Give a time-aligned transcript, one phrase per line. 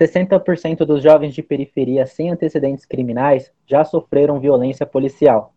[0.00, 5.54] 60% dos jovens de periferia sem antecedentes criminais já sofreram violência policial.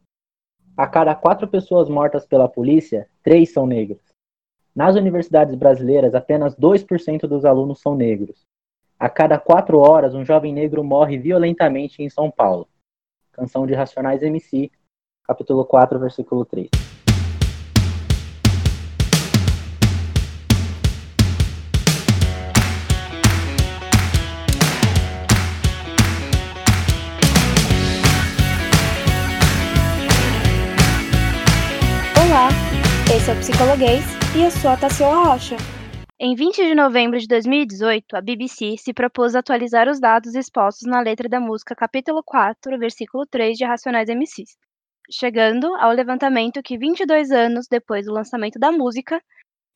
[0.78, 4.02] A cada quatro pessoas mortas pela polícia, três são negros.
[4.74, 8.46] Nas universidades brasileiras, apenas 2% dos alunos são negros.
[8.98, 12.68] A cada quatro horas, um jovem negro morre violentamente em São Paulo.
[13.34, 14.72] Canção de Racionais MC,
[15.26, 16.70] capítulo 4, versículo 3.
[33.60, 34.06] Psicologuês
[34.38, 35.58] e eu sou a Tassila Rocha.
[36.18, 41.02] Em 20 de novembro de 2018, a BBC se propôs atualizar os dados expostos na
[41.02, 44.56] letra da música capítulo 4, versículo 3 de Racionais MCs,
[45.12, 49.22] chegando ao levantamento que 22 anos depois do lançamento da música,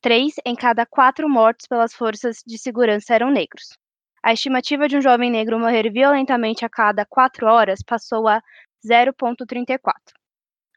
[0.00, 3.76] 3 em cada 4 mortos pelas forças de segurança eram negros.
[4.22, 8.40] A estimativa de um jovem negro morrer violentamente a cada 4 horas passou a
[8.82, 9.78] 0,34.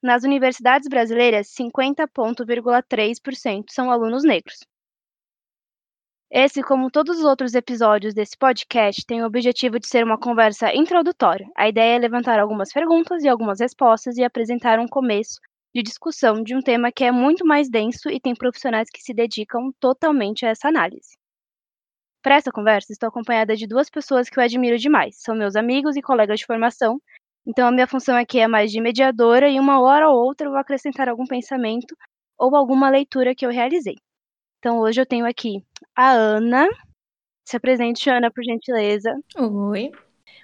[0.08, 4.66] Nas universidades brasileiras, 50,3% são alunos negros.
[6.32, 10.74] Esse, como todos os outros episódios desse podcast, tem o objetivo de ser uma conversa
[10.74, 11.46] introdutória.
[11.58, 15.42] A ideia é levantar algumas perguntas e algumas respostas e apresentar um começo
[15.76, 19.14] de discussão de um tema que é muito mais denso e tem profissionais que se
[19.14, 21.18] dedicam totalmente a essa análise.
[22.24, 25.18] Para essa conversa, estou acompanhada de duas pessoas que eu admiro demais.
[25.18, 26.98] São meus amigos e colegas de formação
[27.48, 30.52] então, a minha função aqui é mais de mediadora e uma hora ou outra eu
[30.52, 31.96] vou acrescentar algum pensamento
[32.38, 33.96] ou alguma leitura que eu realizei.
[34.60, 35.64] Então, hoje eu tenho aqui
[35.96, 36.68] a Ana.
[37.48, 39.18] Se apresente, Ana, por gentileza.
[39.38, 39.92] Oi.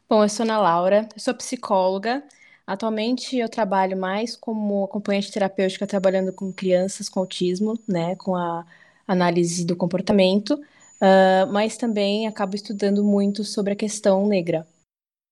[0.10, 2.24] Bom, eu sou Ana Laura, eu sou psicóloga.
[2.66, 8.66] Atualmente eu trabalho mais como acompanhante terapêutica trabalhando com crianças com autismo, né, com a
[9.06, 14.66] análise do comportamento, uh, mas também acabo estudando muito sobre a questão negra.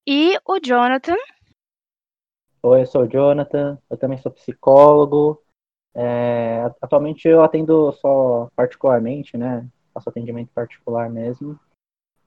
[0.06, 1.16] E o Jonathan,
[2.63, 5.41] Oi, eu sou o Jonathan, eu também sou psicólogo.
[5.95, 9.67] É, atualmente eu atendo só particularmente, né?
[9.91, 11.59] Faço atendimento particular mesmo.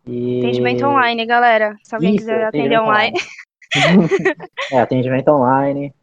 [0.04, 0.40] E...
[0.40, 1.76] Atendimento online, galera.
[1.84, 3.16] Se alguém Isso, quiser atender online.
[3.16, 4.48] online.
[4.72, 5.94] é, atendimento online.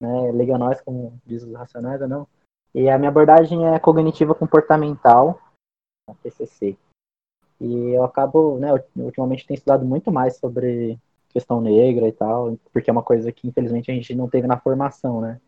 [0.00, 0.32] Né?
[0.32, 2.28] Liga nós, como diz os racionais ou não.
[2.74, 5.40] E a minha abordagem é cognitiva comportamental,
[6.06, 6.76] a TCC.
[7.58, 10.98] E eu acabo, né, ultimamente tenho estudado muito mais sobre
[11.28, 14.58] questão negra e tal, porque é uma coisa que infelizmente a gente não teve na
[14.58, 15.40] formação, né?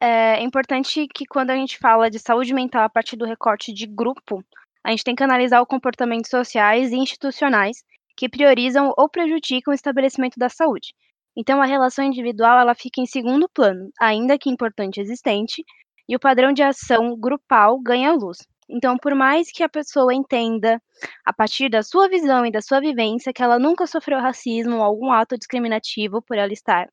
[0.00, 3.86] É importante que quando a gente fala de saúde mental a partir do recorte de
[3.86, 4.44] grupo,
[4.84, 7.82] a gente tem que analisar os comportamentos sociais e institucionais
[8.16, 10.94] que priorizam ou prejudicam o estabelecimento da saúde.
[11.36, 15.64] Então, a relação individual ela fica em segundo plano, ainda que importante existente,
[16.08, 18.38] e o padrão de ação grupal ganha luz.
[18.68, 20.80] Então, por mais que a pessoa entenda,
[21.24, 24.82] a partir da sua visão e da sua vivência, que ela nunca sofreu racismo ou
[24.82, 26.88] algum ato discriminativo por ela estar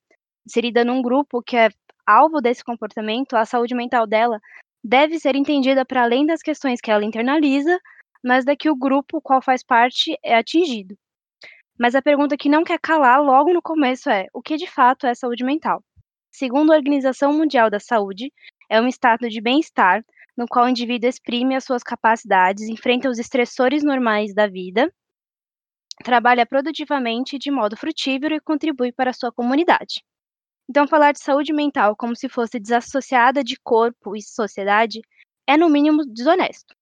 [0.46, 1.70] inserida num grupo que é
[2.06, 4.40] alvo desse comportamento, a saúde mental dela
[4.84, 7.80] deve ser entendida para além das questões que ela internaliza,
[8.24, 10.96] mas da que o grupo qual faz parte é atingido.
[11.80, 15.08] Mas a pergunta que não quer calar logo no começo é: o que de fato
[15.08, 15.84] é saúde mental?
[16.32, 18.32] Segundo a Organização Mundial da Saúde,
[18.70, 20.03] é um estado de bem-estar
[20.38, 24.92] no qual o indivíduo exprime as suas capacidades, enfrenta os estressores normais da vida,
[26.03, 30.03] trabalha produtivamente de modo frutífero e contribui para a sua comunidade.
[30.70, 35.02] Então, falar de saúde mental como se fosse desassociada de corpo e sociedade
[35.46, 36.74] é, no mínimo, desonesto.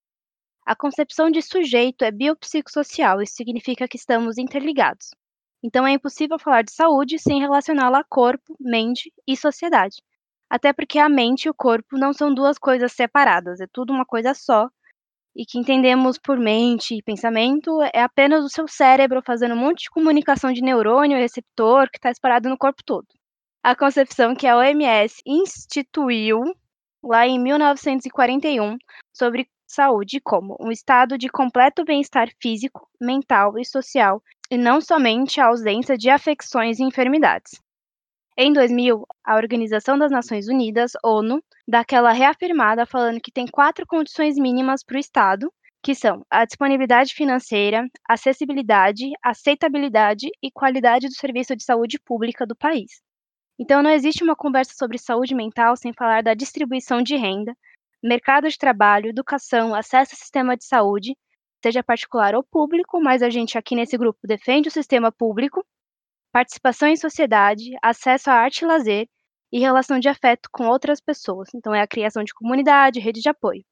[0.65, 5.09] A concepção de sujeito é biopsicossocial, isso significa que estamos interligados.
[5.63, 9.97] Então, é impossível falar de saúde sem relacioná-la a corpo, mente e sociedade.
[10.49, 14.05] Até porque a mente e o corpo não são duas coisas separadas, é tudo uma
[14.05, 14.67] coisa só.
[15.35, 19.83] E que entendemos por mente e pensamento é apenas o seu cérebro fazendo um monte
[19.83, 23.07] de comunicação de neurônio e receptor que está espalhado no corpo todo.
[23.63, 26.41] A concepção que a OMS instituiu
[27.03, 28.77] lá em 1941
[29.13, 35.39] sobre saúde como um estado de completo bem-estar físico, mental e social, e não somente
[35.39, 37.61] a ausência de afecções e enfermidades.
[38.41, 43.85] Em 2000, a Organização das Nações Unidas, ONU, dá aquela reafirmada falando que tem quatro
[43.85, 45.51] condições mínimas para o Estado,
[45.83, 52.55] que são a disponibilidade financeira, acessibilidade, aceitabilidade e qualidade do serviço de saúde pública do
[52.55, 53.01] país.
[53.59, 57.53] Então, não existe uma conversa sobre saúde mental sem falar da distribuição de renda,
[58.01, 61.13] mercado de trabalho, educação, acesso ao sistema de saúde,
[61.61, 65.61] seja particular ou público, mas a gente aqui nesse grupo defende o sistema público,
[66.31, 69.07] participação em sociedade, acesso à arte e lazer
[69.51, 71.49] e relação de afeto com outras pessoas.
[71.55, 73.63] Então, é a criação de comunidade, rede de apoio.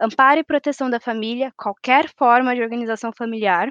[0.00, 3.70] amparo e proteção da família, qualquer forma de organização familiar.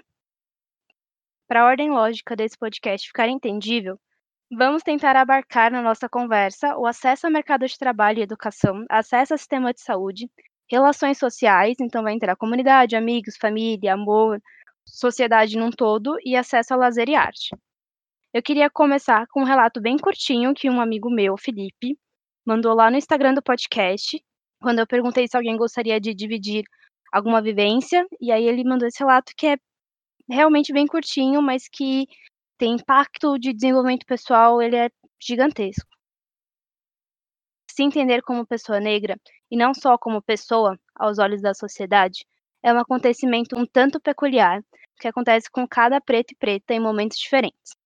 [1.48, 4.00] Para a ordem lógica desse podcast ficar entendível,
[4.52, 9.34] vamos tentar abarcar na nossa conversa o acesso ao mercado de trabalho e educação, acesso
[9.34, 10.30] ao sistema de saúde,
[10.70, 14.42] relações sociais, então vai entrar comunidade, amigos, família, amor,
[14.86, 17.56] sociedade num todo e acesso a lazer e arte.
[18.36, 21.98] Eu queria começar com um relato bem curtinho que um amigo meu, Felipe,
[22.46, 24.22] mandou lá no Instagram do podcast,
[24.62, 26.66] quando eu perguntei se alguém gostaria de dividir
[27.14, 29.58] alguma vivência, e aí ele mandou esse relato que é
[30.30, 32.08] realmente bem curtinho, mas que
[32.58, 35.88] tem impacto de desenvolvimento pessoal, ele é gigantesco.
[37.72, 39.16] Se entender como pessoa negra,
[39.50, 42.26] e não só como pessoa aos olhos da sociedade,
[42.62, 44.62] é um acontecimento um tanto peculiar
[45.00, 47.85] que acontece com cada preto e preta em momentos diferentes.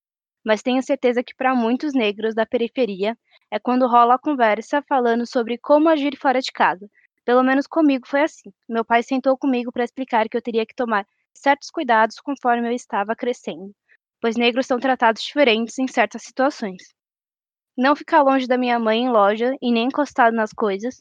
[0.50, 3.16] Mas tenho certeza que para muitos negros da periferia
[3.52, 6.90] é quando rola a conversa falando sobre como agir fora de casa.
[7.24, 8.52] Pelo menos comigo foi assim.
[8.68, 11.06] Meu pai sentou comigo para explicar que eu teria que tomar
[11.36, 13.72] certos cuidados conforme eu estava crescendo,
[14.20, 16.82] pois negros são tratados diferentes em certas situações.
[17.78, 21.00] Não ficar longe da minha mãe em loja e nem encostado nas coisas.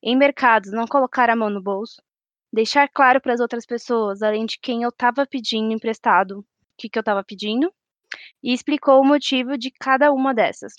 [0.00, 2.00] Em mercados, não colocar a mão no bolso.
[2.52, 6.44] Deixar claro para as outras pessoas, além de quem eu estava pedindo emprestado, o
[6.78, 7.74] que, que eu estava pedindo.
[8.42, 10.72] E explicou o motivo de cada uma dessas.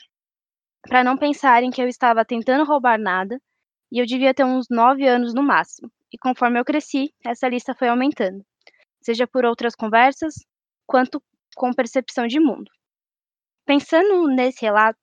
[0.82, 3.40] Para não pensarem que eu estava tentando roubar nada,
[3.92, 5.92] e eu devia ter uns nove anos no máximo.
[6.12, 8.44] E conforme eu cresci, essa lista foi aumentando
[9.06, 10.34] seja por outras conversas,
[10.88, 11.22] quanto
[11.56, 12.72] com percepção de mundo.
[13.64, 15.00] Pensando nesse relato,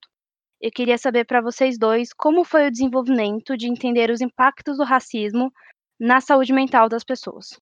[0.60, 4.84] eu queria saber para vocês dois como foi o desenvolvimento de entender os impactos do
[4.84, 5.52] racismo
[6.00, 7.60] na saúde mental das pessoas.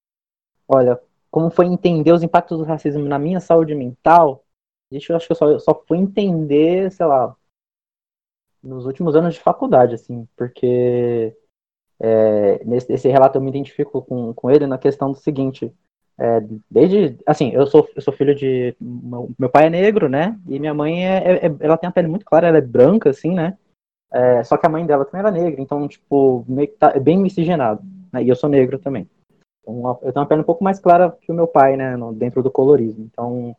[0.67, 0.99] Olha,
[1.31, 4.43] como foi entender os impactos do racismo na minha saúde mental?
[4.91, 7.37] Isso eu acho que eu só, eu só fui entender, sei lá,
[8.63, 11.35] nos últimos anos de faculdade, assim, porque
[11.99, 15.73] é, nesse, nesse relato eu me identifico com, com ele na questão do seguinte:
[16.19, 16.41] é,
[16.71, 20.59] desde, assim, eu sou, eu sou filho de, meu, meu pai é negro, né, e
[20.59, 23.35] minha mãe, é, é, é, ela tem a pele muito clara, ela é branca, assim,
[23.35, 23.57] né,
[24.13, 27.01] é, só que a mãe dela também era negra, então, tipo, meio que tá, é
[27.01, 27.83] bem miscigenado,
[28.13, 29.09] né, e eu sou negro também.
[29.63, 32.13] Então, eu tenho uma pele um pouco mais clara que o meu pai, né, no,
[32.13, 33.57] dentro do colorismo, então,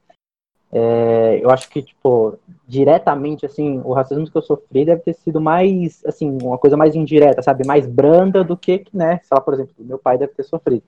[0.71, 5.41] é, eu acho que, tipo, diretamente, assim, o racismo que eu sofri deve ter sido
[5.41, 9.53] mais, assim, uma coisa mais indireta, sabe, mais branda do que, né, sei lá, por
[9.53, 10.83] exemplo, meu pai deve ter sofrido.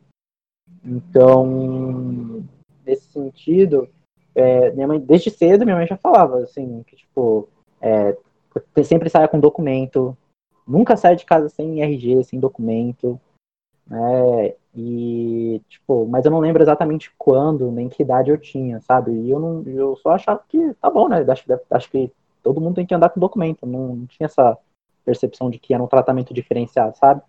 [0.86, 2.46] Então,
[2.86, 3.90] nesse sentido,
[4.34, 7.50] é, minha mãe, desde cedo, minha mãe já falava, assim, que, tipo,
[7.82, 8.16] é,
[8.86, 10.18] sempre saia com documento,
[10.66, 13.20] nunca saia de casa sem RG, sem documento,
[13.86, 19.12] né, e, tipo, mas eu não lembro exatamente quando, nem que idade eu tinha, sabe,
[19.12, 22.12] e eu, não, eu só achava que tá bom, né, acho, acho que
[22.42, 24.58] todo mundo tem que andar com documento, não, não tinha essa
[25.06, 27.22] percepção de que era um tratamento diferenciado, sabe?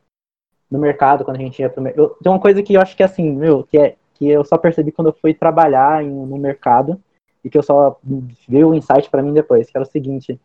[0.70, 2.16] no mercado, quando a gente ia pro mercado.
[2.22, 4.58] Tem uma coisa que eu acho que é assim, meu, que, é, que eu só
[4.58, 7.00] percebi quando eu fui trabalhar em, no mercado
[7.44, 7.98] e que eu só
[8.48, 10.40] veio o insight para mim depois, que era o seguinte,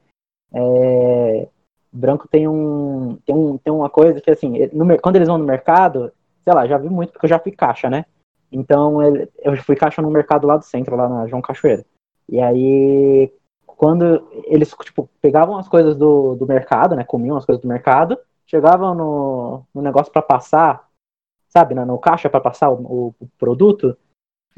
[0.53, 1.47] é,
[1.91, 5.45] branco tem um, tem um tem uma coisa que assim, no, quando eles vão no
[5.45, 6.11] mercado,
[6.49, 8.05] sei lá, já vi muito porque eu já fui caixa, né?
[8.51, 11.85] Então eu fui caixa no mercado lá do centro, lá na João Cachoeira.
[12.27, 13.31] E aí
[13.65, 18.17] quando eles tipo pegavam as coisas do, do mercado, né, comiam as coisas do mercado,
[18.47, 20.89] chegavam no, no negócio para passar,
[21.47, 23.95] sabe, no, no caixa para passar o, o, produto,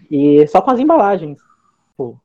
[0.09, 1.37] e só com as embalagens.
[1.89, 2.19] Tipo,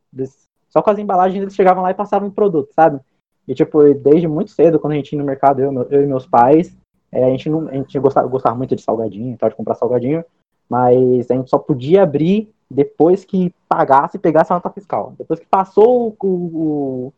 [0.68, 3.00] só com as embalagens eles chegavam lá e passavam o produto, sabe?
[3.48, 6.26] E, tipo, desde muito cedo, quando a gente ia no mercado, eu, eu e meus
[6.26, 6.76] pais,
[7.10, 10.24] é, a gente, não, a gente gostava, gostava muito de salgadinho, tal, de comprar salgadinho,
[10.68, 15.14] mas a gente só podia abrir depois que pagasse e pegasse a nota fiscal.
[15.16, 17.12] Depois que passou o, o,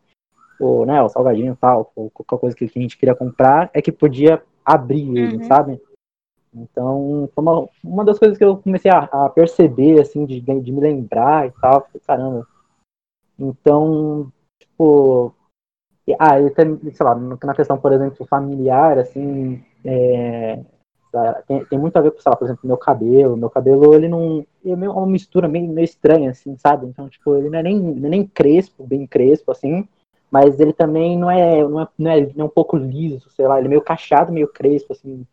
[0.59, 3.81] o, né, o salgadinho e tal, ou qualquer coisa que a gente queria comprar, é
[3.81, 5.43] que podia abrir ele, uhum.
[5.43, 5.81] sabe?
[6.53, 10.71] Então, foi uma, uma das coisas que eu comecei a, a perceber, assim, de, de
[10.71, 12.47] me lembrar e tal, caramba.
[13.37, 15.33] Então, tipo,
[16.19, 20.59] ah, e tem, sei lá, na questão, por exemplo, familiar, assim, é,
[21.47, 23.37] tem, tem, muito a ver com, sei lá, por exemplo, meu cabelo.
[23.37, 24.45] Meu cabelo, ele não.
[24.65, 26.85] É meio uma mistura meio, meio estranha, assim, sabe?
[26.85, 29.87] Então, tipo, ele não é nem, é nem crespo, bem crespo, assim
[30.31, 33.47] mas ele também não é, não é, não é, não é um pouco liso, sei
[33.47, 35.25] lá, ele é meio cachado, meio crespo, assim,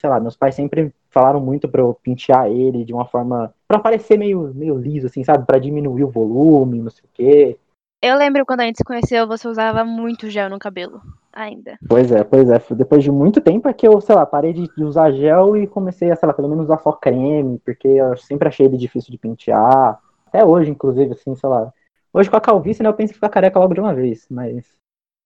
[0.00, 3.78] sei lá, meus pais sempre falaram muito para eu pentear ele de uma forma para
[3.78, 7.58] parecer meio, meio liso, assim, sabe, para diminuir o volume, não sei o quê.
[8.02, 11.00] Eu lembro quando a gente se conheceu, você usava muito gel no cabelo,
[11.34, 11.78] ainda.
[11.88, 12.60] Pois é, pois é.
[12.74, 16.10] Depois de muito tempo é que eu, sei lá, parei de usar gel e comecei
[16.10, 19.18] a, sei lá, pelo menos usar só creme, porque eu sempre achei ele difícil de
[19.18, 19.98] pentear.
[20.26, 21.72] Até hoje, inclusive, assim, sei lá.
[22.12, 24.64] Hoje com a calvície, né, eu penso em ficar careca logo de uma vez, mas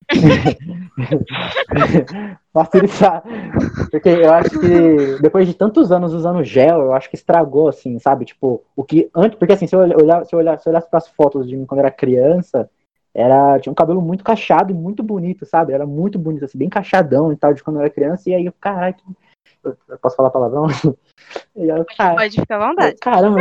[2.52, 3.22] facilitar.
[3.90, 7.98] Porque eu acho que depois de tantos anos usando gel, eu acho que estragou, assim,
[7.98, 8.24] sabe?
[8.24, 9.38] Tipo, o que antes.
[9.38, 11.66] Porque assim, se eu olhar, se olhar, se eu olhasse para as fotos de mim
[11.66, 12.70] quando eu era criança,
[13.18, 15.72] era, tinha um cabelo muito cachado e muito bonito, sabe?
[15.72, 18.46] Era muito bonito, assim, bem cachadão e tal, de quando eu era criança, e aí
[18.46, 18.94] eu, caralho,
[19.64, 20.66] eu posso falar palavrão?
[21.54, 22.96] Eu, cara, Pode ficar à vontade.
[23.00, 23.40] Caramba,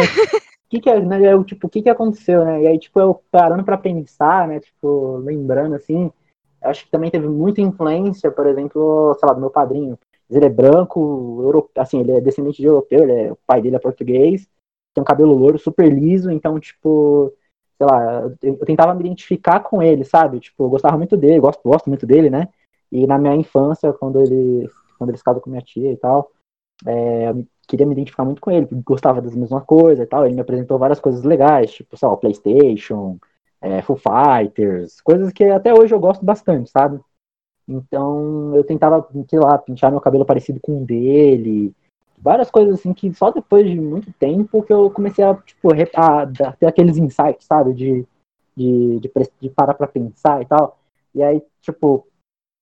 [0.68, 2.64] que que é, né, eu, tipo, o que que aconteceu, né?
[2.64, 6.12] E aí, tipo, eu parando para pensar, né, tipo, lembrando, assim,
[6.62, 9.98] acho que também teve muita influência, por exemplo, sei lá, do meu padrinho.
[10.30, 13.76] Ele é branco, europeu, assim, ele é descendente de europeu, ele é, o pai dele
[13.76, 14.50] é português,
[14.94, 17.32] tem um cabelo louro super liso, então, tipo,
[17.78, 20.40] sei lá, eu, tentava me identificar com ele, sabe?
[20.40, 22.50] Tipo, eu gostava muito dele, gosto, gosto muito dele, né?
[22.92, 26.32] E na minha infância, quando ele, quando ele se casou com minha tia e tal,
[26.86, 30.26] é, eu queria me identificar muito com ele, gostava das mesmas coisas e tal.
[30.26, 33.20] Ele me apresentou várias coisas legais, tipo, sei lá, PlayStation,
[33.62, 37.00] é, Foo Fighters, coisas que até hoje eu gosto bastante, sabe?
[37.68, 41.76] Então eu tentava, sei lá, pintar meu cabelo parecido com o dele,
[42.18, 46.24] várias coisas assim que só depois de muito tempo que eu comecei a, tipo, a,
[46.24, 47.74] a ter aqueles insights, sabe?
[47.74, 48.06] De,
[48.56, 50.80] de, de, de parar pra pensar e tal.
[51.14, 52.08] E aí, tipo,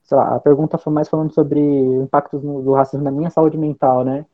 [0.03, 3.57] sei lá, a pergunta foi mais falando sobre impactos no, do racismo na minha saúde
[3.57, 4.25] mental, né?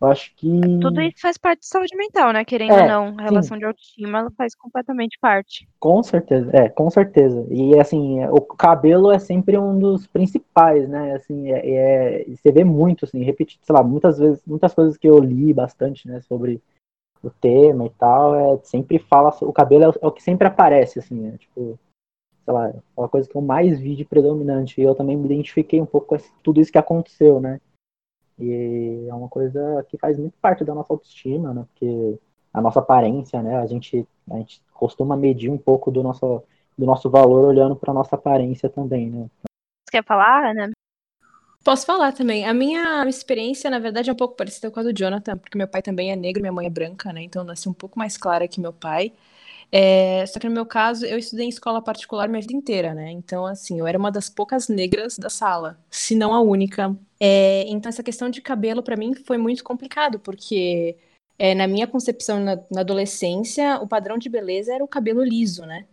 [0.00, 0.48] Eu acho que.
[0.80, 2.42] Tudo isso faz parte de saúde mental, né?
[2.44, 3.58] Querendo é, ou não, a relação sim.
[3.58, 5.68] de autoestima ela faz completamente parte.
[5.78, 7.46] Com certeza, é, com certeza.
[7.50, 11.12] E assim, o cabelo é sempre um dos principais, né?
[11.12, 15.06] Assim, é, é você vê muito, assim, repetido, sei lá, muitas vezes, muitas coisas que
[15.06, 16.62] eu li bastante, né, sobre
[17.22, 20.46] o tema e tal, é, sempre fala, o cabelo é o, é o que sempre
[20.48, 21.78] aparece, assim, é, tipo,
[22.44, 24.80] sei lá, é uma coisa que eu mais vi de predominante.
[24.80, 27.60] E eu também me identifiquei um pouco com tudo isso que aconteceu, né?
[28.40, 31.64] E é uma coisa que faz muito parte da nossa autoestima, né?
[31.72, 32.18] Porque
[32.52, 33.58] a nossa aparência, né?
[33.58, 36.42] A gente, a gente costuma medir um pouco do nosso,
[36.76, 39.26] do nosso valor olhando para nossa aparência também, né?
[39.88, 40.70] Você quer falar, Ana?
[41.62, 42.46] Posso falar também.
[42.46, 45.68] A minha experiência, na verdade, é um pouco parecida com a do Jonathan, porque meu
[45.68, 47.22] pai também é negro, minha mãe é branca, né?
[47.22, 49.12] Então eu nasci um pouco mais clara que meu pai.
[49.72, 53.10] É, só que no meu caso, eu estudei em escola particular minha vida inteira, né?
[53.12, 56.96] Então, assim, eu era uma das poucas negras da sala, se não a única.
[57.20, 60.96] É, então, essa questão de cabelo, para mim, foi muito complicado, porque
[61.38, 65.64] é, na minha concepção na, na, adolescência, o padrão de beleza era o cabelo liso,
[65.64, 65.86] né?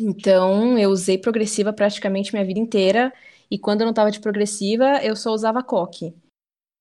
[0.00, 3.12] Então, eu usei progressiva praticamente minha vida inteira,
[3.50, 6.14] e quando eu não estava de progressiva, eu só usava coque.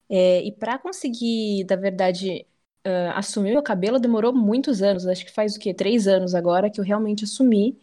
[0.10, 2.46] É, e para conseguir, da verdade,
[2.86, 5.08] uh, assumir meu cabelo demorou muitos anos.
[5.08, 5.74] Acho que faz o quê?
[5.74, 7.78] Três anos agora que eu realmente assumi.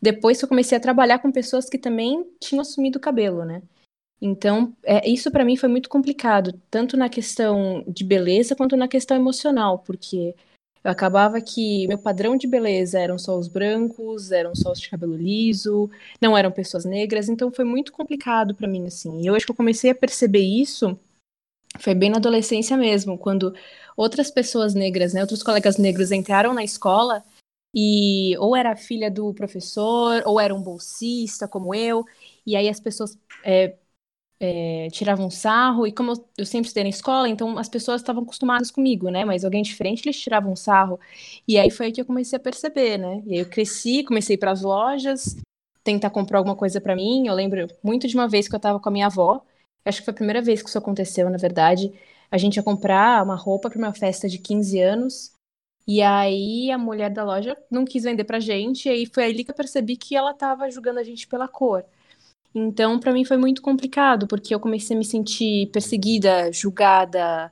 [0.00, 3.62] Depois que eu comecei a trabalhar com pessoas que também tinham assumido o cabelo, né?
[4.20, 8.88] Então, é, isso para mim foi muito complicado, tanto na questão de beleza quanto na
[8.88, 10.34] questão emocional, porque
[10.82, 14.90] eu acabava que meu padrão de beleza eram só os brancos, eram só os de
[14.90, 15.88] cabelo liso,
[16.20, 19.20] não eram pessoas negras, então foi muito complicado para mim assim.
[19.20, 20.98] E eu acho que eu comecei a perceber isso
[21.78, 23.54] foi bem na adolescência mesmo, quando
[23.98, 27.24] outras pessoas negras, né, outros colegas negros entraram na escola
[27.74, 32.04] e ou era filha do professor, ou era um bolsista como eu,
[32.46, 33.76] e aí as pessoas é,
[34.40, 38.70] é, tiravam sarro, e como eu, sempre estudei na escola, então as pessoas estavam acostumadas
[38.70, 41.00] comigo, né, mas alguém diferente eles tiravam sarro,
[41.46, 44.38] e aí foi aí que eu comecei a perceber, né, e aí eu cresci, comecei
[44.38, 45.36] para as lojas,
[45.84, 48.80] tentar comprar alguma coisa para mim, eu lembro muito de uma vez que eu estava
[48.80, 49.42] com a minha avó,
[49.84, 51.92] acho que foi a primeira vez que isso aconteceu, na verdade.
[52.30, 55.32] A gente ia comprar uma roupa para uma festa de 15 anos.
[55.86, 59.42] E aí a mulher da loja não quis vender pra gente, e aí foi ali
[59.42, 61.82] que eu percebi que ela tava julgando a gente pela cor.
[62.54, 67.50] Então, para mim foi muito complicado, porque eu comecei a me sentir perseguida, julgada,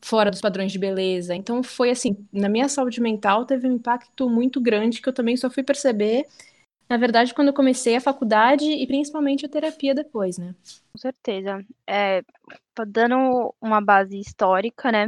[0.00, 1.34] fora dos padrões de beleza.
[1.34, 5.36] Então, foi assim, na minha saúde mental teve um impacto muito grande que eu também
[5.36, 6.26] só fui perceber
[6.88, 10.54] na verdade, quando eu comecei a faculdade e principalmente a terapia depois, né?
[10.92, 11.64] Com certeza.
[11.86, 12.22] É,
[12.86, 15.06] dando uma base histórica, né?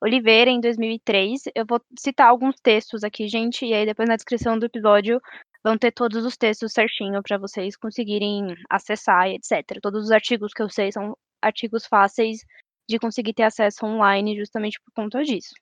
[0.00, 4.58] Oliveira, em 2003, eu vou citar alguns textos aqui, gente, e aí depois na descrição
[4.58, 5.20] do episódio
[5.64, 9.80] vão ter todos os textos certinho para vocês conseguirem acessar, etc.
[9.82, 12.44] Todos os artigos que eu sei são artigos fáceis
[12.88, 15.54] de conseguir ter acesso online justamente por conta disso.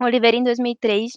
[0.00, 1.12] Oliveira, em 2003,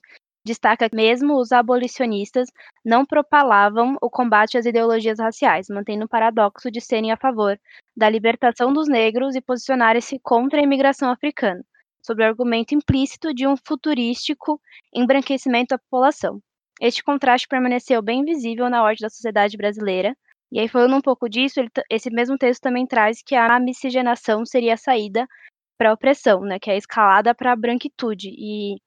[0.46, 2.50] destaca que mesmo os abolicionistas
[2.84, 7.60] não propalavam o combate às ideologias raciais, mantendo o paradoxo de serem a favor
[7.96, 11.64] da libertação dos negros e posicionarem-se contra a imigração africana,
[12.06, 14.60] sob o argumento implícito de um futurístico
[14.94, 16.40] embranquecimento da população.
[16.82, 20.16] Este contraste permaneceu bem visível na ordem da sociedade brasileira,
[20.52, 24.46] e aí, falando um pouco disso, ele, esse mesmo texto também traz que a miscigenação
[24.46, 25.28] seria a saída
[25.80, 28.30] para a opressão, né, que é a escalada para a branquitude.
[28.30, 28.78] E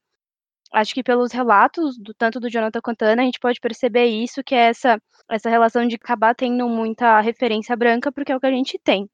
[0.73, 4.07] acho que pelos relatos, do, tanto do Jonathan quanto da Ana, a gente pode perceber
[4.07, 8.41] isso, que é essa, essa relação de acabar tendo muita referência branca, porque é o
[8.41, 9.09] que a gente tem.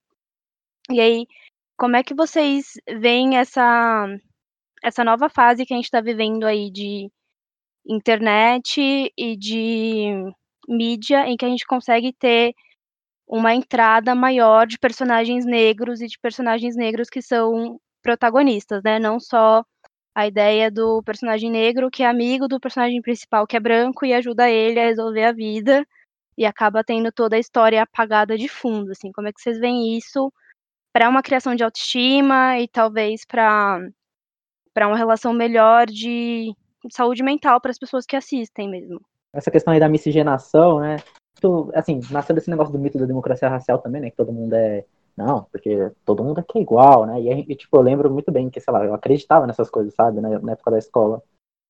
[0.90, 1.26] E aí,
[1.76, 4.06] como é que vocês veem essa,
[4.82, 7.10] essa nova fase que a gente está vivendo aí de
[7.86, 10.32] internet e de
[10.68, 12.54] mídia, em que a gente consegue ter
[13.26, 18.98] uma entrada maior de personagens negros e de personagens negros que são protagonistas, né?
[18.98, 19.64] Não só
[20.14, 24.12] a ideia do personagem negro que é amigo do personagem principal que é branco e
[24.12, 25.86] ajuda ele a resolver a vida
[26.36, 29.12] e acaba tendo toda a história apagada de fundo, assim.
[29.12, 30.32] Como é que vocês veem isso
[30.92, 33.80] para uma criação de autoestima e talvez para
[34.74, 36.54] para uma relação melhor de
[36.90, 39.00] saúde mental para as pessoas que assistem mesmo?
[39.32, 40.96] Essa questão aí da miscigenação, né?
[41.74, 44.10] Assim, nasceu desse negócio do mito da democracia racial também, né?
[44.10, 44.84] Que todo mundo é
[45.16, 47.20] não, porque todo mundo aqui é igual, né?
[47.20, 50.20] E, e, tipo, eu lembro muito bem que, sei lá, eu acreditava nessas coisas, sabe,
[50.20, 51.22] na, na época da escola.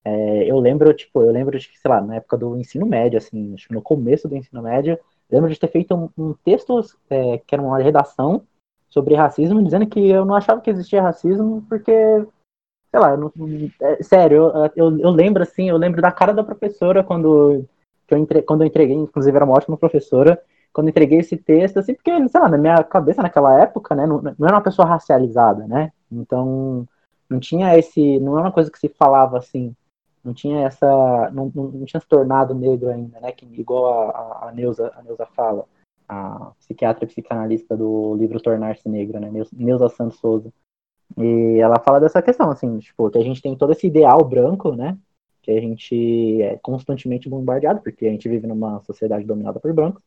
[0.05, 3.55] É, eu lembro, tipo, eu lembro de sei lá, na época do ensino médio, assim,
[3.71, 4.99] no começo do ensino médio,
[5.31, 8.47] lembro de ter feito um, um texto é, que era uma redação
[8.89, 11.93] sobre racismo, dizendo que eu não achava que existia racismo porque,
[12.91, 13.33] sei lá, não,
[13.81, 17.65] é, sério, eu, eu, eu, lembro, assim, eu lembro da cara da professora quando,
[18.07, 21.79] que eu entre, quando eu entreguei, inclusive era uma ótima professora, quando entreguei esse texto,
[21.79, 24.89] assim, porque, sei lá, na minha cabeça naquela época, né, não, não era uma pessoa
[24.89, 25.93] racializada, né?
[26.11, 26.87] Então,
[27.29, 29.75] não tinha esse, não era uma coisa que se falava assim,
[30.25, 33.33] não tinha essa, não, não, não tinha se tornado negro ainda, né?
[33.33, 35.67] Que, igual a, a, Neuza, a Neuza fala,
[36.09, 39.31] a psiquiatra e psicanalista do livro Tornar-se Negro, né?
[39.53, 40.53] Neuza Santos Souza.
[41.19, 44.75] E ela fala dessa questão, assim, tipo, que a gente tem todo esse ideal branco,
[44.75, 44.97] né?
[45.43, 50.03] Que a gente é constantemente bombardeado, porque a gente vive numa sociedade dominada por brancos.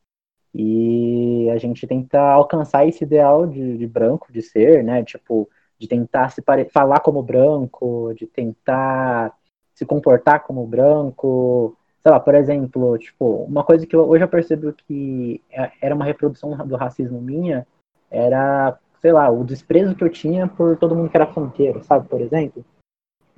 [0.57, 5.03] E a gente tenta alcançar esse ideal de, de branco, de ser, né?
[5.03, 6.65] Tipo, de tentar se pare...
[6.69, 9.33] falar como branco, de tentar
[9.73, 11.75] se comportar como branco.
[12.01, 15.93] Sei lá, por exemplo, tipo, uma coisa que eu, hoje eu percebo que é, era
[15.93, 17.67] uma reprodução do racismo minha,
[18.09, 22.07] era, sei lá, o desprezo que eu tinha por todo mundo que era fronteiro, sabe,
[22.07, 22.63] por exemplo?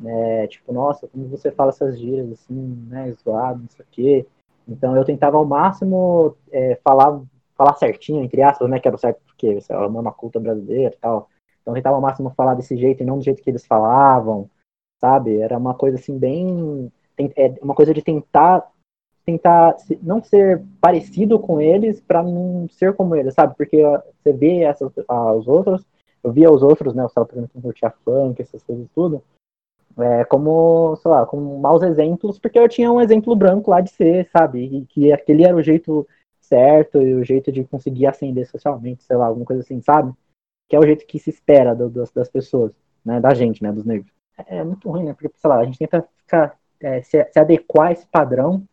[0.05, 4.27] É, tipo, nossa, como você fala essas gírias assim, né, zoado, não sei o quê.
[4.67, 7.21] Então eu tentava ao máximo é, falar,
[7.55, 8.79] falar certinho, entre aspas, né?
[8.79, 11.29] Que era o certo porque é uma culta brasileira e tal.
[11.61, 14.49] Então eu tentava ao máximo falar desse jeito e não do jeito que eles falavam,
[14.99, 15.39] sabe?
[15.39, 16.91] Era uma coisa assim bem.
[17.35, 18.69] É uma coisa de tentar
[19.25, 23.55] tentar não ser parecido com eles para não ser como eles, sabe?
[23.57, 23.77] Porque
[24.23, 25.85] você vê essas, ah, os outros,
[26.23, 27.03] eu via os outros, né?
[27.03, 29.21] Eu estava, por exemplo, curtia funk, essas coisas tudo
[29.99, 33.89] é, como, sei lá, como maus exemplos, porque eu tinha um exemplo branco lá de
[33.89, 34.63] ser, sabe?
[34.63, 36.07] E que aquele era o jeito
[36.39, 40.13] certo e o jeito de conseguir ascender socialmente, sei lá, alguma coisa assim, sabe?
[40.69, 42.71] Que é o jeito que se espera do, das, pessoas,
[43.03, 43.19] né?
[43.19, 43.71] Da gente, né?
[43.71, 44.11] Dos negros.
[44.37, 45.13] É, é muito ruim, né?
[45.13, 48.63] Porque, sei lá, a gente tenta ficar, é, se, se, adequar a esse padrão.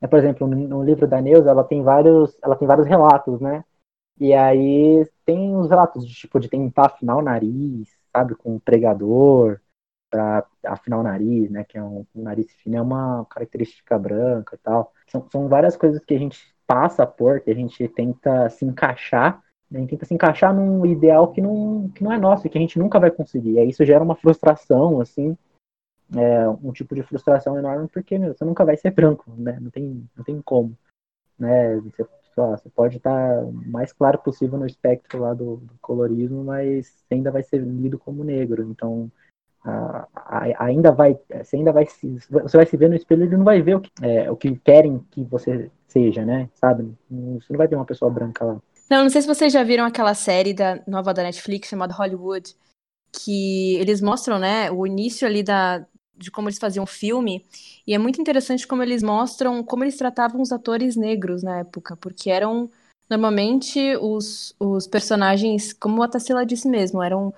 [0.00, 0.08] Né?
[0.08, 3.64] Por exemplo, no, no livro da Neuza, ela tem vários, ela tem vários relatos, né?
[4.20, 8.58] E aí tem os relatos de tipo de tentar afinar o nariz, sabe, com um
[8.60, 9.60] pregador,
[10.14, 11.64] para afinar o nariz, né?
[11.64, 14.92] Que é um, um, nariz fino, é uma característica branca e tal.
[15.08, 19.42] São, são várias coisas que a gente passa por, que a gente tenta se encaixar,
[19.68, 22.78] né, tenta se encaixar num ideal que não, que não é nosso, que a gente
[22.78, 23.54] nunca vai conseguir.
[23.54, 25.36] E aí isso gera uma frustração, assim,
[26.16, 29.58] é, um tipo de frustração enorme, porque meu, você nunca vai ser branco, né?
[29.60, 30.78] Não tem, não tem como.
[31.36, 31.76] Né?
[31.80, 37.32] Você, você pode estar mais claro possível no espectro lá do, do colorismo, mas ainda
[37.32, 38.62] vai ser lido como negro.
[38.62, 39.10] Então,
[40.58, 43.62] ainda vai, você ainda vai se, você vai se ver no espelho e não vai
[43.62, 46.48] ver o que, é, o que querem que você seja, né?
[46.54, 46.94] Sabe?
[47.10, 48.60] Você não vai ver uma pessoa branca lá.
[48.90, 52.54] Não, não sei se vocês já viram aquela série da nova da Netflix chamada Hollywood,
[53.10, 57.44] que eles mostram, né, o início ali da de como eles faziam filme,
[57.84, 61.96] e é muito interessante como eles mostram como eles tratavam os atores negros na época,
[61.96, 62.70] porque eram
[63.10, 67.34] normalmente os, os personagens, como a Tassila disse mesmo, eram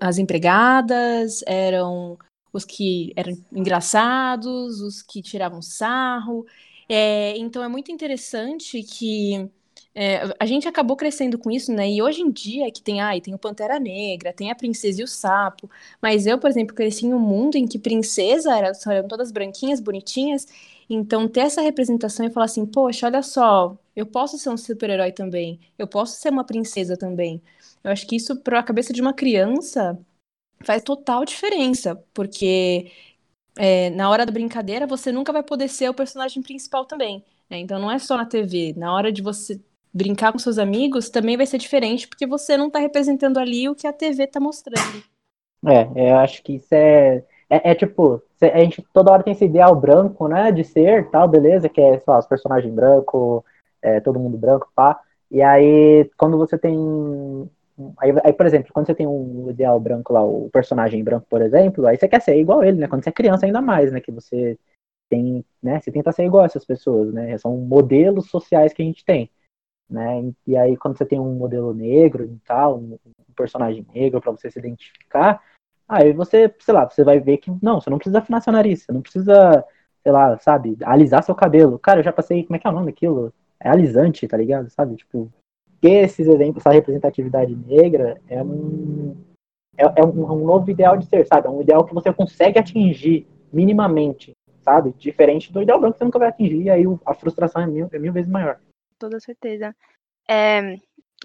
[0.00, 2.18] as empregadas, eram
[2.52, 6.46] os que eram engraçados, os que tiravam sarro.
[6.88, 9.50] É, então é muito interessante que
[9.94, 11.90] é, a gente acabou crescendo com isso, né?
[11.90, 15.04] E hoje em dia que tem, ai, tem o Pantera Negra, tem a Princesa e
[15.04, 19.08] o Sapo, mas eu, por exemplo, cresci em um mundo em que princesa era, eram
[19.08, 20.46] todas branquinhas, bonitinhas,
[20.88, 25.12] então ter essa representação e falar assim, poxa, olha só, eu posso ser um super-herói
[25.12, 27.42] também, eu posso ser uma princesa também.
[27.84, 29.98] Eu acho que isso, para a cabeça de uma criança,
[30.64, 32.90] faz total diferença, porque
[33.58, 37.24] é, na hora da brincadeira você nunca vai poder ser o personagem principal também.
[37.50, 37.58] Né?
[37.58, 38.74] Então não é só na TV.
[38.76, 39.60] Na hora de você
[39.92, 43.74] brincar com seus amigos também vai ser diferente, porque você não está representando ali o
[43.74, 45.02] que a TV está mostrando.
[45.66, 49.44] É, eu acho que isso é, é, é, tipo, a gente toda hora tem esse
[49.44, 53.42] ideal branco, né, de ser, tal, beleza, que é, sei lá, os personagens brancos,
[53.82, 55.00] é, todo mundo branco, pá.
[55.30, 56.76] E aí, quando você tem
[57.98, 61.40] Aí, aí, por exemplo, quando você tem um ideal branco lá, o personagem branco, por
[61.42, 62.86] exemplo, aí você quer ser igual ele, né?
[62.88, 64.00] Quando você é criança, ainda mais, né?
[64.00, 64.58] Que você
[65.08, 65.80] tem, né?
[65.80, 67.36] Você tenta ser igual a essas pessoas, né?
[67.38, 69.30] São modelos sociais que a gente tem,
[69.90, 70.32] né?
[70.46, 72.98] E aí, quando você tem um modelo negro e tal, um,
[73.36, 75.42] personagem negro para você se identificar,
[75.88, 78.84] aí você, sei lá, você vai ver que não, você não precisa afinar seu nariz,
[78.84, 79.64] você não precisa,
[80.02, 81.78] sei lá, sabe, alisar seu cabelo.
[81.78, 83.32] Cara, eu já passei, como é que é o nome daquilo?
[83.62, 84.68] É alisante, tá ligado?
[84.70, 84.96] Sabe?
[84.96, 85.32] Tipo,
[85.80, 89.16] que esses exemplos, essa representatividade negra é um,
[89.76, 91.46] é, é um, um, novo ideal de ser, sabe?
[91.46, 94.92] É um ideal que você consegue atingir minimamente, sabe?
[94.98, 97.88] Diferente do ideal branco que você nunca vai atingir, e aí a frustração é mil,
[97.92, 98.60] é mil vezes maior.
[98.98, 99.74] Toda certeza.
[100.28, 100.76] É,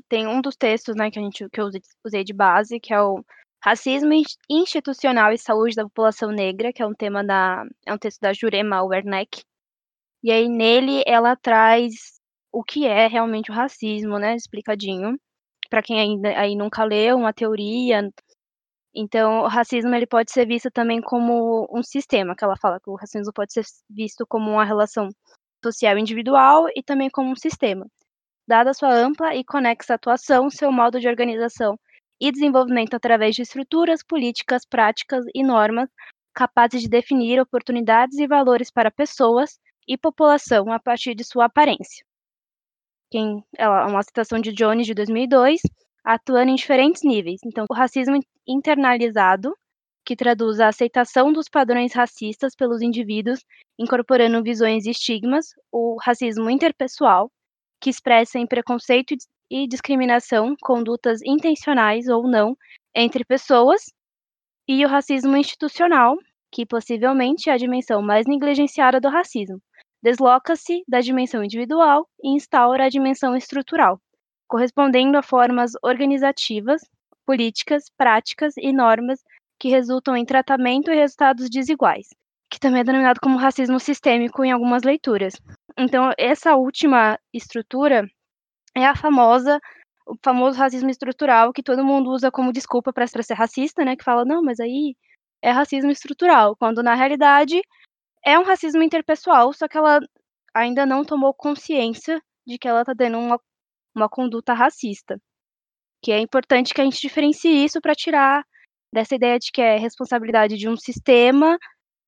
[0.10, 1.70] tem um dos textos né, que, a gente, que eu
[2.04, 3.24] usei de base, que é o
[3.64, 4.12] Racismo
[4.50, 7.66] Institucional e Saúde da População Negra, que é um tema da.
[7.86, 9.42] é um texto da Jurema Werneck.
[10.24, 12.17] E aí nele ela traz
[12.58, 14.36] o que é realmente o racismo, né?
[14.36, 15.16] Explicadinho.
[15.70, 18.10] Para quem ainda aí nunca leu uma teoria.
[18.96, 22.90] Então, o racismo ele pode ser visto também como um sistema, que ela fala que
[22.90, 25.10] o racismo pode ser visto como uma relação
[25.64, 27.86] social individual e também como um sistema.
[28.48, 31.78] Dada sua ampla e conexa atuação, seu modo de organização
[32.20, 35.90] e desenvolvimento através de estruturas, políticas, práticas e normas
[36.34, 42.08] capazes de definir oportunidades e valores para pessoas e população a partir de sua aparência
[43.10, 45.62] quem, ela, uma citação de Jones de 2002,
[46.04, 47.40] atuando em diferentes níveis.
[47.46, 49.54] Então, o racismo internalizado,
[50.06, 53.44] que traduz a aceitação dos padrões racistas pelos indivíduos,
[53.78, 57.30] incorporando visões e estigmas, o racismo interpessoal,
[57.82, 59.16] que expressa em preconceito
[59.50, 62.58] e discriminação condutas intencionais ou não
[62.96, 63.84] entre pessoas,
[64.68, 66.18] e o racismo institucional,
[66.52, 69.62] que possivelmente é a dimensão mais negligenciada do racismo,
[70.02, 74.00] desloca-se da dimensão individual e instaura a dimensão estrutural,
[74.48, 76.82] correspondendo a formas organizativas,
[77.26, 79.24] políticas, práticas e normas
[79.60, 82.08] que resultam em tratamento e resultados desiguais,
[82.50, 85.34] que também é denominado como racismo sistêmico em algumas leituras.
[85.78, 88.08] Então, essa última estrutura
[88.76, 89.60] é a famosa
[90.08, 93.96] o famoso racismo estrutural que todo mundo usa como desculpa para ser racista, né?
[93.96, 94.96] Que fala, não, mas aí
[95.42, 97.62] é racismo estrutural, quando na realidade
[98.28, 100.02] é um racismo interpessoal, só que ela
[100.54, 103.40] ainda não tomou consciência de que ela está tendo uma,
[103.96, 105.18] uma conduta racista.
[106.04, 108.44] Que é importante que a gente diferencie isso para tirar
[108.94, 111.58] dessa ideia de que é responsabilidade de um sistema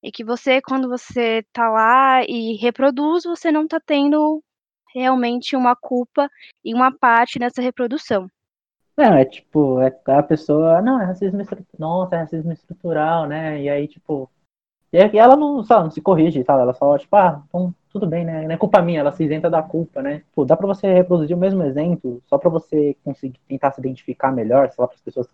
[0.03, 4.43] e que você, quando você tá lá e reproduz, você não tá tendo
[4.93, 6.29] realmente uma culpa
[6.65, 8.29] e uma parte nessa reprodução.
[8.97, 13.62] Não, é tipo, é a pessoa, não, é racismo estrutural, nossa, é racismo estrutural, né?
[13.62, 14.29] E aí, tipo,
[14.91, 18.08] e ela não, sabe, não se corrige e tal, ela só, tipo, ah, então, tudo
[18.08, 18.43] bem, né?
[18.43, 20.23] Não é culpa minha, ela se isenta da culpa, né?
[20.34, 24.32] Pô, dá pra você reproduzir o mesmo exemplo, só pra você conseguir tentar se identificar
[24.32, 25.28] melhor, sei lá, para as pessoas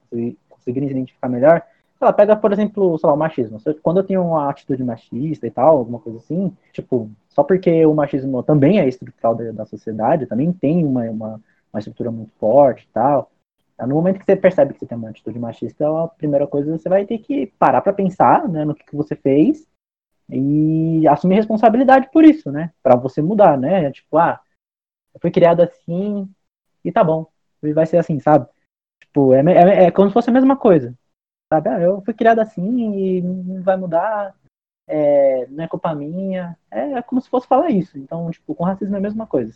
[0.50, 1.62] conseguirem se identificar melhor.
[2.00, 3.58] Ela pega, por exemplo, sei lá, o machismo.
[3.82, 7.94] Quando eu tenho uma atitude machista e tal, alguma coisa assim, tipo, só porque o
[7.94, 11.42] machismo também é estrutural da, da sociedade, também tem uma, uma,
[11.74, 13.32] uma estrutura muito forte e tal,
[13.80, 16.88] no momento que você percebe que você tem uma atitude machista, a primeira coisa você
[16.88, 19.68] vai ter que parar para pensar né, no que, que você fez
[20.30, 22.72] e assumir responsabilidade por isso, né?
[22.82, 23.92] Para você mudar, né?
[23.92, 24.40] Tipo, ah,
[25.14, 26.30] eu fui criado assim
[26.84, 27.28] e tá bom,
[27.62, 28.48] vai ser assim, sabe?
[29.02, 30.94] Tipo, é, é, é como se fosse a mesma coisa,
[31.52, 31.70] sabe?
[31.70, 34.34] Ah, eu fui criado assim e não vai mudar,
[34.88, 36.58] é, não é culpa minha.
[36.72, 37.98] É, é, como se fosse falar isso.
[37.98, 39.54] Então, tipo, com racismo é a mesma coisa.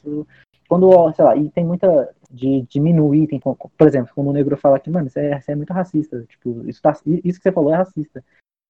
[0.69, 4.79] Quando, sei lá, e tem muita de diminuir, tem, por exemplo, quando o negro fala
[4.79, 6.91] que, mano, isso é, isso é muito racista, tipo, isso, tá,
[7.23, 8.23] isso que você falou é racista.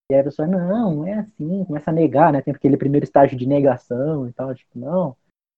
[0.10, 2.42] E aí a pessoa, não, não é assim, começa a negar, né?
[2.42, 5.14] Tem aquele primeiro estágio de negação e tal, tipo, não,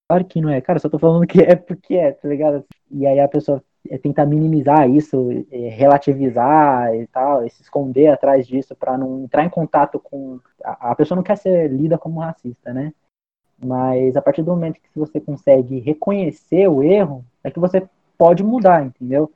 [0.09, 2.65] claro que não é, cara, só tô falando que é porque é, tá ligado?
[2.89, 8.07] E aí a pessoa é tentar minimizar isso, é, relativizar e tal, e se esconder
[8.07, 10.39] atrás disso para não entrar em contato com.
[10.63, 12.93] A pessoa não quer ser lida como racista, né?
[13.63, 18.43] Mas a partir do momento que você consegue reconhecer o erro, é que você pode
[18.43, 19.31] mudar, entendeu?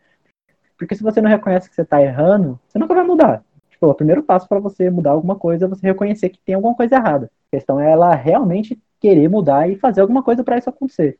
[0.78, 3.44] Porque se você não reconhece que você está errando, você nunca vai mudar.
[3.70, 6.76] Tipo, o primeiro passo para você mudar alguma coisa é você reconhecer que tem alguma
[6.76, 7.32] coisa errada.
[7.48, 11.20] A questão é ela realmente querer mudar e fazer alguma coisa para isso acontecer.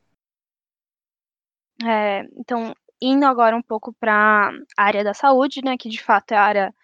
[1.84, 6.32] É, então, indo agora um pouco para a área da saúde, né, que de fato
[6.32, 6.76] é a área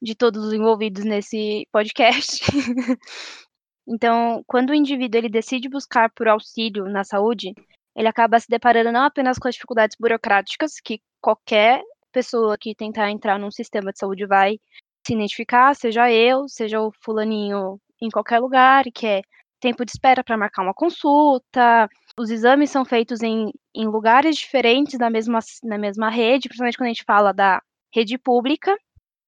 [0.00, 2.44] de todos os envolvidos nesse podcast.
[3.88, 7.54] Então, quando o indivíduo ele decide buscar por auxílio na saúde,
[7.94, 13.10] ele acaba se deparando não apenas com as dificuldades burocráticas que qualquer pessoa que tentar
[13.10, 14.58] entrar num sistema de saúde vai
[15.06, 19.22] se identificar, seja eu, seja o fulaninho em qualquer lugar, que é
[19.60, 21.88] tempo de espera para marcar uma consulta.
[22.18, 26.86] Os exames são feitos em, em lugares diferentes da mesma, na mesma rede, principalmente quando
[26.86, 27.62] a gente fala da
[27.94, 28.76] rede pública.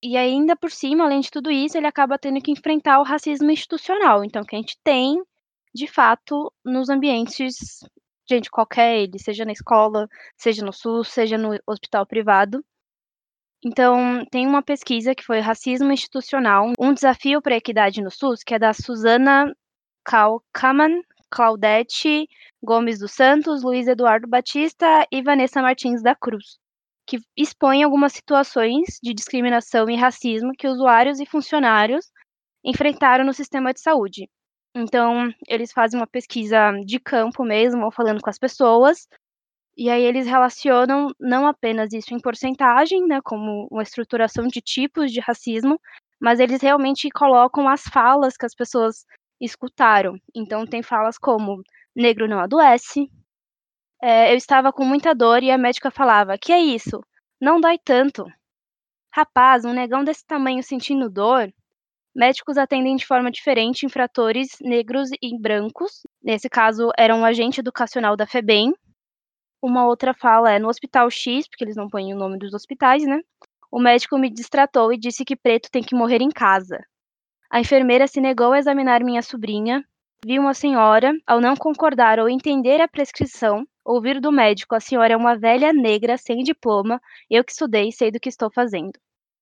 [0.02, 3.50] E ainda por cima, além de tudo isso, ele acaba tendo que enfrentar o racismo
[3.50, 4.24] institucional.
[4.24, 5.20] Então, que a gente tem,
[5.74, 7.80] de fato, nos ambientes,
[8.28, 12.64] gente, qualquer ele, seja na escola, seja no SUS, seja no hospital privado.
[13.64, 18.44] Então, tem uma pesquisa que foi Racismo Institucional, um desafio para a equidade no SUS,
[18.44, 19.52] que é da Suzana
[20.04, 22.28] Kalkaman, Claudete
[22.62, 26.58] Gomes dos Santos, Luiz Eduardo Batista e Vanessa Martins da Cruz,
[27.08, 32.06] que expõe algumas situações de discriminação e racismo que usuários e funcionários
[32.62, 34.28] enfrentaram no sistema de saúde.
[34.76, 39.08] Então, eles fazem uma pesquisa de campo mesmo, falando com as pessoas,
[39.76, 45.10] e aí eles relacionam não apenas isso em porcentagem, né, como uma estruturação de tipos
[45.10, 45.80] de racismo,
[46.20, 49.06] mas eles realmente colocam as falas que as pessoas
[49.40, 50.18] escutaram.
[50.34, 51.62] Então tem falas como
[51.96, 53.08] negro não adoece.
[54.00, 57.00] É, eu estava com muita dor e a médica falava: Que é isso?
[57.40, 58.24] Não dói tanto.
[59.12, 61.52] Rapaz, um negão desse tamanho sentindo dor.
[62.14, 66.02] Médicos atendem de forma diferente infratores negros e brancos.
[66.22, 68.74] Nesse caso, era um agente educacional da FEBEM,
[69.60, 73.04] uma outra fala é no Hospital X, porque eles não põem o nome dos hospitais,
[73.04, 73.20] né?
[73.72, 76.78] O médico me distratou e disse que preto tem que morrer em casa.
[77.50, 79.84] A enfermeira se negou a examinar minha sobrinha.
[80.24, 85.14] Vi uma senhora, ao não concordar ou entender a prescrição, ouvir do médico: a senhora
[85.14, 88.92] é uma velha negra sem diploma, eu que estudei sei do que estou fazendo.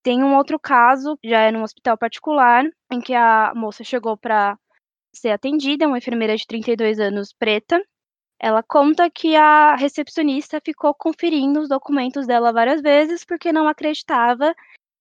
[0.03, 4.57] Tem um outro caso, já é num hospital particular, em que a moça chegou para
[5.13, 7.83] ser atendida, uma enfermeira de 32 anos preta,
[8.39, 14.55] ela conta que a recepcionista ficou conferindo os documentos dela várias vezes porque não acreditava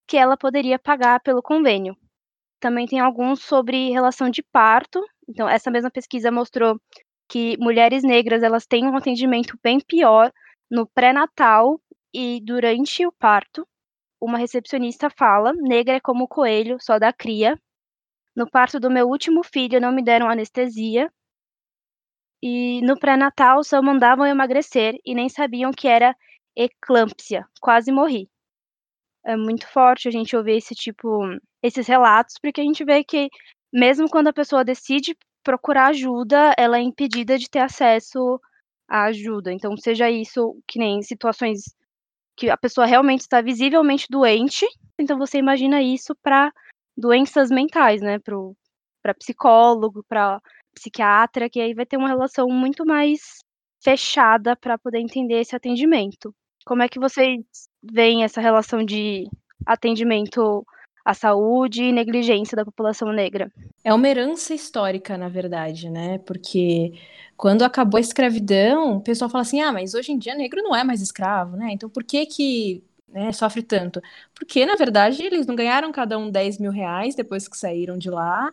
[0.08, 1.95] que ela poderia pagar pelo convênio.
[2.60, 5.03] Também tem alguns sobre relação de parto.
[5.27, 6.79] Então, essa mesma pesquisa mostrou
[7.29, 10.31] que mulheres negras elas têm um atendimento bem pior
[10.69, 11.79] no pré-natal
[12.13, 13.67] e durante o parto.
[14.21, 17.59] Uma recepcionista fala: negra é como coelho, só dá cria.
[18.35, 21.09] No parto do meu último filho não me deram anestesia,
[22.41, 26.15] e no pré-natal só mandavam emagrecer e nem sabiam que era
[26.55, 27.45] eclâmpsia.
[27.59, 28.29] Quase morri.
[29.25, 31.21] É muito forte a gente ouvir esse tipo,
[31.63, 33.29] esses relatos, porque a gente vê que
[33.73, 38.41] mesmo quando a pessoa decide procurar ajuda, ela é impedida de ter acesso
[38.89, 39.53] à ajuda.
[39.53, 41.62] Então, seja isso que nem situações
[42.36, 44.65] que a pessoa realmente está visivelmente doente,
[44.99, 46.51] então você imagina isso para
[46.97, 48.19] doenças mentais, né?
[48.19, 50.41] Para psicólogo, para
[50.73, 53.39] psiquiatra, que aí vai ter uma relação muito mais
[53.81, 56.34] fechada para poder entender esse atendimento.
[56.65, 57.39] Como é que vocês
[57.84, 59.29] veem essa relação de
[59.65, 60.65] atendimento
[61.05, 63.51] à saúde e negligência da população negra?
[63.83, 66.17] É uma herança histórica, na verdade, né?
[66.19, 66.93] Porque
[67.37, 70.75] quando acabou a escravidão, o pessoal fala assim: ah, mas hoje em dia negro não
[70.75, 71.69] é mais escravo, né?
[71.71, 74.01] Então por que que né, sofre tanto?
[74.33, 78.09] Porque, na verdade, eles não ganharam cada um 10 mil reais depois que saíram de
[78.09, 78.51] lá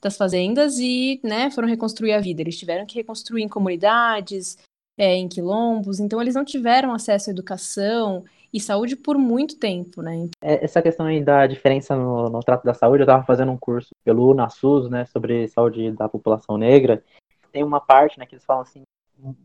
[0.00, 2.42] das fazendas e né, foram reconstruir a vida.
[2.42, 4.58] Eles tiveram que reconstruir em comunidades,
[4.98, 10.00] é, em quilombos, então eles não tiveram acesso à educação e saúde por muito tempo,
[10.00, 10.28] né?
[10.40, 13.58] É, essa questão aí da diferença no, no trato da saúde, eu estava fazendo um
[13.58, 17.02] curso pelo UNASUS, né, sobre saúde da população negra.
[17.50, 18.82] Tem uma parte, né, que eles falam assim,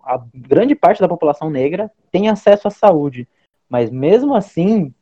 [0.03, 3.27] a grande parte da população negra tem acesso à saúde,
[3.67, 4.93] mas mesmo assim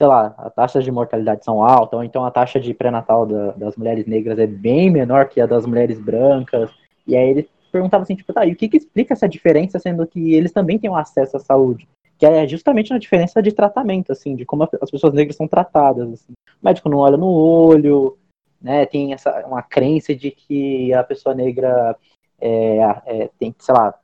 [0.00, 3.52] sei lá, as taxas de mortalidade são altas, ou então a taxa de pré-natal da,
[3.52, 6.72] das mulheres negras é bem menor que a das mulheres brancas.
[7.06, 10.04] E aí ele perguntava assim, tipo, tá, e o que, que explica essa diferença, sendo
[10.04, 11.86] que eles também têm um acesso à saúde?
[12.22, 16.08] Que é justamente na diferença de tratamento, assim, de como as pessoas negras são tratadas.
[16.12, 16.32] Assim.
[16.32, 18.16] O médico não olha no olho,
[18.60, 18.86] né?
[18.86, 21.96] Tem essa uma crença de que a pessoa negra
[22.40, 23.98] é, é, tem, sei lá,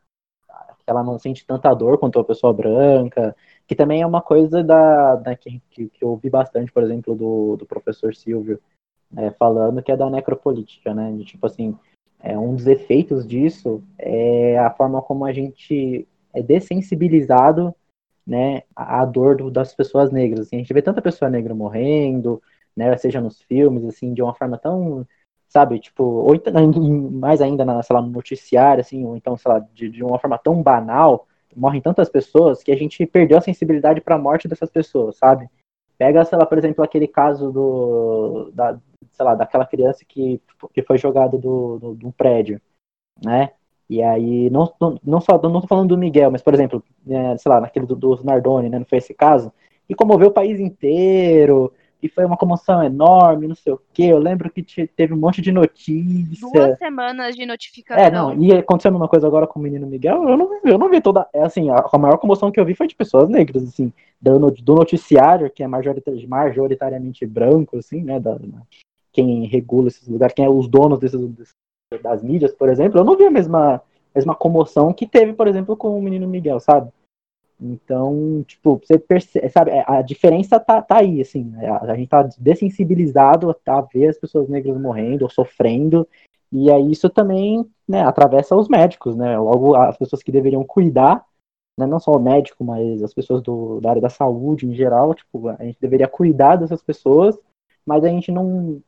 [0.84, 3.36] ela não sente tanta dor quanto a pessoa branca
[3.68, 7.56] que também é uma coisa da, da que, que, eu ouvi bastante, por exemplo, do,
[7.56, 8.58] do professor Silvio,
[9.16, 11.12] é, falando que é da necropolítica, né?
[11.12, 11.78] De, tipo assim,
[12.18, 16.04] é, um dos efeitos disso é a forma como a gente
[16.34, 17.72] é dessensibilizado
[18.28, 20.40] né, à dor do, das pessoas negras.
[20.40, 22.42] Assim, a gente vê tanta pessoa negra morrendo,
[22.76, 25.06] né, seja nos filmes, assim, de uma forma tão,
[25.48, 26.52] sabe, tipo, ou então,
[27.12, 30.18] mais ainda na, sei lá, no noticiário, assim, ou então, sei lá, de, de uma
[30.18, 34.46] forma tão banal, morrem tantas pessoas que a gente perdeu a sensibilidade para a morte
[34.46, 35.48] dessas pessoas, sabe?
[35.96, 38.78] Pega, sei lá, por exemplo, aquele caso do, da,
[39.12, 40.40] sei lá, daquela criança que,
[40.74, 42.60] que foi jogada do, do, do prédio,
[43.24, 43.52] né?
[43.88, 47.36] E aí, não, não, não só, não tô falando do Miguel, mas, por exemplo, é,
[47.38, 49.50] sei lá, naquele do, do Nardoni, né, não foi esse caso,
[49.88, 51.72] e comoveu o país inteiro,
[52.02, 54.04] e foi uma comoção enorme, não sei o quê.
[54.04, 56.50] Eu lembro que teve um monte de notícia.
[56.52, 58.04] Duas semanas de notificação.
[58.04, 60.88] É, não, e acontecendo uma coisa agora com o menino Miguel, eu não, eu não
[60.88, 61.26] vi toda.
[61.32, 64.50] É assim, a, a maior comoção que eu vi foi de pessoas negras, assim, do,
[64.50, 68.20] do noticiário, que é majoritariamente branco, assim, né?
[68.20, 68.38] Da,
[69.12, 71.20] quem regula esses lugares, quem é os donos desses,
[71.96, 73.80] das mídias, por exemplo, eu não vi a mesma,
[74.14, 76.90] mesma comoção que teve, por exemplo, com o menino Miguel, sabe?
[77.60, 81.68] Então, tipo, você percebe, sabe, a diferença tá, tá aí, assim, né?
[81.68, 86.06] a, a gente tá dessensibilizado a ver as pessoas negras morrendo ou sofrendo,
[86.52, 91.24] e aí isso também, né, atravessa os médicos, né, logo as pessoas que deveriam cuidar,
[91.76, 95.12] né, não só o médico, mas as pessoas do, da área da saúde em geral,
[95.14, 97.36] tipo, a gente deveria cuidar dessas pessoas,
[97.84, 98.80] mas a gente não,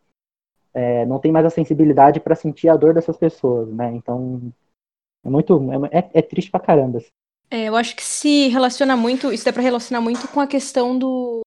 [0.75, 4.53] é, não tem mais a sensibilidade para sentir a dor dessas pessoas, né, então
[5.25, 5.61] é muito,
[5.93, 7.09] é, é triste pra caramba, assim.
[7.51, 10.97] É, eu acho que se relaciona muito, isso dá para relacionar muito com a questão
[10.97, 11.41] do,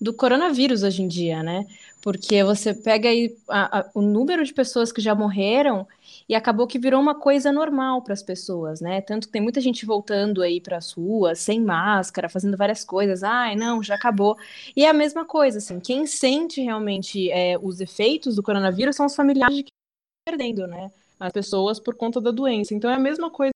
[0.00, 1.66] do coronavírus hoje em dia, né?
[2.00, 5.86] Porque você pega aí a, a, o número de pessoas que já morreram
[6.28, 9.00] e acabou que virou uma coisa normal para as pessoas, né?
[9.00, 13.22] Tanto que tem muita gente voltando aí para as ruas sem máscara, fazendo várias coisas.
[13.22, 14.36] Ai, não, já acabou.
[14.76, 15.80] E é a mesma coisa, assim.
[15.80, 20.90] Quem sente realmente é, os efeitos do coronavírus são os familiares que estão perdendo, né?
[21.18, 22.74] As pessoas por conta da doença.
[22.74, 23.52] Então é a mesma coisa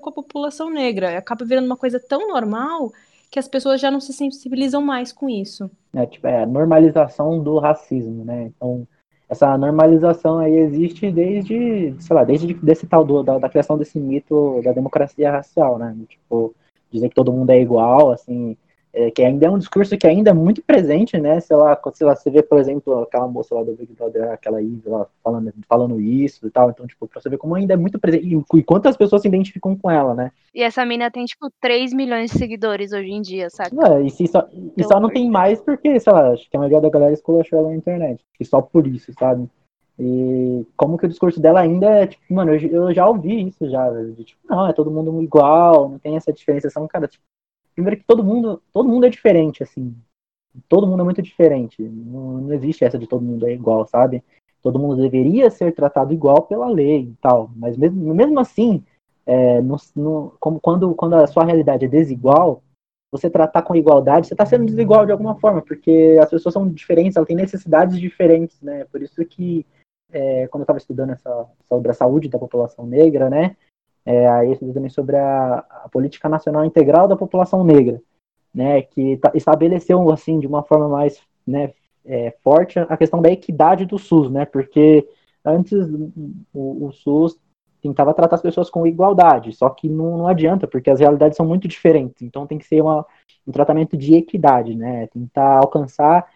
[0.00, 1.18] com a população negra.
[1.18, 2.92] Acaba virando uma coisa tão normal
[3.30, 5.68] que as pessoas já não se sensibilizam mais com isso.
[5.92, 8.44] É, tipo, é a normalização do racismo, né?
[8.44, 8.86] Então,
[9.28, 13.98] essa normalização aí existe desde, sei lá, desde desse tal do, da, da criação desse
[13.98, 15.96] mito da democracia racial, né?
[16.08, 16.54] Tipo,
[16.90, 18.56] dizer que todo mundo é igual, assim,
[18.94, 21.40] é, que ainda é um discurso que ainda é muito presente, né?
[21.40, 24.62] Sei lá, sei lá, você vê, por exemplo, aquela moça lá do Big Brother, aquela
[24.62, 27.76] Ivy lá falando, falando isso e tal, então, tipo, pra você ver como ainda é
[27.76, 30.30] muito presente, e, quantas pessoas se identificam com ela, né?
[30.54, 33.76] E essa mina tem, tipo, 3 milhões de seguidores hoje em dia, sabe?
[33.84, 36.80] É, e, só, e só não tem mais porque, sei lá, acho que a maioria
[36.80, 39.48] da galera esculachou ela na internet, e só por isso, sabe?
[39.98, 43.68] E como que o discurso dela ainda é, tipo, mano, eu, eu já ouvi isso
[43.68, 47.24] já, de, tipo, não, é todo mundo igual, não tem essa diferenciação, cara, tipo,
[47.74, 49.94] primeiro que todo mundo, todo mundo é diferente, assim.
[50.68, 51.82] Todo mundo é muito diferente.
[51.82, 54.22] Não, não existe essa de todo mundo é igual, sabe?
[54.62, 57.50] Todo mundo deveria ser tratado igual pela lei e tal.
[57.56, 58.82] Mas mesmo, mesmo assim,
[59.26, 62.62] é, no, no, como, quando, quando a sua realidade é desigual,
[63.10, 66.68] você tratar com igualdade, você está sendo desigual de alguma forma, porque as pessoas são
[66.68, 68.84] diferentes, elas têm necessidades diferentes, né?
[68.86, 69.64] Por isso que,
[70.10, 73.56] é, quando eu estava estudando essa, sobre a saúde da população negra, né?
[74.04, 78.00] É, aí também sobre a, a, política nacional integral da população negra,
[78.54, 81.72] né, que estabeleceu assim de uma forma mais né,
[82.04, 85.08] é, forte a questão da equidade do SUS, né, porque
[85.44, 85.88] antes
[86.52, 87.38] o, o, SUS
[87.82, 91.46] tentava tratar as pessoas com igualdade, só que não, não adianta, porque as realidades são
[91.46, 93.06] muito diferentes, então tem que ser uma,
[93.46, 96.26] um tratamento de equidade, né, tentar alcançar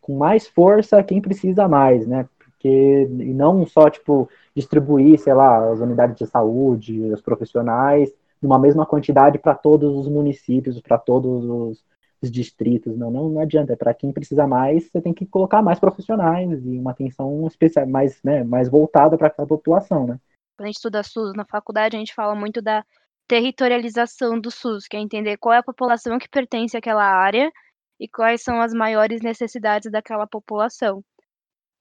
[0.00, 2.28] com mais força quem precisa mais, né,
[2.62, 8.58] porque e não só tipo distribuir, sei lá, as unidades de saúde, os profissionais, numa
[8.58, 11.84] mesma quantidade para todos os municípios, para todos os,
[12.22, 12.96] os, distritos.
[12.96, 13.72] Não, não, não adianta.
[13.72, 17.86] É para quem precisa mais, você tem que colocar mais profissionais e uma atenção especial,
[17.86, 20.20] mais, né, mais voltada para a população, né?
[20.56, 22.84] Quando a gente estuda SUS na faculdade, a gente fala muito da
[23.26, 27.50] territorialização do SUS, que é entender qual é a população que pertence àquela área
[27.98, 31.02] e quais são as maiores necessidades daquela população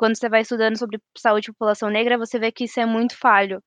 [0.01, 3.15] quando você vai estudando sobre saúde e população negra, você vê que isso é muito
[3.15, 3.61] falho,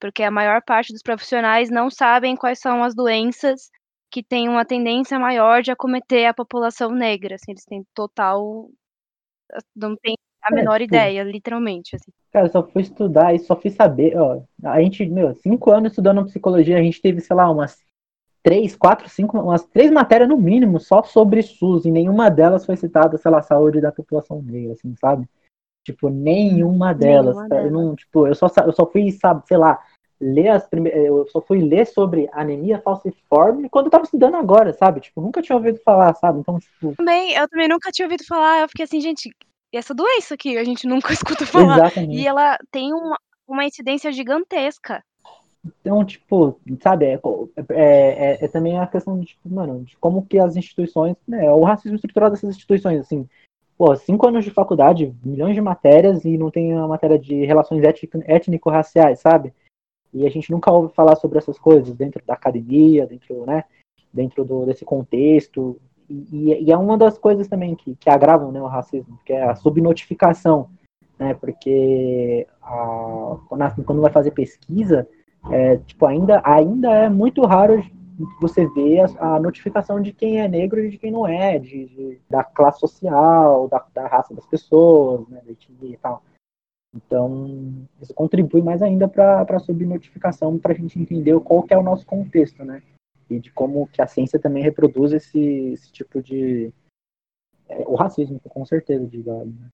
[0.00, 3.70] porque a maior parte dos profissionais não sabem quais são as doenças
[4.10, 8.68] que têm uma tendência maior de acometer a população negra, assim, eles têm total
[9.76, 12.10] não tem a é, menor é, ideia, literalmente, assim.
[12.32, 15.92] Cara, eu só fui estudar e só fui saber, ó, a gente, meu, cinco anos
[15.92, 17.78] estudando psicologia, a gente teve, sei lá, umas
[18.42, 22.76] três, quatro, cinco, umas três matérias no mínimo só sobre SUS, e nenhuma delas foi
[22.76, 25.28] citada, sei lá, saúde da população negra, assim, sabe?
[25.86, 27.36] Tipo, nenhuma delas.
[27.36, 29.80] Nenhuma eu não, tipo, eu só, eu só fui, sabe, sei lá,
[30.20, 31.04] ler as primeiras.
[31.04, 35.00] Eu só fui ler sobre anemia falciforme quando eu tava estudando agora, sabe?
[35.00, 36.40] Tipo, nunca tinha ouvido falar, sabe?
[36.40, 36.96] Então, tipo.
[36.96, 38.62] Também, eu também nunca tinha ouvido falar.
[38.62, 39.30] Eu fiquei assim, gente,
[39.72, 41.76] essa doença aqui a gente nunca escuta falar.
[41.76, 42.16] Exatamente.
[42.16, 45.04] E ela tem uma, uma incidência gigantesca.
[45.64, 50.26] Então, tipo, sabe, é, é, é, é, também a questão de, tipo, mano, de como
[50.26, 53.28] que as instituições, né, o racismo estrutural dessas instituições, assim,
[53.76, 57.82] pô, cinco anos de faculdade, milhões de matérias e não tem a matéria de relações
[58.26, 59.52] étnico-raciais, sabe?
[60.12, 63.64] E a gente nunca ouve falar sobre essas coisas dentro da academia, dentro, né,
[64.12, 65.78] dentro do, desse contexto.
[66.08, 69.42] E, e, é uma das coisas também que, que agravam né, o racismo, que é
[69.42, 70.70] a subnotificação,
[71.18, 71.34] né?
[71.34, 73.36] Porque a,
[73.84, 75.06] quando, vai fazer pesquisa,
[75.50, 77.84] é, tipo, ainda, ainda é muito raro
[78.40, 81.86] você vê a, a, notificação de quem é negro e de quem não é, de,
[81.86, 86.22] de da classe social, da, da, raça das pessoas, né, da etnia e tal.
[86.94, 91.78] Então, isso contribui mais ainda para a subnotificação, para a gente entender qual que é
[91.78, 92.82] o nosso contexto, né?
[93.28, 95.38] E de como que a ciência também reproduz esse,
[95.72, 96.72] esse tipo de...
[97.68, 99.68] É, o racismo, com certeza, digo, né?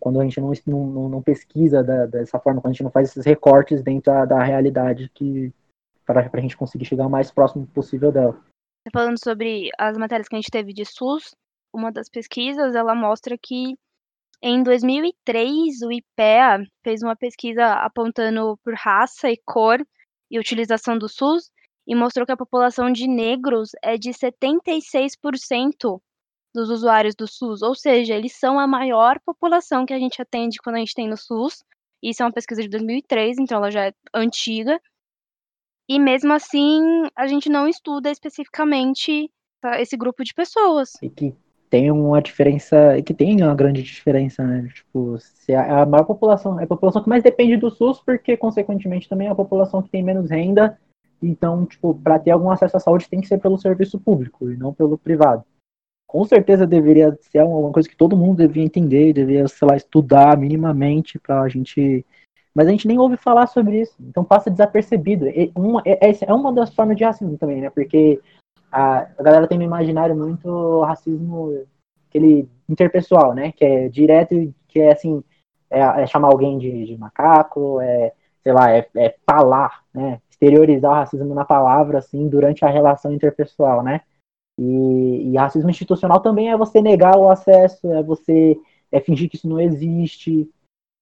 [0.00, 3.08] quando a gente não, não, não pesquisa da, dessa forma, quando a gente não faz
[3.08, 5.52] esses recortes dentro da, da realidade que
[6.08, 8.42] para a gente conseguir chegar o mais próximo possível dela.
[8.90, 11.34] Falando sobre as matérias que a gente teve de SUS,
[11.72, 13.76] uma das pesquisas ela mostra que
[14.42, 19.84] em 2003 o IPEA fez uma pesquisa apontando por raça e cor
[20.30, 21.50] e utilização do SUS
[21.86, 26.00] e mostrou que a população de negros é de 76%
[26.54, 30.58] dos usuários do SUS, ou seja, eles são a maior população que a gente atende
[30.62, 31.62] quando a gente tem no SUS.
[32.02, 34.80] Isso é uma pesquisa de 2003, então ela já é antiga.
[35.88, 36.82] E mesmo assim,
[37.16, 39.30] a gente não estuda especificamente
[39.78, 40.90] esse grupo de pessoas.
[41.02, 41.34] E que
[41.70, 44.68] tem uma diferença, e que tem uma grande diferença, né?
[44.74, 48.36] Tipo, se a, a maior população, é a população que mais depende do SUS, porque
[48.36, 50.78] consequentemente também é a população que tem menos renda.
[51.22, 54.56] Então, tipo, para ter algum acesso à saúde tem que ser pelo serviço público e
[54.56, 55.44] não pelo privado
[56.08, 60.38] com certeza deveria ser uma coisa que todo mundo devia entender, devia, sei lá, estudar
[60.38, 62.04] minimamente para a gente.
[62.54, 65.28] Mas a gente nem ouve falar sobre isso, então passa desapercebido.
[65.28, 67.70] E uma, é, é, é uma das formas de racismo também, né?
[67.70, 68.20] Porque
[68.70, 71.64] a, a galera tem no imaginário muito racismo
[72.08, 73.52] aquele interpessoal, né?
[73.52, 75.22] Que é direto, que é assim,
[75.70, 80.20] é, é chamar alguém de, de, macaco, é, sei lá, é, é falar, né?
[80.30, 84.02] Exteriorizar o racismo na palavra, assim, durante a relação interpessoal, né?
[84.58, 88.58] E, e, racismo institucional também é você negar o acesso, é você
[88.90, 90.50] é fingir que isso não existe,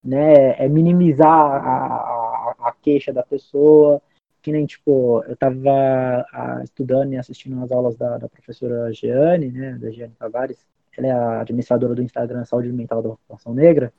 [0.06, 0.52] né?
[0.62, 4.00] É minimizar a, a, a queixa da pessoa.
[4.42, 6.24] Que nem, tipo, eu estava
[6.62, 9.78] estudando e assistindo umas aulas da, da professora Jeane, né?
[9.80, 10.64] Da Jeane Tavares.
[10.96, 13.92] Ela é a administradora do Instagram Saúde Mental da População Negra.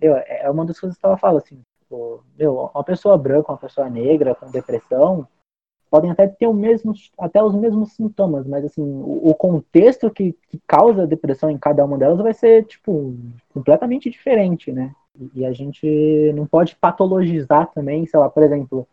[0.00, 3.58] Eu, é uma das coisas que ela fala, assim, tipo, meu, uma pessoa branca, uma
[3.58, 5.26] pessoa negra com depressão,
[5.94, 10.32] podem até ter o mesmo, até os mesmos sintomas, mas assim, o, o contexto que,
[10.48, 13.14] que, causa depressão em cada uma delas vai ser, tipo,
[13.52, 14.92] completamente diferente, né?
[15.34, 18.86] E, a gente não pode patologizar também, sei lá, por exemplo,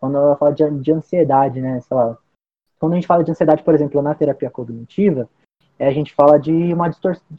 [0.00, 1.80] quando ela fala de, de ansiedade, né?
[1.80, 2.18] Sei lá,
[2.78, 5.28] quando a gente fala de ansiedade, por exemplo, na terapia cognitiva,
[5.78, 7.36] é, a gente fala de uma distorção, a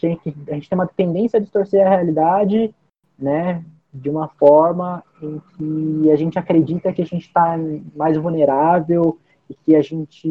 [0.54, 2.74] gente tem uma tendência a distorcer a realidade,
[3.18, 3.64] né?
[3.94, 7.58] de uma forma em que a gente acredita que a gente está
[7.96, 9.18] mais vulnerável
[9.50, 10.30] e que a gente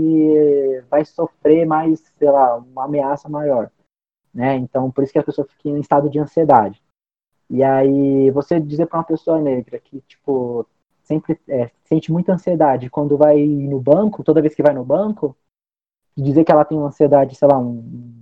[0.89, 3.71] vai sofrer mais, sei lá, uma ameaça maior,
[4.33, 4.55] né?
[4.55, 6.81] Então, por isso que a pessoa fica em estado de ansiedade.
[7.51, 10.67] E aí, você dizer para uma pessoa negra que, tipo,
[11.03, 15.35] sempre é, sente muita ansiedade quando vai no banco, toda vez que vai no banco,
[16.17, 18.21] dizer que ela tem uma ansiedade, sei lá, um,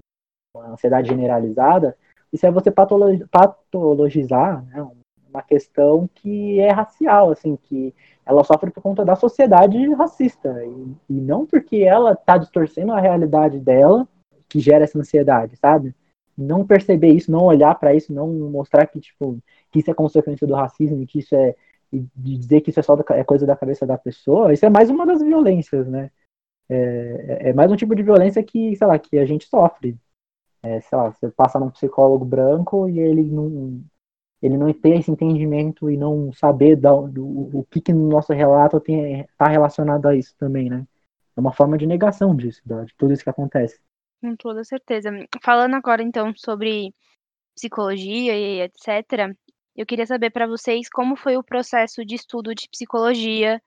[0.55, 1.97] uma ansiedade generalizada,
[2.33, 4.89] isso é você patologizar né,
[5.29, 10.97] uma questão que é racial, assim, que ela sofre por conta da sociedade racista e,
[11.11, 14.07] e não porque ela está distorcendo a realidade dela
[14.49, 15.95] que gera essa ansiedade, sabe?
[16.37, 19.39] Não perceber isso, não olhar para isso, não mostrar que tipo
[19.71, 21.55] que isso é consequência do racismo, que isso é
[21.93, 24.71] de dizer que isso é só da, é coisa da cabeça da pessoa, isso é
[24.71, 26.11] mais uma das violências, né?
[26.69, 29.97] É, é, é mais um tipo de violência que, sei lá, que a gente sofre.
[30.63, 33.81] É, sei lá, você passa num psicólogo branco e ele não,
[34.43, 38.33] ele não ter esse entendimento e não saber da, do, o que, que no nosso
[38.33, 40.87] relato está relacionado a isso também, né?
[41.37, 43.79] É uma forma de negação disso, de tudo isso que acontece.
[44.21, 45.11] Com toda certeza.
[45.43, 46.93] Falando agora, então, sobre
[47.55, 49.35] psicologia e etc.,
[49.75, 53.61] eu queria saber para vocês como foi o processo de estudo de psicologia,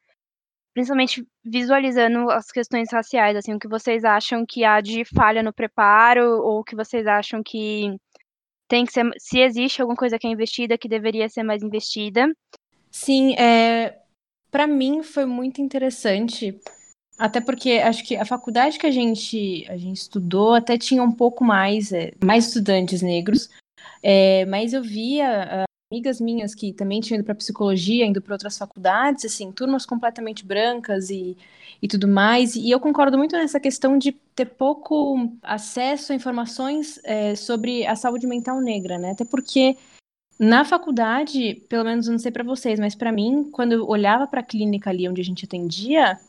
[0.74, 5.54] principalmente visualizando as questões raciais, assim, o que vocês acham que há de falha no
[5.54, 7.96] preparo, ou o que vocês acham que
[8.68, 12.28] tem que ser, se existe alguma coisa que é investida que deveria ser mais investida.
[12.92, 14.00] Sim, é,
[14.50, 16.60] para mim foi muito interessante,
[17.20, 21.12] até porque acho que a faculdade que a gente a gente estudou até tinha um
[21.12, 23.50] pouco mais é, mais estudantes negros,
[24.02, 28.58] é, mas eu via amigas minhas que também tinham ido para psicologia, indo para outras
[28.58, 31.36] faculdades, assim, turmas completamente brancas e,
[31.82, 32.56] e tudo mais.
[32.56, 37.96] E eu concordo muito nessa questão de ter pouco acesso a informações é, sobre a
[37.96, 39.12] saúde mental negra, né?
[39.12, 39.76] Até porque
[40.38, 44.42] na faculdade, pelo menos não sei para vocês, mas para mim, quando eu olhava para
[44.42, 46.20] a clínica ali onde a gente atendia,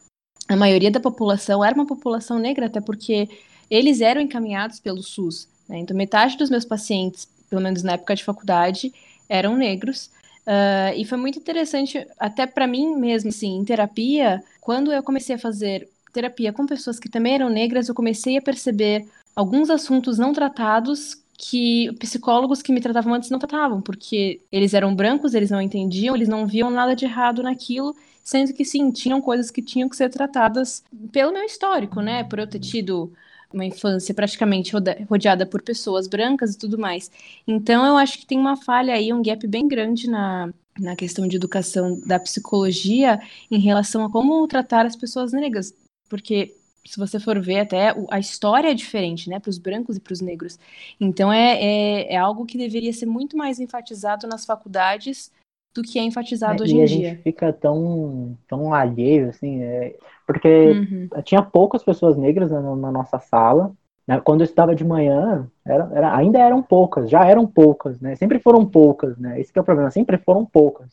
[0.50, 3.28] a maioria da população era uma população negra, até porque
[3.70, 5.48] eles eram encaminhados pelo SUS.
[5.68, 5.78] Né?
[5.78, 8.92] Então, metade dos meus pacientes, pelo menos na época de faculdade,
[9.28, 10.10] eram negros.
[10.40, 15.36] Uh, e foi muito interessante, até para mim mesmo, assim, em terapia, quando eu comecei
[15.36, 20.18] a fazer terapia com pessoas que também eram negras, eu comecei a perceber alguns assuntos
[20.18, 25.50] não tratados que psicólogos que me tratavam antes não tratavam, porque eles eram brancos, eles
[25.50, 29.62] não entendiam, eles não viam nada de errado naquilo, sendo que sim, tinham coisas que
[29.62, 32.24] tinham que ser tratadas pelo meu histórico, né?
[32.24, 33.12] Por eu ter tido
[33.52, 34.72] uma infância praticamente
[35.08, 37.10] rodeada por pessoas brancas e tudo mais.
[37.46, 41.26] Então eu acho que tem uma falha aí, um gap bem grande na, na questão
[41.26, 45.74] de educação da psicologia em relação a como tratar as pessoas negras,
[46.08, 46.54] porque
[46.86, 50.12] se você for ver até a história é diferente, né, para os brancos e para
[50.12, 50.58] os negros.
[50.98, 55.30] Então é, é, é, algo que deveria ser muito mais enfatizado nas faculdades
[55.74, 56.96] do que é enfatizado é, hoje em dia.
[56.96, 59.96] E a gente fica tão, tão alheio, assim, é,
[60.26, 61.08] porque uhum.
[61.22, 63.72] tinha poucas pessoas negras na, na nossa sala.
[64.06, 68.16] Né, quando eu estudava de manhã, era, era, ainda eram poucas, já eram poucas, né?
[68.16, 69.40] Sempre foram poucas, né?
[69.40, 70.88] Esse é o problema, sempre foram poucas.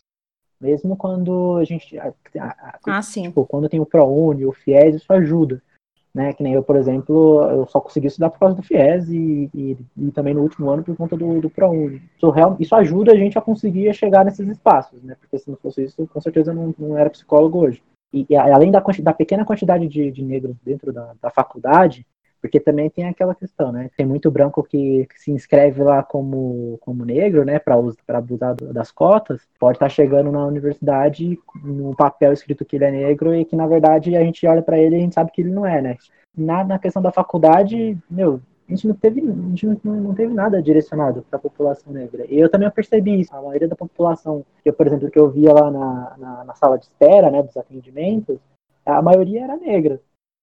[0.60, 1.98] Mesmo quando a gente.
[1.98, 3.24] A, a, ah, sim.
[3.24, 5.62] Tipo, quando tem o ProUni, o FIES, isso ajuda
[6.14, 6.34] né?
[6.34, 9.78] Que nem eu, por exemplo, eu só consegui estudar por causa do FIES e, e,
[9.98, 12.02] e também no último ano por conta do, do ProUni.
[12.18, 15.16] Isso, isso ajuda a gente a conseguir chegar nesses espaços, né?
[15.20, 17.82] Porque se não fosse isso, com certeza não, não era psicólogo hoje.
[18.12, 22.06] E, e além da, da, pequena quantidade de, de negros dentro da, da faculdade,
[22.42, 23.90] porque também tem aquela questão, né?
[23.98, 27.60] Tem muito branco que, se inscreve lá como, como negro, né?
[27.60, 27.76] Para
[28.18, 32.92] abusar das cotas, pode estar tá chegando na universidade no papel escrito que ele é
[32.92, 35.42] negro e que na verdade a gente olha para ele e a gente sabe que
[35.42, 35.98] ele não é, né?
[36.36, 40.34] Na, na questão da faculdade, meu, a gente não teve, a gente não, não teve
[40.34, 42.26] nada direcionado para a população negra.
[42.30, 43.34] E eu também percebi isso.
[43.34, 46.54] A maioria da população, que eu, por exemplo, que eu via lá na, na, na
[46.54, 48.38] sala de espera, né, dos atendimentos,
[48.86, 50.02] a maioria era negra.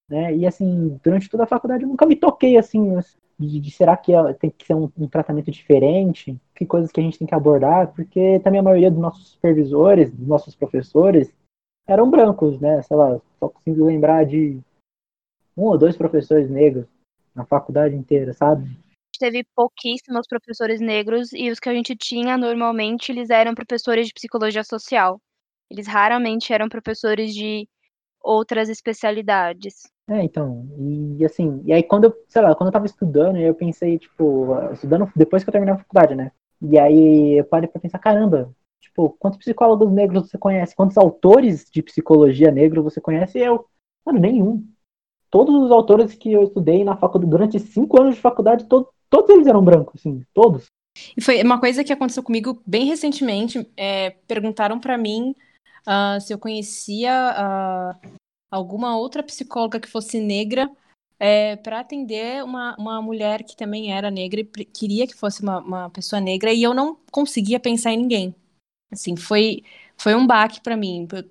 [0.08, 0.36] Né?
[0.36, 2.98] E assim, durante toda a faculdade eu nunca me toquei assim
[3.38, 7.02] de, de será que tem que ser um, um, tratamento diferente, que coisas que a
[7.02, 11.32] gente tem que abordar, porque também a maioria dos nossos supervisores, dos nossos professores,
[11.86, 12.82] eram brancos, né?
[12.82, 14.60] Sei lá, só consigo lembrar de
[15.56, 16.86] um ou dois professores negros
[17.34, 18.70] na faculdade inteira, sabe?
[19.18, 24.12] Teve pouquíssimos professores negros e os que a gente tinha normalmente eles eram professores de
[24.12, 25.20] psicologia social.
[25.70, 27.68] Eles raramente eram professores de
[28.24, 29.82] outras especialidades.
[30.08, 33.54] É, então, e assim, e aí quando eu, sei lá, quando eu tava estudando, eu
[33.54, 36.32] pensei, tipo, estudando depois que eu terminei a faculdade, né?
[36.60, 40.74] E aí eu parei pra pensar, caramba, tipo, quantos psicólogos negros você conhece?
[40.74, 43.38] Quantos autores de psicologia negro você conhece?
[43.38, 43.66] E eu,
[44.04, 44.66] mano, nenhum.
[45.30, 49.30] Todos os autores que eu estudei na faculdade, durante cinco anos de faculdade, to todos
[49.30, 50.66] eles eram brancos, assim, todos.
[51.16, 53.68] E foi uma coisa que aconteceu comigo bem recentemente.
[53.76, 55.34] É, perguntaram para mim
[55.86, 58.10] uh, se eu conhecia uh,
[58.50, 60.70] alguma outra psicóloga que fosse negra
[61.18, 65.58] é, para atender uma, uma mulher que também era negra e queria que fosse uma,
[65.60, 68.34] uma pessoa negra e eu não conseguia pensar em ninguém.
[68.92, 69.62] Assim, foi,
[69.96, 71.06] foi um baque para mim.
[71.12, 71.24] Eu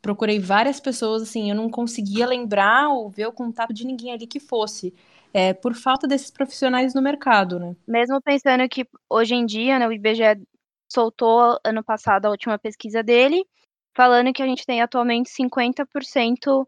[0.00, 4.26] procurei várias pessoas, assim, eu não conseguia lembrar ou ver o contato de ninguém ali
[4.26, 4.94] que fosse.
[5.32, 7.76] É, por falta desses profissionais no mercado, né?
[7.86, 10.42] Mesmo pensando que hoje em dia, né, o IBGE
[10.92, 13.44] soltou ano passado a última pesquisa dele,
[14.00, 16.66] falando que a gente tem atualmente 50,3%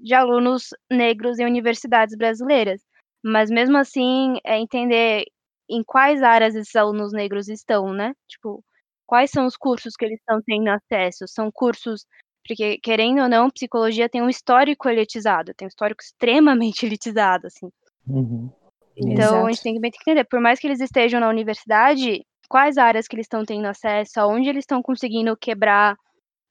[0.00, 2.82] de alunos negros em universidades brasileiras.
[3.22, 5.24] Mas mesmo assim, é entender
[5.70, 8.14] em quais áreas esses alunos negros estão, né?
[8.26, 8.64] Tipo,
[9.06, 11.28] quais são os cursos que eles estão tendo acesso?
[11.28, 12.04] São cursos
[12.44, 17.70] porque querendo ou não, psicologia tem um histórico elitizado, tem um histórico extremamente elitizado, assim.
[18.08, 18.50] Uhum.
[18.96, 19.46] Então Exato.
[19.46, 23.16] a gente tem que entender, por mais que eles estejam na universidade, quais áreas que
[23.16, 25.96] eles estão tendo acesso, aonde eles estão conseguindo quebrar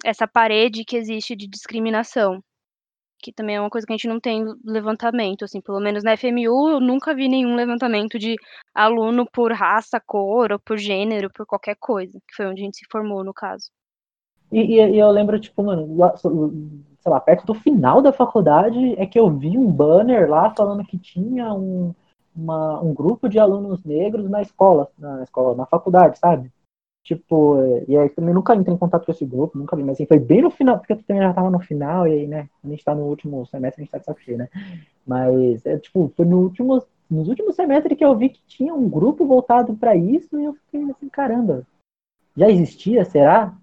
[0.04, 2.42] essa parede que existe de discriminação.
[3.22, 6.18] Que também é uma coisa que a gente não tem levantamento, assim, pelo menos na
[6.18, 8.36] FMU eu nunca vi nenhum levantamento de
[8.74, 12.78] aluno por raça, cor, ou por gênero, por qualquer coisa, que foi onde a gente
[12.78, 13.70] se formou no caso.
[14.52, 16.32] E, e, eu lembro, tipo, mano, lá, sei
[17.06, 20.98] lá, perto do final da faculdade é que eu vi um banner lá falando que
[20.98, 21.94] tinha um,
[22.36, 26.52] uma, um grupo de alunos negros na escola, na escola, na faculdade, sabe?
[27.04, 27.58] Tipo,
[27.88, 30.20] e aí também nunca entrei em contato com esse grupo, nunca vi, mas assim, foi
[30.20, 32.84] bem no final, porque eu também já tava no final, e aí, né, a gente
[32.84, 34.48] tá no último semestre, a gente tá de saco cheio, né?
[35.06, 38.88] Mas, é, tipo, foi no último, nos últimos semestres que eu vi que tinha um
[38.88, 41.66] grupo voltado para isso, e eu fiquei assim, caramba,
[42.38, 43.58] já existia, será?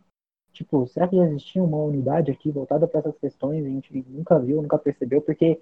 [0.52, 3.64] Tipo, será que já existia uma unidade aqui voltada para essas questões?
[3.64, 5.60] A gente nunca viu, nunca percebeu, porque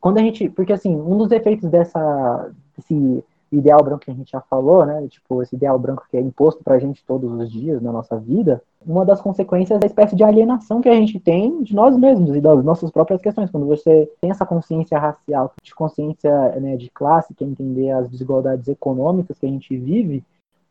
[0.00, 0.48] quando a gente.
[0.48, 5.06] Porque assim, um dos efeitos dessa, desse ideal branco que a gente já falou, né?
[5.08, 8.62] Tipo, esse ideal branco que é imposto pra gente todos os dias na nossa vida,
[8.86, 12.34] uma das consequências é a espécie de alienação que a gente tem de nós mesmos
[12.34, 13.50] e das nossas próprias questões.
[13.50, 16.30] Quando você tem essa consciência racial, de consciência
[16.60, 20.22] né, de classe, que é entender as desigualdades econômicas que a gente vive,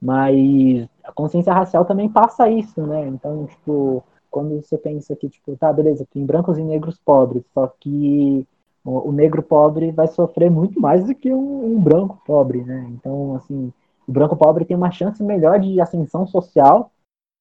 [0.02, 3.08] mas a consciência racial também passa isso, né?
[3.08, 7.68] Então, tipo, quando você pensa que, tipo, tá, beleza, tem brancos e negros pobres, só
[7.80, 8.48] que
[8.84, 12.88] o, o negro pobre vai sofrer muito mais do que um, um, branco pobre, né?
[12.90, 13.74] Então, assim,
[14.08, 16.92] o branco pobre tem uma chance melhor de ascensão social,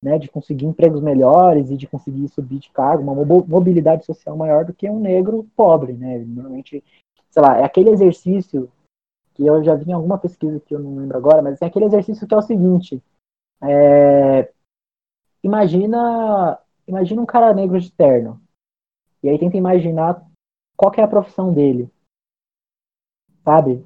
[0.01, 4.63] né, de conseguir empregos melhores e de conseguir subir de cargo, uma mobilidade social maior
[4.63, 6.19] do que um negro pobre, né?
[6.19, 6.83] Normalmente,
[7.29, 8.69] sei lá, é aquele exercício
[9.33, 11.85] que eu já vi em alguma pesquisa que eu não lembro agora, mas é aquele
[11.85, 13.01] exercício que é o seguinte:
[13.61, 14.51] é,
[15.43, 18.41] imagina, imagina um cara negro de terno,
[19.23, 20.28] e aí tenta imaginar
[20.79, 21.91] qual é a profissão dele,
[23.43, 23.85] sabe?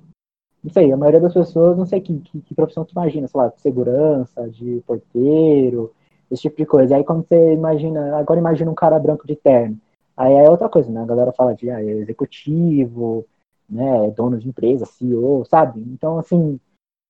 [0.63, 3.41] Não sei, a maioria das pessoas não sei que, que, que profissão tu imagina, sei
[3.41, 5.91] lá, de segurança, de porteiro,
[6.29, 6.95] esse tipo de coisa.
[6.95, 9.75] Aí quando você imagina, agora imagina um cara branco de terno.
[10.15, 11.01] Aí é outra coisa, né?
[11.01, 13.25] A galera fala de ah, é executivo,
[13.67, 15.81] né, dono de empresa, CEO, sabe?
[15.81, 16.59] Então, assim,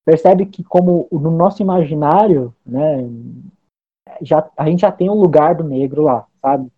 [0.05, 3.03] percebe que como no nosso imaginário, né,
[4.21, 6.71] já, a gente já tem um lugar do negro lá, sabe?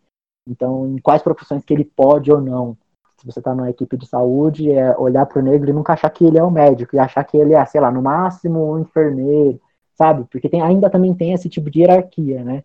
[0.49, 2.75] Então, em quais profissões que ele pode ou não.
[3.25, 6.11] Se você está numa equipe de saúde, é olhar para o negro e nunca achar
[6.11, 8.79] que ele é um médico, e achar que ele é, sei lá, no máximo um
[8.79, 9.59] enfermeiro,
[9.95, 10.27] sabe?
[10.29, 12.63] Porque tem, ainda também tem esse tipo de hierarquia, né?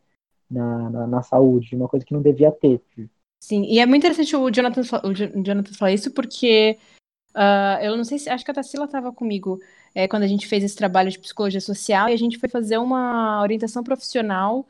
[0.51, 2.83] Na, na, na, saúde, uma coisa que não devia ter.
[3.43, 6.77] Sim, e é muito interessante o Jonathan, o Jonathan falar isso, porque
[7.35, 8.29] uh, eu não sei se.
[8.29, 9.59] Acho que a Tassila estava comigo
[9.95, 12.77] é, quando a gente fez esse trabalho de psicologia social e a gente foi fazer
[12.77, 14.67] uma orientação profissional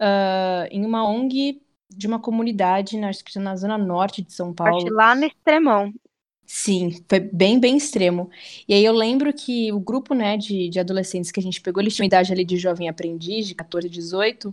[0.00, 4.52] uh, em uma ONG de uma comunidade, na, acho que na zona norte de São
[4.52, 4.76] Paulo.
[4.78, 5.92] Acho lá no extremão.
[6.46, 8.28] Sim, foi bem, bem extremo.
[8.66, 11.80] E aí eu lembro que o grupo, né, de, de adolescentes que a gente pegou,
[11.80, 14.52] eles tinham idade ali de jovem aprendiz, de 14, 18,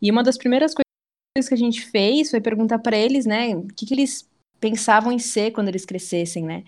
[0.00, 3.66] e uma das primeiras coisas que a gente fez foi perguntar para eles, né, o
[3.68, 4.28] que, que eles
[4.60, 6.64] pensavam em ser quando eles crescessem, né?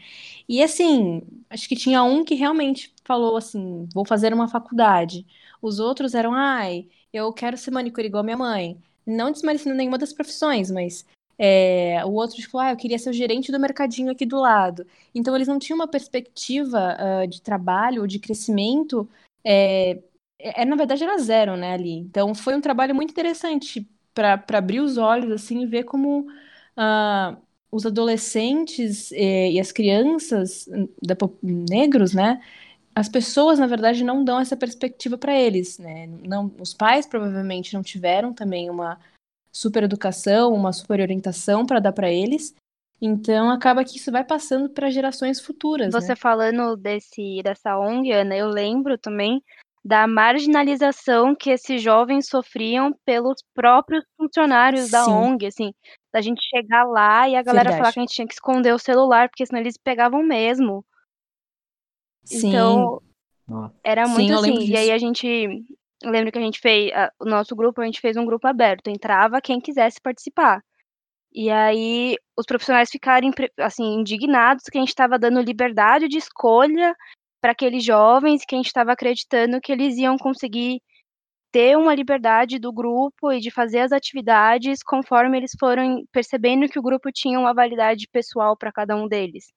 [0.49, 5.27] E assim, acho que tinha um que realmente falou assim, vou fazer uma faculdade.
[5.61, 8.81] Os outros eram, ai, eu quero ser manicure igual minha mãe.
[9.11, 11.05] Não desmerecendo nenhuma das profissões, mas
[11.39, 14.87] é, o outro falou, ah, eu queria ser o gerente do mercadinho aqui do lado.
[15.15, 19.09] Então, eles não tinham uma perspectiva uh, de trabalho ou de crescimento.
[19.43, 19.99] É,
[20.39, 21.95] é, na verdade, era zero, né, ali.
[21.95, 26.27] Então, foi um trabalho muito interessante para abrir os olhos, assim, e ver como
[26.77, 27.37] uh,
[27.71, 30.69] os adolescentes e, e as crianças
[31.03, 32.41] da, negros, né,
[33.01, 36.07] as pessoas, na verdade, não dão essa perspectiva para eles, né?
[36.07, 39.01] Não, os pais provavelmente não tiveram também uma
[39.51, 42.55] super educação, uma super orientação para dar para eles.
[43.01, 45.95] Então acaba que isso vai passando para gerações futuras.
[45.95, 46.17] Você né?
[46.17, 49.43] falando desse dessa ONG, Ana, eu lembro também
[49.83, 54.91] da marginalização que esses jovens sofriam pelos próprios funcionários Sim.
[54.91, 55.73] da ONG, assim,
[56.13, 57.79] da gente chegar lá e a galera Verdade.
[57.79, 60.85] falar que a gente tinha que esconder o celular, porque senão eles pegavam mesmo.
[62.25, 62.49] Sim.
[62.49, 63.03] Então,
[63.83, 64.71] era muito Sim, assim.
[64.71, 65.65] E aí a gente
[66.03, 68.47] eu lembro que a gente fez, a, o nosso grupo, a gente fez um grupo
[68.47, 70.63] aberto, entrava quem quisesse participar.
[71.33, 76.95] E aí os profissionais ficaram assim indignados que a gente estava dando liberdade de escolha
[77.41, 80.81] para aqueles jovens, que a gente estava acreditando que eles iam conseguir
[81.53, 86.79] ter uma liberdade do grupo e de fazer as atividades conforme eles foram percebendo que
[86.79, 89.53] o grupo tinha uma validade pessoal para cada um deles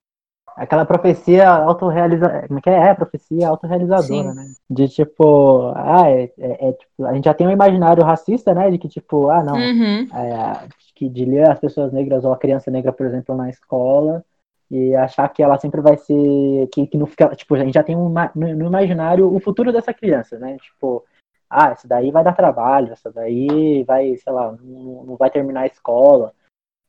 [0.56, 2.46] aquela profecia autorrealizadora.
[2.46, 2.88] Como é que é?
[2.88, 4.34] É, profecia autorrealizadora, Sim.
[4.34, 4.46] né?
[4.70, 8.70] De tipo, ah, é, é, é, tipo, a gente já tem um imaginário racista, né?
[8.70, 10.06] De que, tipo, ah, não, uhum.
[10.14, 14.24] é, que de ler as pessoas negras ou a criança negra, por exemplo, na escola
[14.70, 16.68] e achar que ela sempre vai ser.
[16.72, 17.28] que, que não fica.
[17.34, 20.56] Tipo, a gente já tem um, no, no imaginário o futuro dessa criança, né?
[20.58, 21.04] Tipo,
[21.50, 25.62] ah, essa daí vai dar trabalho, essa daí vai, sei lá, não, não vai terminar
[25.62, 26.32] a escola.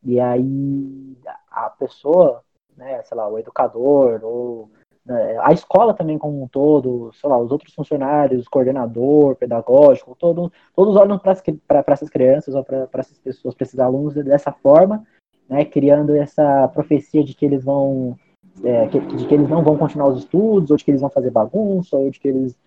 [0.03, 1.17] E aí
[1.51, 2.43] a pessoa
[2.77, 4.69] né, sei lá, o educador, ou
[5.05, 10.51] né, a escola também como um todo, sei lá, os outros funcionários, coordenador, pedagógico, todo,
[10.75, 15.05] todos olham para essas crianças ou para essas pessoas, para esses alunos dessa forma,
[15.47, 18.17] né, criando essa profecia de que eles vão,
[18.63, 21.09] é, que, de que eles não vão continuar os estudos, ou de que eles vão
[21.09, 22.57] fazer bagunça, ou de que eles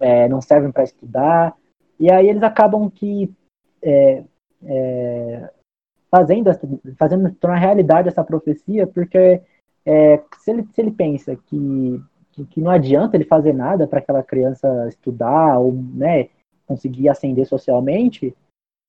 [0.00, 1.54] é, não servem para estudar,
[2.00, 3.32] e aí eles acabam que
[3.82, 4.24] é,
[4.64, 5.50] é,
[6.10, 6.50] fazendo,
[6.96, 9.42] fazendo tornar realidade essa profecia, porque
[9.84, 12.00] é, se, ele, se ele pensa que,
[12.32, 16.28] que, que não adianta ele fazer nada para aquela criança estudar ou né,
[16.66, 18.34] conseguir ascender socialmente,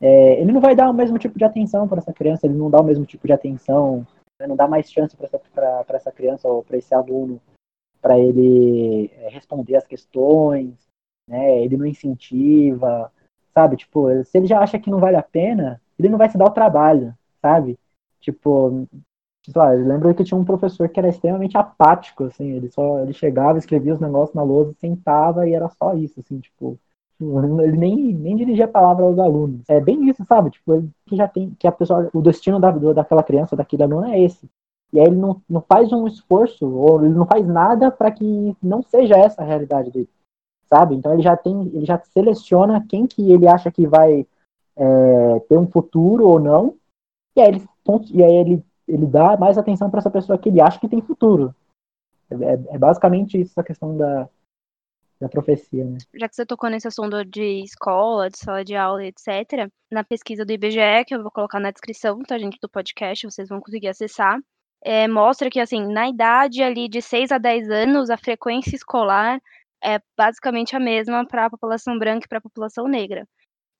[0.01, 2.69] é, ele não vai dar o mesmo tipo de atenção para essa criança, ele não
[2.69, 4.05] dá o mesmo tipo de atenção,
[4.39, 7.41] né, não dá mais chance para essa, essa criança ou para esse aluno
[8.01, 10.75] para ele é, responder as questões,
[11.27, 13.09] né, ele não incentiva,
[13.53, 13.77] sabe?
[13.77, 16.45] Tipo, se ele já acha que não vale a pena, ele não vai se dar
[16.45, 17.79] o trabalho, sabe?
[18.19, 18.85] Tipo,
[19.51, 22.99] sei lá, eu lembro que tinha um professor que era extremamente apático, assim, ele só
[22.99, 26.79] ele chegava, escrevia os negócios na lousa, sentava e era só isso, assim, tipo,
[27.23, 29.61] Tipo, ele nem, nem dirigia a palavra aos alunos.
[29.69, 30.49] É bem isso, sabe?
[30.51, 34.19] Tipo, que já tem, que a pessoa, o destino da, daquela criança, daquele aluno é
[34.19, 34.49] esse.
[34.91, 38.55] E aí ele não, não faz um esforço, ou ele não faz nada para que
[38.61, 40.09] não seja essa a realidade dele.
[40.65, 40.95] Sabe?
[40.95, 44.25] Então ele já tem, ele já seleciona quem que ele acha que vai
[44.75, 46.75] é, ter um futuro ou não.
[47.35, 47.65] E aí ele,
[48.11, 51.01] e aí ele, ele dá mais atenção para essa pessoa que ele acha que tem
[51.01, 51.53] futuro.
[52.29, 54.27] É, é basicamente isso a questão da,
[55.19, 55.97] da profecia, né?
[56.13, 60.45] Já que você tocou nesse assunto de escola, de sala de aula, etc., na pesquisa
[60.45, 63.87] do IBGE, que eu vou colocar na descrição, tá, gente, do podcast, vocês vão conseguir
[63.87, 64.39] acessar,
[64.81, 69.39] é, mostra que, assim, na idade ali de 6 a 10 anos, a frequência escolar
[69.83, 73.27] é basicamente a mesma para a população branca e para a população negra.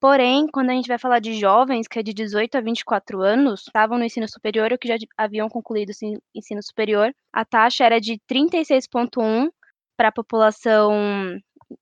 [0.03, 3.61] Porém, quando a gente vai falar de jovens, que é de 18 a 24 anos,
[3.61, 8.01] estavam no ensino superior ou que já haviam concluído o ensino superior, a taxa era
[8.01, 9.49] de 36,1
[9.95, 11.39] para a população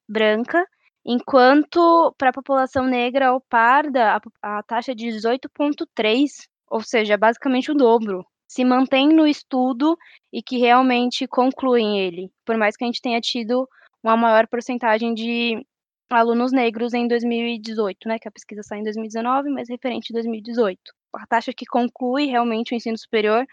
[0.08, 0.64] branca,
[1.04, 7.18] enquanto para a população negra ou parda, a, a taxa é de 18,3, ou seja,
[7.18, 9.98] basicamente o dobro se mantém no estudo
[10.32, 13.68] e que realmente concluem ele, por mais que a gente tenha tido
[14.04, 15.66] uma maior porcentagem de
[16.20, 20.80] alunos negros em 2018, né, que a pesquisa sai em 2019, mas referente a 2018.
[21.14, 23.46] A taxa que conclui realmente o ensino superior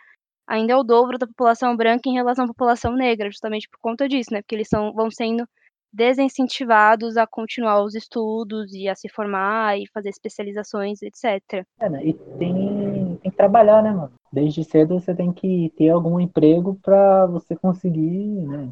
[0.47, 4.09] ainda é o dobro da população branca em relação à população negra, justamente por conta
[4.09, 5.47] disso, né, porque eles são, vão sendo
[5.93, 11.65] desincentivados a continuar os estudos e a se formar e fazer especializações, etc.
[11.81, 12.05] É, né?
[12.05, 14.13] E tem, tem que trabalhar, né, mano?
[14.33, 18.71] Desde cedo você tem que ter algum emprego para você conseguir, né?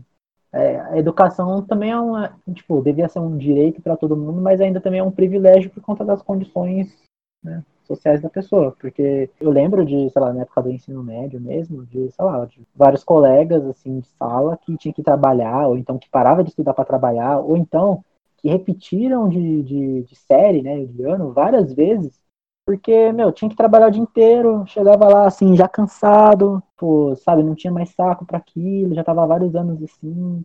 [0.53, 4.61] É, a educação também é uma, tipo, devia ser um direito para todo mundo, mas
[4.61, 6.97] ainda também é um privilégio por conta das condições
[7.43, 8.75] né, sociais da pessoa.
[8.81, 12.45] Porque eu lembro de, sei lá, na época do ensino médio mesmo, de, sei lá,
[12.47, 16.51] de vários colegas, assim, de sala que tinham que trabalhar, ou então que parava de
[16.51, 18.03] estudar para trabalhar, ou então
[18.39, 22.21] que repetiram de, de, de série, né, de ano, várias vezes,
[22.67, 27.45] porque, meu, tinha que trabalhar o dia inteiro, chegava lá, assim, já cansado, pô, sabe,
[27.45, 30.45] não tinha mais saco para aquilo, já tava há vários anos assim,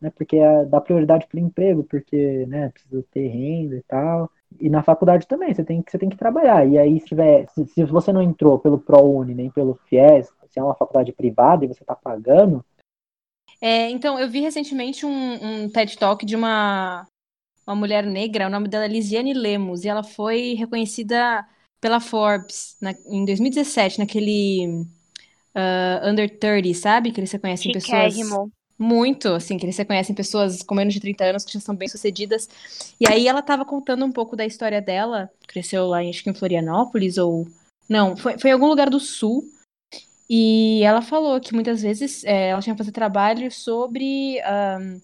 [0.00, 4.28] né, porque é, dá prioridade pro emprego, porque, né, precisa ter renda e tal.
[4.60, 6.66] E na faculdade também, você tem, você tem que trabalhar.
[6.66, 10.58] E aí, se, tiver, se, se você não entrou pelo ProUni nem pelo FIES, se
[10.58, 12.64] é uma faculdade privada e você está pagando.
[13.60, 17.06] É, então, eu vi recentemente um, um TED Talk de uma,
[17.64, 21.46] uma mulher negra, o nome dela é Lisiane Lemos, e ela foi reconhecida
[21.80, 24.84] pela Forbes na, em 2017, naquele
[25.54, 27.12] uh, Under 30, sabe?
[27.12, 28.14] Que eles reconhecem pessoas.
[28.78, 32.48] Muito, assim, que eles reconhecem pessoas com menos de 30 anos que já são bem-sucedidas.
[32.98, 35.30] E aí ela estava contando um pouco da história dela.
[35.46, 37.46] Cresceu lá, acho que em Florianópolis, ou.
[37.86, 39.44] Não, foi, foi em algum lugar do sul.
[40.30, 44.38] E ela falou que muitas vezes é, ela tinha que fazer trabalho sobre
[44.80, 45.00] um,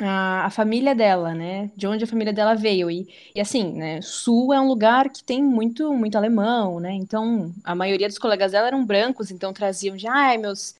[0.00, 1.70] a, a, família dela, né?
[1.76, 2.90] De onde a família dela veio.
[2.90, 4.00] E, e assim, né?
[4.02, 6.92] Sul é um lugar que tem muito, muito alemão, né?
[6.92, 10.74] Então, a maioria dos colegas dela eram brancos, então traziam de, ai, meus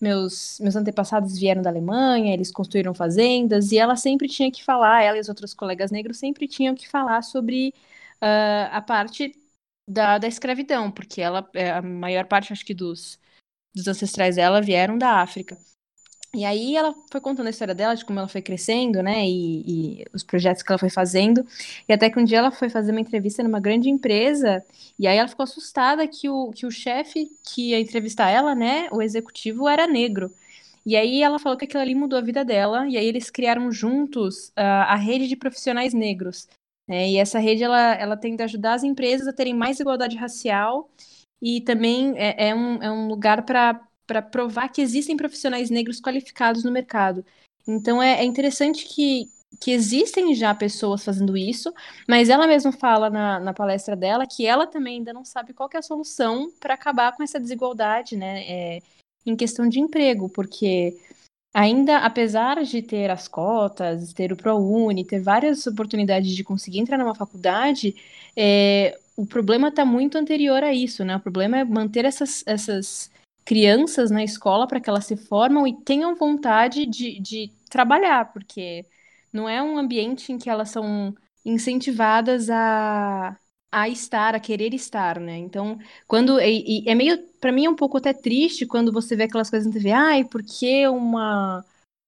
[0.00, 5.02] meus, meus antepassados vieram da Alemanha, eles construíram fazendas, e ela sempre tinha que falar,
[5.02, 7.72] ela e os outros colegas negros sempre tinham que falar sobre
[8.22, 9.34] uh, a parte
[9.88, 13.18] da, da escravidão, porque ela, é, a maior parte, acho que, dos,
[13.74, 15.56] dos ancestrais dela vieram da África.
[16.36, 20.00] E aí ela foi contando a história dela, de como ela foi crescendo, né, e,
[20.02, 21.46] e, os projetos que ela foi fazendo,
[21.88, 24.62] e até que um dia ela foi fazer uma entrevista numa grande empresa,
[24.98, 28.86] e aí ela ficou assustada que o, que o chefe que ia entrevistar ela, né,
[28.92, 30.30] o executivo, era negro.
[30.84, 33.72] E aí ela falou que aquilo ali mudou a vida dela, e aí eles criaram
[33.72, 36.46] juntos uh, a rede de profissionais negros.
[36.86, 40.90] Né, e essa rede, ela, ela tenta ajudar as empresas a terem mais igualdade racial,
[41.40, 46.00] e também é, é um, é um lugar para para provar que existem profissionais negros
[46.00, 47.24] qualificados no mercado.
[47.66, 49.28] Então é, é, interessante que,
[49.60, 51.72] que existem já pessoas fazendo isso,
[52.08, 55.68] mas ela mesma fala na, na palestra dela que ela também ainda não sabe qual
[55.74, 58.82] é a solução para acabar com essa desigualdade, né, é,
[59.24, 60.96] em questão de emprego, porque
[61.52, 66.98] ainda, apesar de ter as cotas, ter o ProUni, ter várias oportunidades de conseguir entrar
[66.98, 67.96] numa faculdade,
[68.36, 71.16] é, o problema está muito anterior a isso, né?
[71.16, 73.10] O problema é manter essas, essas
[73.46, 78.84] crianças na escola para que elas se formam e tenham vontade de, de trabalhar, porque
[79.32, 83.38] não é um ambiente em que elas são incentivadas a,
[83.70, 85.38] a estar, a querer estar, né?
[85.38, 85.78] Então,
[86.08, 89.24] quando e, e é meio, para mim é um pouco até triste quando você vê
[89.24, 91.64] aquelas coisas na TV, ai, porque uma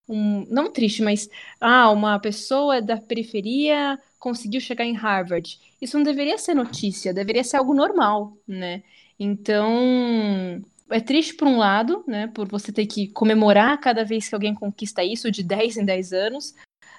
[0.09, 1.28] um, não triste, mas
[1.61, 5.59] ah, uma pessoa da periferia conseguiu chegar em Harvard.
[5.80, 8.82] Isso não deveria ser notícia, deveria ser algo normal, né?
[9.18, 14.34] Então, é triste por um lado, né, por você ter que comemorar cada vez que
[14.34, 16.55] alguém conquista isso de 10 em 10 anos,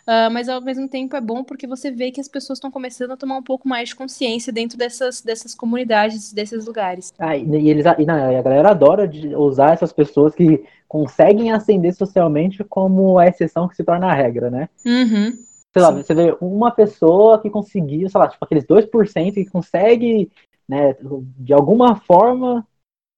[0.07, 3.11] uh, mas ao mesmo tempo é bom porque você vê que as pessoas estão começando
[3.11, 7.11] a tomar um pouco mais de consciência dentro dessas, dessas comunidades, desses lugares.
[7.17, 11.93] Ah, e, eles, e, não, a galera adora de usar essas pessoas que conseguem ascender
[11.93, 14.69] socialmente como a exceção que se torna a regra, né?
[14.85, 15.33] Uhum.
[15.71, 16.01] Sei lá, Sim.
[16.01, 20.31] você vê uma pessoa que conseguiu, sei lá, tipo aqueles 2% que consegue,
[20.67, 20.95] né,
[21.37, 22.65] de alguma forma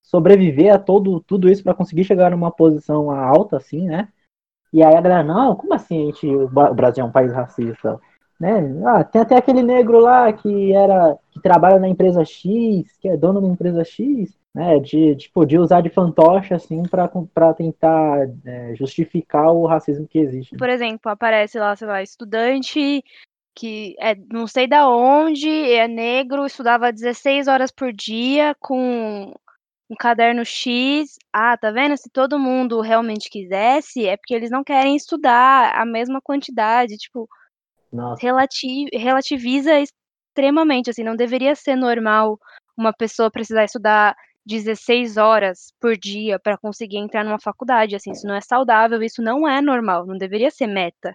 [0.01, 4.07] sobreviver a todo, tudo isso para conseguir chegar numa posição alta, assim, né?
[4.73, 7.99] E aí a galera, não, como assim a gente, o Brasil é um país racista?
[8.39, 8.59] Né?
[8.87, 13.15] Ah, tem até aquele negro lá que era que trabalha na empresa X, que é
[13.15, 14.79] dono da empresa X, né?
[14.79, 20.57] De, tipo, de usar de fantoche assim para tentar é, justificar o racismo que existe.
[20.57, 23.03] Por exemplo, aparece lá, sei lá, estudante
[23.53, 29.33] que é não sei da onde, é negro, estudava 16 horas por dia com
[29.91, 31.17] um caderno X.
[31.33, 31.97] Ah, tá vendo?
[31.97, 36.95] Se todo mundo realmente quisesse, é porque eles não querem estudar a mesma quantidade.
[36.95, 37.27] Tipo,
[38.17, 40.89] relati relativiza extremamente.
[40.89, 42.39] Assim, não deveria ser normal
[42.77, 44.15] uma pessoa precisar estudar
[44.45, 47.93] 16 horas por dia para conseguir entrar numa faculdade.
[47.93, 51.13] Assim, isso não é saudável, isso não é normal, não deveria ser meta.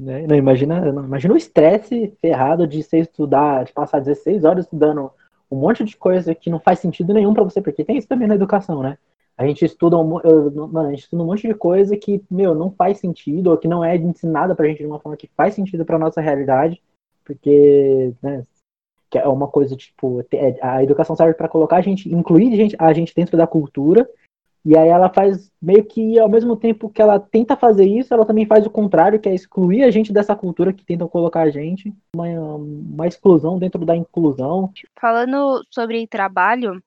[0.00, 0.26] Né?
[0.28, 5.12] Não, imagina, não, imagina o estresse ferrado de você estudar, de passar 16 horas estudando
[5.50, 8.28] um monte de coisa que não faz sentido nenhum para você, porque tem isso também
[8.28, 8.96] na educação, né?
[9.36, 12.54] A gente estuda um, eu, mano, a gente estuda um monte de coisa que, meu,
[12.54, 15.54] não faz sentido, ou que não é ensinada pra gente de uma forma que faz
[15.54, 16.80] sentido pra nossa realidade,
[17.24, 18.44] porque, né,
[19.10, 22.56] que é uma coisa, tipo, é, a educação serve para colocar a gente, incluir a
[22.56, 24.08] gente, a gente dentro da cultura,
[24.64, 28.26] e aí ela faz meio que ao mesmo tempo que ela tenta fazer isso, ela
[28.26, 31.50] também faz o contrário, que é excluir a gente dessa cultura que tentam colocar a
[31.50, 34.70] gente, uma, uma exclusão dentro da inclusão.
[35.00, 36.82] Falando sobre trabalho,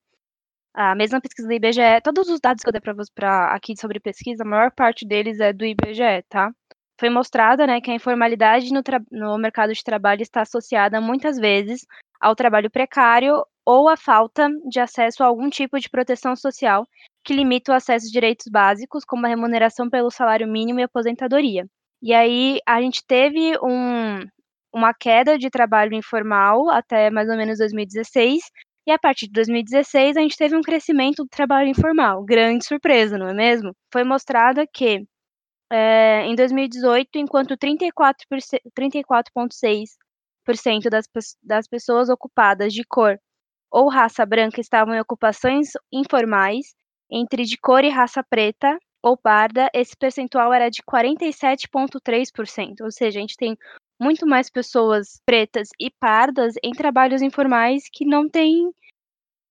[0.74, 2.82] a mesma pesquisa do IBGE, todos os dados que eu dei
[3.16, 6.52] para aqui sobre pesquisa, a maior parte deles é do IBGE, tá?
[7.00, 11.86] Foi mostrada, né, que a informalidade no, no mercado de trabalho está associada muitas vezes
[12.22, 16.88] ao trabalho precário ou à falta de acesso a algum tipo de proteção social
[17.24, 21.66] que limita o acesso a direitos básicos, como a remuneração pelo salário mínimo e aposentadoria.
[22.02, 24.26] E aí a gente teve um,
[24.74, 28.44] uma queda de trabalho informal até mais ou menos 2016,
[28.86, 32.24] e a partir de 2016 a gente teve um crescimento do trabalho informal.
[32.24, 33.74] Grande surpresa, não é mesmo?
[33.92, 35.06] Foi mostrada que
[35.72, 39.34] é, em 2018, enquanto 34,6% 34
[40.90, 41.06] das,
[41.42, 43.18] das pessoas ocupadas de cor
[43.72, 46.76] ou raça branca estavam em ocupações informais,
[47.14, 52.82] entre de cor e raça preta ou parda, esse percentual era de 47,3%.
[52.82, 53.56] Ou seja, a gente tem
[54.02, 58.72] muito mais pessoas pretas e pardas em trabalhos informais que não têm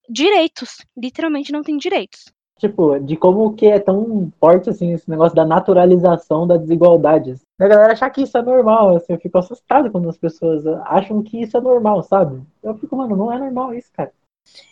[0.09, 0.79] direitos.
[0.97, 2.33] Literalmente não têm direitos.
[2.59, 7.35] Tipo, de como que é tão forte assim esse negócio da naturalização da desigualdade.
[7.61, 11.23] A galera achar que isso é normal, assim, eu fico assustado quando as pessoas acham
[11.23, 12.41] que isso é normal, sabe?
[12.63, 14.13] Eu fico, mano, não é normal isso, cara.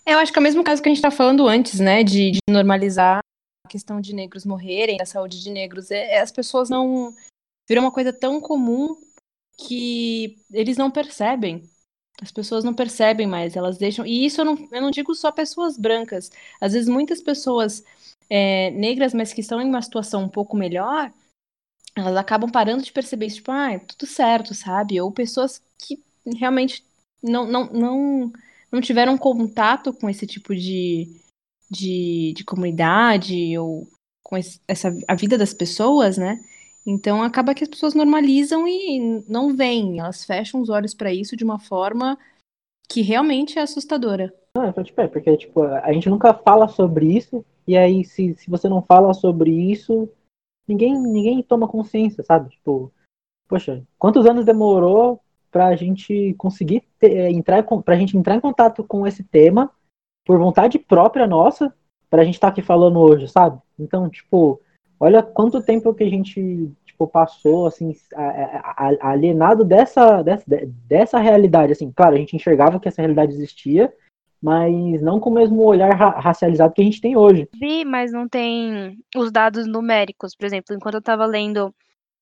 [0.05, 2.03] Eu acho que é o mesmo caso que a gente tá falando antes, né?
[2.03, 3.21] De, de normalizar
[3.65, 5.91] a questão de negros morrerem, a saúde de negros.
[5.91, 7.15] É, é, as pessoas não.
[7.69, 8.97] Virou uma coisa tão comum
[9.57, 11.69] que eles não percebem.
[12.21, 14.05] As pessoas não percebem mais, elas deixam.
[14.05, 16.31] E isso eu não, eu não digo só pessoas brancas.
[16.61, 17.83] Às vezes, muitas pessoas
[18.29, 21.13] é, negras, mas que estão em uma situação um pouco melhor,
[21.97, 25.01] elas acabam parando de perceber isso, tipo, ah, é tudo certo, sabe?
[25.01, 26.03] Ou pessoas que
[26.39, 26.85] realmente
[27.23, 28.33] não, não, não
[28.71, 31.09] não tiveram contato com esse tipo de,
[31.71, 33.87] de, de comunidade ou
[34.23, 36.39] com esse, essa, a vida das pessoas, né?
[36.87, 41.37] Então acaba que as pessoas normalizam e não veem, elas fecham os olhos para isso
[41.37, 42.19] de uma forma
[42.89, 44.35] que realmente é assustadora.
[44.57, 48.35] Não, é, tipo, é porque tipo, a gente nunca fala sobre isso, e aí se,
[48.35, 50.09] se você não fala sobre isso,
[50.67, 52.51] ninguém, ninguém toma consciência, sabe?
[52.51, 52.93] Tipo,
[53.49, 58.37] poxa, quantos anos demorou para a gente conseguir ter, é, entrar, para a gente entrar
[58.37, 59.71] em contato com esse tema
[60.25, 61.75] por vontade própria nossa,
[62.09, 63.59] para a gente estar tá aqui falando hoje, sabe?
[63.79, 64.61] Então, tipo,
[64.99, 67.95] olha quanto tempo que a gente tipo, passou assim
[69.01, 70.45] alienado dessa, dessa
[70.87, 73.93] dessa realidade, assim, claro, a gente enxergava que essa realidade existia,
[74.43, 77.49] mas não com o mesmo olhar ra racializado que a gente tem hoje.
[77.59, 81.75] Vi, mas não tem os dados numéricos, por exemplo, enquanto eu estava lendo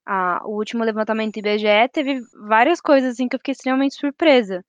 [0.09, 4.65] a, o último levantamento do IBGE, teve várias coisas assim que eu fiquei extremamente surpresa.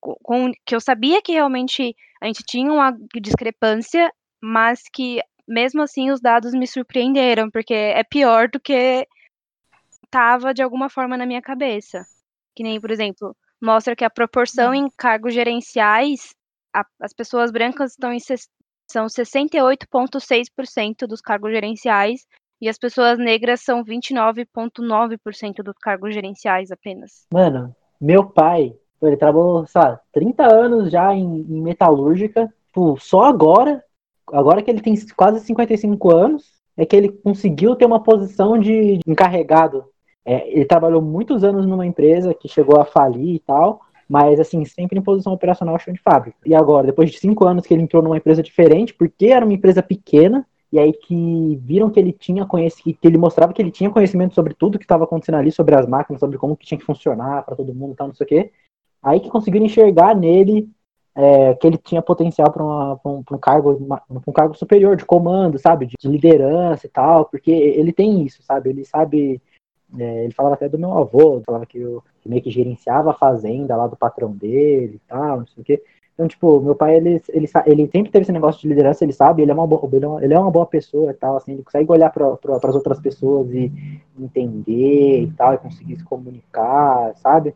[0.00, 4.10] Com, com, que eu sabia que realmente a gente tinha uma discrepância,
[4.42, 9.06] mas que mesmo assim os dados me surpreenderam, porque é pior do que
[10.04, 12.02] estava de alguma forma na minha cabeça.
[12.56, 16.34] Que nem, por exemplo, mostra que a proporção em cargos gerenciais,
[16.74, 18.18] a, as pessoas brancas estão em
[18.90, 22.26] são 68,6% dos cargos gerenciais
[22.60, 27.26] E as pessoas negras são 29,9% dos cargos gerenciais apenas.
[27.32, 33.82] Mano, meu pai, ele trabalhou, sabe, 30 anos já em, em metalúrgica, pô, só agora,
[34.32, 39.00] agora que ele tem quase 55 anos, é que ele conseguiu ter uma posição de
[39.06, 39.84] encarregado.
[40.24, 44.64] É, ele trabalhou muitos anos numa empresa que chegou a falir e tal, mas assim,
[44.64, 46.36] sempre em posição operacional chão de fábrica.
[46.44, 49.54] E agora, depois de cinco anos que ele entrou numa empresa diferente, porque era uma
[49.54, 53.72] empresa pequena, e aí que viram que ele tinha conhecimento, que ele mostrava que ele
[53.72, 56.78] tinha conhecimento sobre tudo que estava acontecendo ali, sobre as máquinas, sobre como que tinha
[56.78, 58.52] que funcionar para todo mundo e tal, não sei o quê.
[59.02, 60.70] Aí que conseguiram enxergar nele
[61.14, 65.86] é, que ele tinha potencial para um, um, cargo, um cargo superior de comando, sabe,
[65.86, 69.42] de, de, liderança e tal, porque ele tem isso, sabe, ele sabe,
[69.98, 73.76] é, ele falava até do meu avô, falava que eu meio que gerenciava a fazenda
[73.76, 75.82] lá do patrão dele e tal, não sei o quê.
[76.20, 79.40] Então, tipo, meu pai, ele, ele, ele sempre teve esse negócio de liderança, ele sabe,
[79.40, 79.88] ele é uma, boa,
[80.22, 82.36] ele é uma boa pessoa e tal, assim, ele consegue olhar para
[82.68, 83.72] as outras pessoas e
[84.18, 87.54] entender e tal, e conseguir se comunicar, sabe?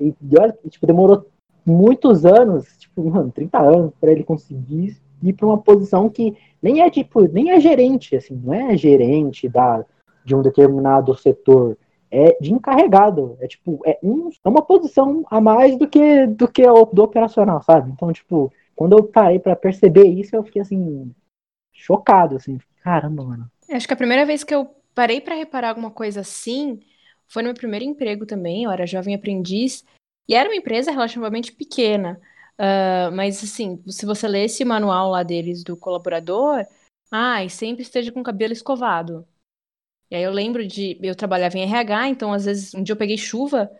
[0.00, 1.28] E, e olha, tipo, demorou
[1.64, 6.80] muitos anos, tipo, mano, 30 anos, para ele conseguir ir para uma posição que nem
[6.82, 9.84] é, tipo, nem é gerente, assim, não é gerente da,
[10.24, 11.78] de um determinado setor,
[12.12, 13.38] é de encarregado.
[13.40, 17.62] É tipo, é, um, é uma posição a mais do que do que do operacional,
[17.62, 17.90] sabe?
[17.90, 21.12] Então, tipo, quando eu parei para perceber isso, eu fiquei assim
[21.72, 23.50] chocado, assim, caramba, mano.
[23.70, 26.78] Acho que a primeira vez que eu parei para reparar alguma coisa assim
[27.26, 28.64] foi no meu primeiro emprego também.
[28.64, 29.84] Eu era jovem aprendiz
[30.28, 32.20] e era uma empresa relativamente pequena.
[32.58, 36.66] Uh, mas assim, se você lê esse manual lá deles do colaborador,
[37.10, 39.26] ai, ah, sempre esteja com o cabelo escovado.
[40.12, 40.98] E aí eu lembro de.
[41.02, 43.70] Eu trabalhava em RH, então às vezes um dia eu peguei chuva,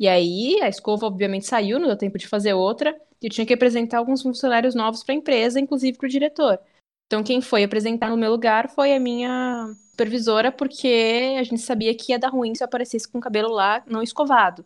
[0.00, 3.46] e aí a escova obviamente saiu, não deu tempo de fazer outra, e eu tinha
[3.46, 6.58] que apresentar alguns funcionários novos para a empresa, inclusive para o diretor.
[7.06, 11.94] Então quem foi apresentar no meu lugar foi a minha supervisora, porque a gente sabia
[11.94, 14.64] que ia dar ruim se eu aparecesse com o cabelo lá não escovado.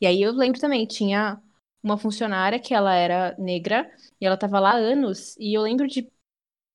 [0.00, 1.40] E aí eu lembro também, tinha
[1.84, 3.88] uma funcionária que ela era negra,
[4.20, 6.10] e ela estava lá há anos, e eu lembro de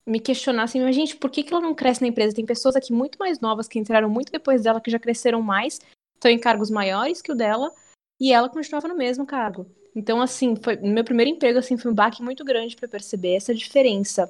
[0.10, 2.36] me questionar assim, mas gente, por que, que ela não cresce na empresa?
[2.36, 5.80] Tem pessoas aqui muito mais novas que entraram muito depois dela, que já cresceram mais,
[6.16, 7.72] estão em cargos maiores que o dela,
[8.20, 9.66] e ela continuava no mesmo cargo.
[9.96, 13.54] Então, assim, foi meu primeiro emprego assim foi um baque muito grande para perceber essa
[13.54, 14.30] diferença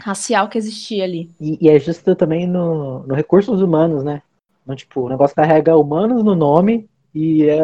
[0.00, 1.30] racial que existia ali.
[1.40, 4.22] E, e é justo também no, no recursos humanos, né?
[4.62, 7.58] Então, tipo, o negócio carrega humanos no nome e é,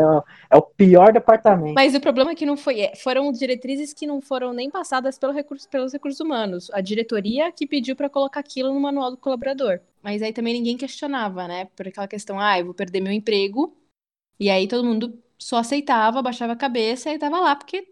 [0.51, 1.75] é o pior departamento.
[1.75, 2.81] Mas o problema é que não foi.
[2.81, 6.71] É, foram diretrizes que não foram nem passadas pelo recurso, pelos recursos humanos.
[6.73, 9.81] A diretoria que pediu para colocar aquilo no manual do colaborador.
[10.03, 11.69] Mas aí também ninguém questionava, né?
[11.77, 13.77] Por aquela questão, ah, eu vou perder meu emprego.
[14.39, 17.87] E aí todo mundo só aceitava, baixava a cabeça e tava lá, porque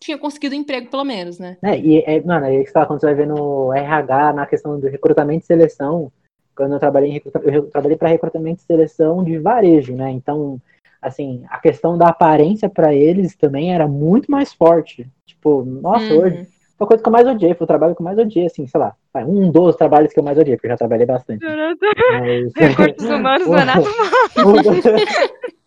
[0.00, 1.56] tinha conseguido emprego, pelo menos, né?
[1.62, 4.78] É, e, é, mano, é isso que quando você vai ver no RH, na questão
[4.78, 6.12] do recrutamento e seleção,
[6.54, 10.10] quando eu trabalhei em eu trabalhei para recrutamento e seleção de varejo, né?
[10.10, 10.60] Então,
[11.04, 15.06] assim, a questão da aparência para eles também era muito mais forte.
[15.26, 16.20] Tipo, nossa, uhum.
[16.20, 16.48] hoje,
[16.80, 18.80] uma coisa que eu mais odiei, foi o trabalho que eu mais odiei, assim, sei
[18.80, 18.94] lá,
[19.26, 21.44] um dos trabalhos que eu mais odiei, porque eu já trabalhei bastante.
[21.44, 22.52] Mas...
[22.56, 23.54] Recursos humanos é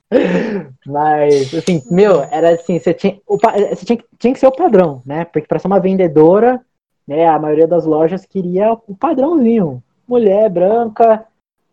[0.86, 5.26] Mas, assim, meu, era assim, você tinha, você tinha, tinha que ser o padrão, né?
[5.26, 6.62] Porque para ser uma vendedora,
[7.08, 9.84] né, a maioria das lojas queria o padrãozinho.
[10.08, 11.26] Mulher branca,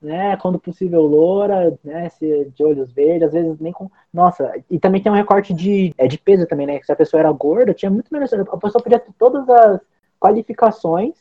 [0.05, 0.37] né?
[0.37, 2.09] Quando possível loura, né?
[2.11, 3.91] Se de olhos verdes, às vezes nem com.
[4.13, 6.81] Nossa, e também tem um recorte de, é, de peso também, né?
[6.83, 8.33] Se a pessoa era gorda, tinha muito menos.
[8.33, 9.81] A pessoa podia ter todas as
[10.21, 11.15] qualificações,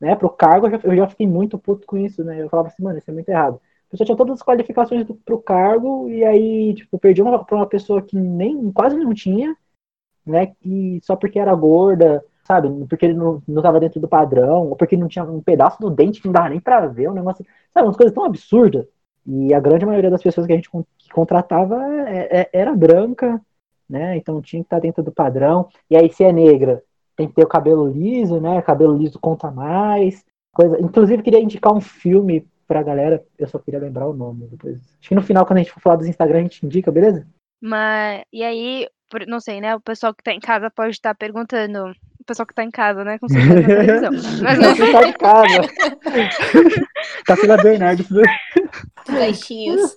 [0.00, 0.14] né?
[0.14, 2.42] Pro cargo, eu já, eu já fiquei muito puto com isso, né?
[2.42, 3.60] Eu falava assim, mano, isso é muito errado.
[3.88, 7.56] A pessoa tinha todas as qualificações do, pro cargo, e aí, tipo, perdi uma, pra
[7.56, 9.56] uma pessoa que nem quase não tinha,
[10.24, 10.54] né?
[10.64, 12.68] E só porque era gorda, sabe?
[12.88, 15.88] Porque ele não, não tava dentro do padrão, ou porque não tinha um pedaço do
[15.88, 17.86] dente que não dava nem pra ver, um negócio, sabe?
[17.86, 18.84] Umas coisas tão absurdas.
[19.24, 20.68] E a grande maioria das pessoas que a gente
[21.12, 23.40] contratava é, é, era branca,
[23.88, 24.16] né?
[24.16, 25.68] Então tinha que estar dentro do padrão.
[25.88, 26.82] E aí, se é negra,
[27.14, 28.60] tem que ter o cabelo liso, né?
[28.62, 30.24] Cabelo liso conta mais.
[30.52, 30.80] Coisa...
[30.80, 34.76] Inclusive, queria indicar um filme pra galera, eu só queria lembrar o nome depois.
[34.98, 37.26] Acho que no final, quando a gente for falar dos Instagram, a gente indica, beleza?
[37.60, 38.88] Mas, e aí,
[39.28, 39.76] não sei, né?
[39.76, 41.94] O pessoal que tá em casa pode estar perguntando o
[42.30, 43.18] pessoal que tá em casa, né?
[43.18, 44.10] Com certeza na televisão.
[44.42, 44.76] Mas não.
[44.76, 45.60] Você tá em casa.
[47.26, 48.04] Capila tá Bernardo.
[49.08, 49.96] Baixinhos.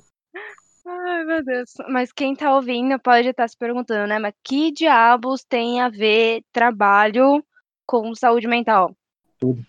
[0.86, 1.73] Ai, meu Deus.
[1.89, 4.17] Mas quem tá ouvindo pode estar se perguntando, né?
[4.17, 7.43] Mas que diabos tem a ver trabalho
[7.86, 8.95] com saúde mental?
[9.39, 9.63] Tudo.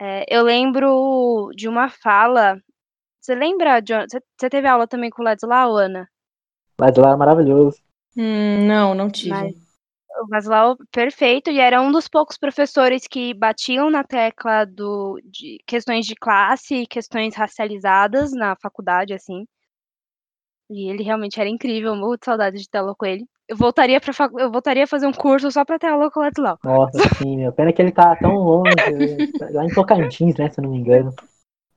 [0.00, 2.60] É, eu lembro de uma fala.
[3.20, 4.04] Você lembra, John?
[4.08, 6.08] Você teve aula também com o Ladislau, Ana?
[6.80, 7.78] Ladislau é maravilhoso.
[8.16, 9.30] Hum, não, não tive.
[9.30, 9.61] Mas
[10.22, 15.58] o Maslow, perfeito, e era um dos poucos professores que batiam na tecla do, de
[15.66, 19.46] questões de classe e questões racializadas na faculdade, assim.
[20.70, 23.26] E ele realmente era incrível, morro de saudade de ter aula com ele.
[23.48, 26.22] Eu voltaria, pra, eu voltaria a fazer um curso só pra ter aula com o
[26.22, 26.58] Ladislau.
[26.64, 27.52] Nossa, sim, meu.
[27.52, 28.72] Pena que ele tá tão longe,
[29.50, 31.12] lá em Tocantins, né, se eu não me engano.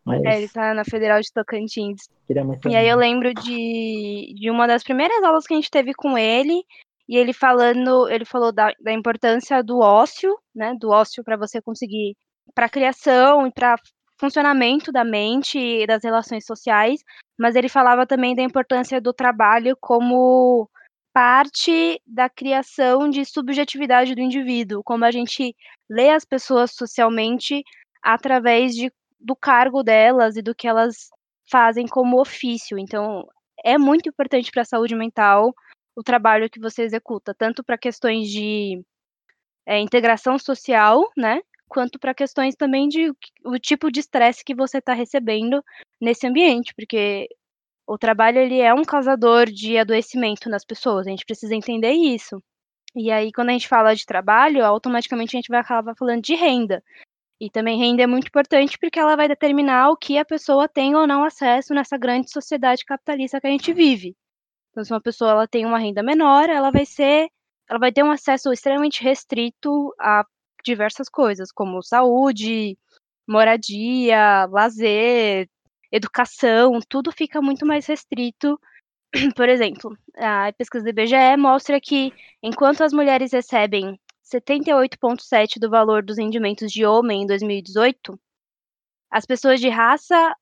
[0.05, 0.23] Mas...
[0.23, 2.07] É, ele tá na Federal de Tocantins.
[2.29, 5.93] Muito e aí eu lembro de, de uma das primeiras aulas que a gente teve
[5.93, 6.63] com ele,
[7.07, 11.61] e ele falando, ele falou da, da importância do ócio, né, do ócio para você
[11.61, 12.15] conseguir,
[12.53, 13.75] para criação e para
[14.19, 17.01] funcionamento da mente e das relações sociais,
[17.37, 20.69] mas ele falava também da importância do trabalho como
[21.13, 25.55] parte da criação de subjetividade do indivíduo, como a gente
[25.89, 27.63] lê as pessoas socialmente
[28.03, 31.09] através de, do cargo delas e do que elas
[31.49, 32.77] fazem como ofício.
[32.77, 33.25] Então,
[33.63, 35.53] é muito importante para a saúde mental
[35.95, 38.83] o trabalho que você executa, tanto para questões de
[39.65, 43.11] é, integração social, né, quanto para questões também de
[43.43, 45.63] o tipo de estresse que você está recebendo
[45.99, 47.27] nesse ambiente, porque
[47.87, 52.41] o trabalho ele é um causador de adoecimento nas pessoas, a gente precisa entender isso.
[52.95, 56.33] E aí, quando a gente fala de trabalho, automaticamente a gente vai acabar falando de
[56.33, 56.81] renda.
[57.39, 60.95] E também renda é muito importante porque ela vai determinar o que a pessoa tem
[60.95, 64.15] ou não acesso nessa grande sociedade capitalista que a gente vive.
[64.75, 67.29] Então, se uma pessoa ela tem uma renda menor, ela vai ser,
[67.69, 70.25] ela vai ter um acesso extremamente restrito a
[70.65, 72.77] diversas coisas, como saúde,
[73.25, 75.47] moradia, lazer,
[75.89, 78.59] educação, tudo fica muito mais restrito.
[79.37, 82.11] Por exemplo, a pesquisa do IBGE mostra que
[82.43, 88.19] enquanto as mulheres recebem 78,7% do valor dos rendimentos de homem em 2018,
[89.09, 90.35] as pessoas de raça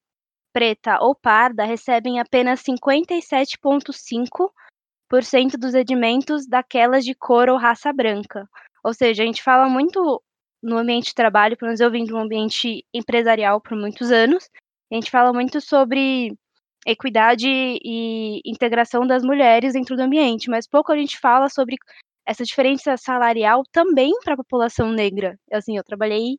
[0.53, 8.47] preta ou parda recebem apenas 57,5% dos rendimentos daquelas de cor ou raça branca.
[8.83, 10.21] Ou seja, a gente fala muito
[10.61, 14.49] no ambiente de trabalho, pelo menos eu vim de um ambiente empresarial por muitos anos,
[14.91, 16.37] a gente fala muito sobre
[16.85, 21.77] equidade e integração das mulheres dentro do ambiente, mas pouco a gente fala sobre
[22.25, 25.37] essa diferença salarial também para a população negra.
[25.51, 26.37] Assim, eu trabalhei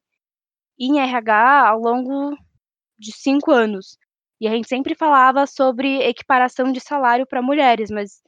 [0.78, 2.36] em RH ao longo
[2.98, 3.98] de cinco anos.
[4.40, 8.20] E a gente sempre falava sobre equiparação de salário para mulheres, mas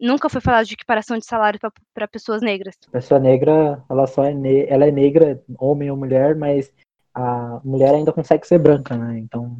[0.00, 1.58] nunca foi falado de equiparação de salário
[1.92, 2.76] para pessoas negras.
[2.88, 6.72] A pessoa negra, ela só é, ne ela é negra, homem ou mulher, mas
[7.14, 9.18] a mulher ainda consegue ser branca, né?
[9.18, 9.56] Então,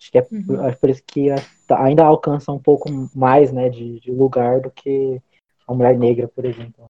[0.00, 0.46] acho que é, uhum.
[0.46, 1.28] por, é por isso que
[1.70, 5.20] ainda alcança um pouco mais, né, de, de lugar do que
[5.66, 6.86] a mulher negra, por exemplo.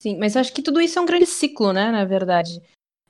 [0.00, 2.60] Sim, mas acho que tudo isso é um grande ciclo, né, na verdade.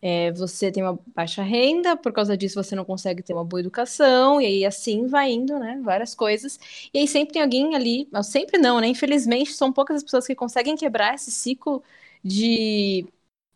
[0.07, 3.61] É, você tem uma baixa renda, por causa disso você não consegue ter uma boa
[3.61, 5.81] educação, e aí assim vai indo, né?
[5.83, 6.59] Várias coisas.
[6.93, 8.87] E aí sempre tem alguém ali, sempre não, né?
[8.87, 11.83] Infelizmente, são poucas as pessoas que conseguem quebrar esse ciclo
[12.23, 13.07] de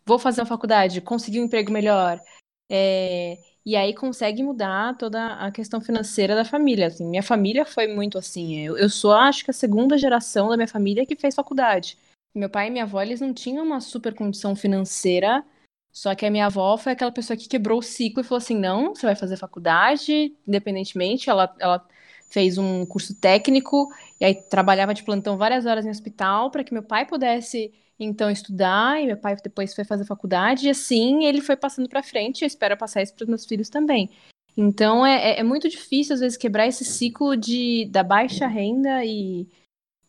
[0.05, 2.19] vou fazer uma faculdade, conseguir um emprego melhor.
[2.67, 6.87] É, e aí consegue mudar toda a questão financeira da família.
[6.87, 8.57] Assim, minha família foi muito assim.
[8.57, 11.95] Eu, eu sou, acho que, a segunda geração da minha família que fez faculdade.
[12.33, 15.45] Meu pai e minha avó, eles não tinham uma super condição financeira
[15.91, 18.57] só que a minha avó foi aquela pessoa que quebrou o ciclo e falou assim:
[18.57, 21.29] não, você vai fazer faculdade, independentemente.
[21.29, 21.85] Ela, ela
[22.29, 26.73] fez um curso técnico e aí trabalhava de plantão várias horas em hospital para que
[26.73, 31.41] meu pai pudesse então estudar e meu pai depois foi fazer faculdade e assim ele
[31.41, 32.43] foi passando para frente.
[32.43, 34.09] Eu espero passar isso para os meus filhos também.
[34.55, 39.03] Então é, é, é muito difícil às vezes quebrar esse ciclo de da baixa renda
[39.03, 39.47] e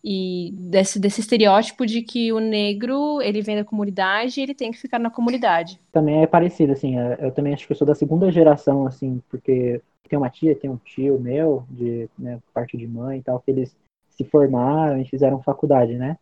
[0.03, 4.71] e desse, desse estereótipo de que o negro ele vem da comunidade e ele tem
[4.71, 5.81] que ficar na comunidade.
[5.93, 9.81] Também é parecido, assim, eu também acho que eu sou da segunda geração, assim, porque
[10.09, 13.51] tem uma tia, tem um tio meu, de né, parte de mãe e tal, que
[13.51, 13.77] eles
[14.11, 16.19] se formaram e fizeram faculdade, né?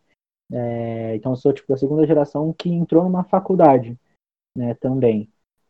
[0.51, 3.97] É, então eu sou tipo da segunda geração que entrou numa faculdade,
[4.55, 5.27] né, também.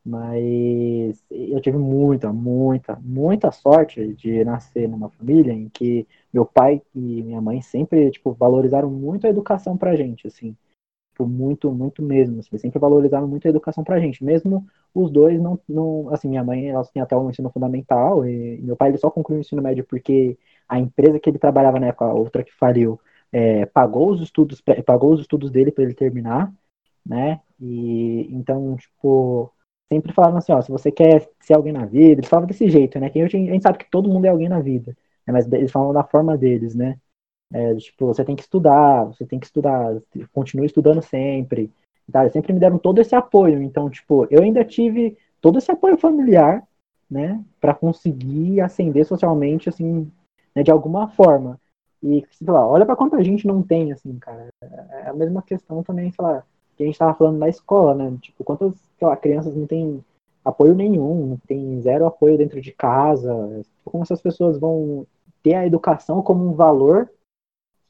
[0.09, 6.81] Mas eu tive muita, muita, muita sorte de nascer numa família em que meu pai
[6.95, 10.57] e minha mãe sempre, tipo, valorizaram muito a educação pra gente, assim.
[11.11, 12.39] Tipo, muito, muito mesmo.
[12.39, 14.23] Assim, sempre valorizaram muito a educação pra gente.
[14.23, 14.65] Mesmo
[14.95, 18.75] os dois não, não assim, minha mãe, ela tinha até o ensino fundamental e meu
[18.75, 20.37] pai, ele só concluiu o ensino médio porque
[20.67, 22.99] a empresa que ele trabalhava na época, a outra que faliu,
[23.31, 26.51] é, pagou os estudos, pagou os estudos dele para ele terminar,
[27.05, 27.41] né?
[27.59, 29.51] E então, tipo,
[29.91, 32.99] sempre falavam assim, ó, se você quer ser alguém na vida, eles falavam desse jeito,
[32.99, 33.09] né?
[33.09, 34.95] Que a gente, sabe que todo mundo é alguém na vida,
[35.25, 35.33] né?
[35.33, 36.97] mas eles falam da forma deles, né?
[37.51, 39.99] É, tipo, você tem que estudar, você tem que estudar,
[40.31, 41.71] continue estudando sempre.
[42.11, 42.21] Tá?
[42.21, 45.97] Eles sempre me deram todo esse apoio, então, tipo, eu ainda tive todo esse apoio
[45.97, 46.63] familiar,
[47.09, 50.11] né, para conseguir ascender socialmente, assim,
[50.55, 51.59] né, de alguma forma.
[52.03, 54.47] E, sei lá, olha para quanta gente não tem, assim, cara.
[54.61, 56.43] É a mesma questão também, sei lá,
[56.79, 58.17] que a gente tava falando na escola, né?
[58.21, 60.01] Tipo, quantas, lá, crianças não têm
[60.45, 63.29] apoio nenhum, não tem zero apoio dentro de casa.
[63.83, 65.05] Como essas pessoas vão
[65.43, 67.09] ter a educação como um valor,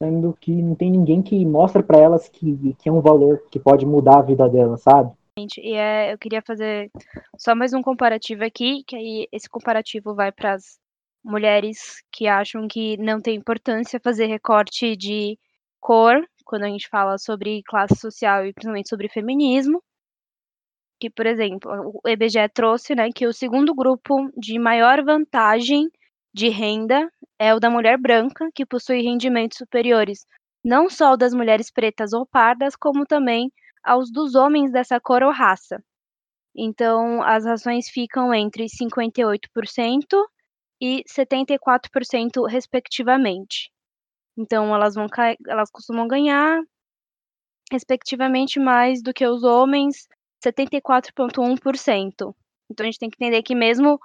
[0.02, 3.60] sendo que não tem ninguém que mostra para elas que, que é um valor que
[3.60, 5.12] pode mudar a vida delas, sabe?
[5.38, 6.90] E é, eu queria fazer
[7.38, 10.80] só mais um comparativo aqui, que aí esse comparativo vai para as
[11.24, 15.38] mulheres que acham que não tem importância fazer recorte de
[15.80, 19.80] cor, quando a gente fala sobre classe social e principalmente sobre feminismo.
[21.00, 21.70] Que, por exemplo,
[22.02, 25.88] o IBGE trouxe né, que o segundo grupo de maior vantagem
[26.34, 27.08] de renda
[27.38, 30.26] é o da mulher branca, que possui rendimentos superiores
[30.64, 33.50] não só das mulheres pretas ou pardas, como também
[33.82, 35.82] aos dos homens dessa cor ou raça.
[36.54, 39.38] Então, as rações ficam entre 58%
[40.82, 43.70] e 74%, respectivamente.
[44.36, 45.06] Então, elas, vão,
[45.46, 46.60] elas costumam ganhar,
[47.70, 50.06] respectivamente, mais do que os homens,
[50.44, 52.34] 74,1%.
[52.70, 53.98] Então, a gente tem que entender que, mesmo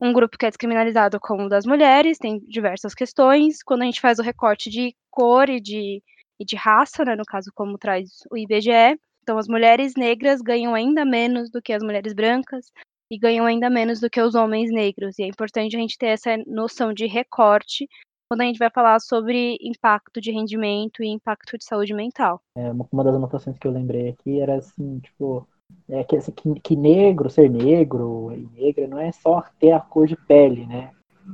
[0.00, 3.62] um grupo que é descriminalizado como o das mulheres, tem diversas questões.
[3.62, 6.02] Quando a gente faz o recorte de cor e de,
[6.38, 10.74] e de raça, né, no caso, como traz o IBGE, então as mulheres negras ganham
[10.74, 12.66] ainda menos do que as mulheres brancas,
[13.10, 15.18] e ganham ainda menos do que os homens negros.
[15.18, 17.88] E é importante a gente ter essa noção de recorte
[18.30, 22.40] quando a gente vai falar sobre impacto de rendimento e impacto de saúde mental.
[22.56, 25.48] É, uma das anotações que eu lembrei aqui era assim, tipo,
[25.88, 29.80] é que, assim, que, que negro, ser negro e negra não é só ter a
[29.80, 30.92] cor de pele, né?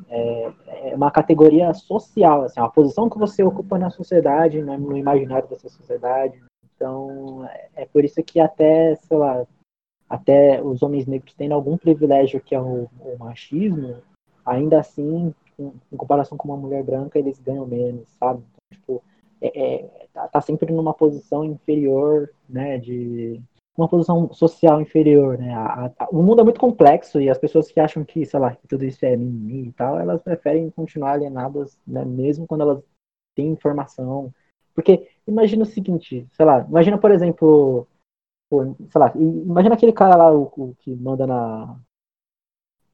[0.09, 0.53] É,
[0.91, 5.49] é uma categoria social, assim, uma posição que você ocupa na sociedade, né, no imaginário
[5.49, 6.43] dessa sociedade.
[6.75, 9.47] Então, é, é por isso que até, sei lá,
[10.09, 13.99] até os homens negros tendo algum privilégio que é o, o machismo,
[14.47, 18.43] ainda assim, em, comparação com uma mulher branca, eles ganham menos, sabe?
[18.43, 19.03] Então, tipo,
[19.41, 23.41] é, é, tá, tá, sempre numa posição inferior, né, de
[23.77, 25.55] uma posição social inferior, né?
[25.55, 28.57] A, a, o mundo é muito complexo e as pessoas que acham que, sei lá,
[28.57, 32.83] que tudo isso é mimimi e tal, elas preferem continuar alienadas, né, mesmo quando elas
[33.35, 34.33] têm informação.
[34.75, 37.87] Porque imagina o seguinte, sei lá, imagina, por exemplo,
[38.49, 41.77] Pô, sei lá, imagina aquele cara lá, o, o, que manda na.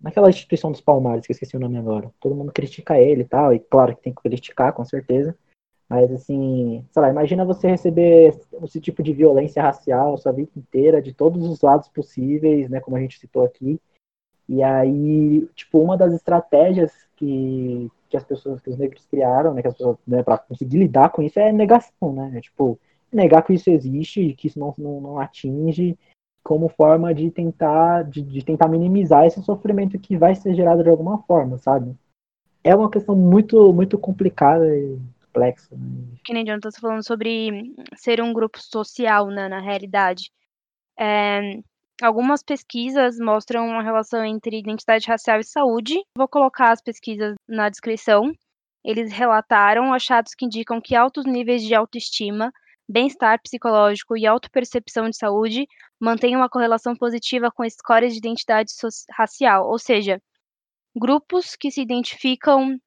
[0.03, 2.11] Naquela instituição dos Palmares, que eu esqueci o nome agora.
[2.21, 5.37] Todo mundo critica ele e tal, e claro que tem que criticar, com certeza.
[5.89, 11.03] Mas assim, sei lá, imagina você receber esse tipo de violência racial sua vida inteira,
[11.03, 12.81] de todos os lados possíveis, né?
[12.81, 13.79] Como a gente citou aqui.
[14.49, 19.63] E aí, tipo, uma das estratégias que, que as pessoas, que os negros criaram, né,
[19.63, 22.33] que as pessoas, né, para conseguir lidar com isso é negação, né?
[22.37, 22.79] É, tipo,
[23.13, 25.97] negar que isso existe e que isso não, não, não atinge
[26.43, 30.91] como forma de tentar de, de, tentar minimizar esse sofrimento que vai ser gerado de
[30.91, 31.95] alguma forma, sabe?
[32.65, 34.99] É uma questão muito muito complicada e
[35.33, 35.75] complexa.
[35.77, 36.17] Né?
[36.25, 40.31] Que nem Jonathan está falando sobre ser um grupo social, né, na realidade.
[40.99, 41.41] É,
[42.03, 45.95] algumas pesquisas mostram uma relação entre identidade racial e saúde.
[46.17, 48.33] Vou colocar as pesquisas na descrição.
[48.85, 52.53] Eles relataram achados que indicam que altos níveis de autoestima
[52.93, 55.67] bem-estar psicológico e autopercepção de saúde
[55.99, 58.71] mantêm uma correlação positiva com scores de identidade
[59.11, 60.21] racial, ou seja,
[60.95, 62.79] grupos que se identificam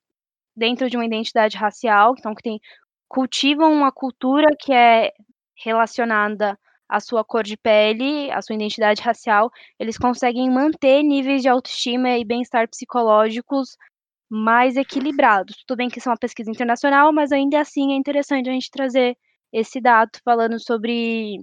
[0.56, 2.60] dentro de uma identidade racial, então que tem,
[3.08, 5.12] cultivam uma cultura que é
[5.64, 6.58] relacionada
[6.88, 9.50] à sua cor de pele, à sua identidade racial,
[9.80, 13.76] eles conseguem manter níveis de autoestima e bem-estar psicológicos
[14.30, 15.64] mais equilibrados.
[15.66, 18.70] Tudo bem que isso é uma pesquisa internacional, mas ainda assim é interessante a gente
[18.70, 19.18] trazer
[19.56, 21.42] esse dado falando sobre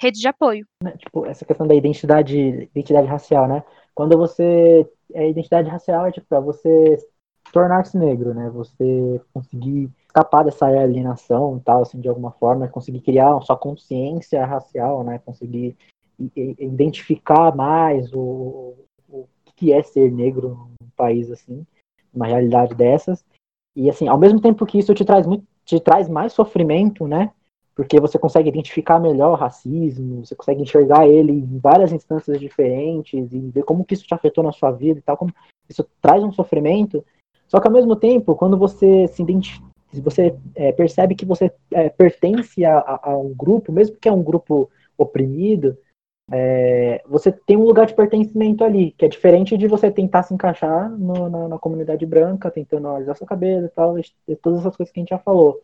[0.00, 0.64] rede de apoio.
[0.82, 3.64] Né, tipo, essa questão da identidade, identidade racial, né?
[3.94, 4.88] Quando você.
[5.14, 6.96] A é, identidade racial é tipo, é você
[7.52, 8.48] tornar-se negro, né?
[8.50, 14.44] Você conseguir escapar dessa alienação e tal, assim, de alguma forma, conseguir criar sua consciência
[14.44, 15.18] racial, né?
[15.18, 15.76] Conseguir
[16.58, 18.74] identificar mais o,
[19.08, 19.26] o
[19.56, 21.64] que é ser negro num país assim,
[22.12, 23.24] uma realidade dessas.
[23.74, 27.32] E assim, ao mesmo tempo que isso te traz muito, te traz mais sofrimento, né?
[27.78, 33.32] Porque você consegue identificar melhor o racismo, você consegue enxergar ele em várias instâncias diferentes
[33.32, 35.32] e ver como que isso te afetou na sua vida e tal, como
[35.70, 37.04] isso traz um sofrimento.
[37.46, 39.64] Só que ao mesmo tempo, quando você se identifica,
[40.02, 44.12] você é, percebe que você é, pertence a, a, a, um grupo, mesmo que é
[44.12, 44.68] um grupo
[44.98, 45.78] oprimido,
[46.32, 50.34] é, você tem um lugar de pertencimento ali, que é diferente de você tentar se
[50.34, 54.76] encaixar no, na, na, comunidade branca, tentando alisar sua cabeça e tal, e todas essas
[54.76, 55.62] coisas que a gente já falou.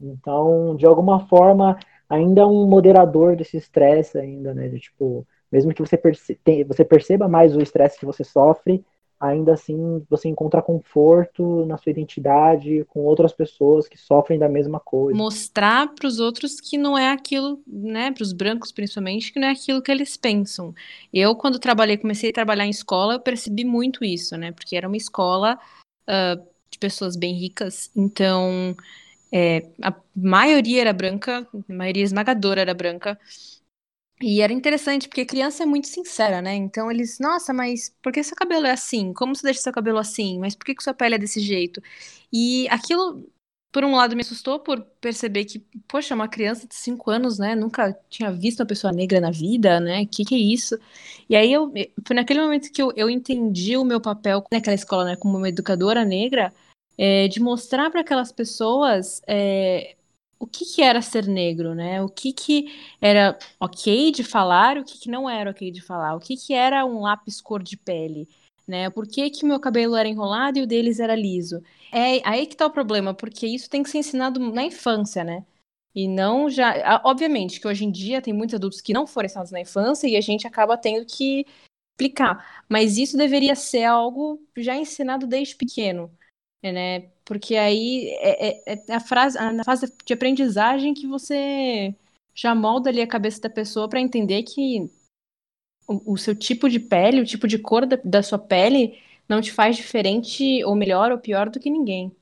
[0.00, 4.68] Então, de alguma forma, ainda é um moderador desse estresse ainda, né?
[4.68, 8.84] De, tipo, mesmo que você, perce você perceba mais o estresse que você sofre,
[9.20, 14.78] ainda assim você encontra conforto na sua identidade com outras pessoas que sofrem da mesma
[14.78, 15.18] coisa.
[15.18, 19.48] Mostrar para os outros que não é aquilo, né, para os brancos principalmente, que não
[19.48, 20.72] é aquilo que eles pensam.
[21.12, 24.86] Eu, quando trabalhei, comecei a trabalhar em escola, eu percebi muito isso, né, porque era
[24.86, 25.58] uma escola
[26.08, 28.76] uh, de pessoas bem ricas, então
[29.32, 33.18] é, a maioria era branca, a maioria esmagadora era branca,
[34.20, 36.54] e era interessante, porque criança é muito sincera, né?
[36.54, 39.12] Então eles, nossa, mas por que seu cabelo é assim?
[39.14, 40.38] Como você deixa seu cabelo assim?
[40.40, 41.80] Mas por que, que sua pele é desse jeito?
[42.32, 43.30] E aquilo,
[43.70, 47.54] por um lado, me assustou por perceber que, poxa, uma criança de 5 anos, né?
[47.54, 50.04] Nunca tinha visto uma pessoa negra na vida, né?
[50.06, 50.76] Que que é isso?
[51.28, 51.72] E aí eu,
[52.06, 55.16] foi naquele momento que eu, eu entendi o meu papel naquela escola, né?
[55.16, 56.52] Como uma educadora negra,
[56.98, 59.96] é, de mostrar para aquelas pessoas é,
[60.38, 62.02] o que, que era ser negro, né?
[62.02, 62.66] O que, que
[63.00, 66.54] era ok de falar, o que, que não era ok de falar, o que, que
[66.54, 68.28] era um lápis cor de pele,
[68.66, 68.90] né?
[68.90, 71.62] Por que, que meu cabelo era enrolado e o deles era liso?
[71.92, 75.44] É aí que tá o problema, porque isso tem que ser ensinado na infância, né?
[75.94, 77.00] E não já.
[77.04, 80.16] Obviamente que hoje em dia tem muitos adultos que não foram ensinados na infância e
[80.16, 81.46] a gente acaba tendo que
[81.92, 82.64] explicar.
[82.68, 86.10] Mas isso deveria ser algo já ensinado desde pequeno,
[86.62, 87.10] né?
[87.24, 91.94] Porque aí é, é, é a frase, na fase de aprendizagem que você
[92.34, 94.90] já molda ali a cabeça da pessoa para entender que
[95.86, 98.98] o, o, seu tipo de pele, o tipo de cor da, da sua pele
[99.28, 102.12] não te faz diferente ou melhor ou pior do que ninguém.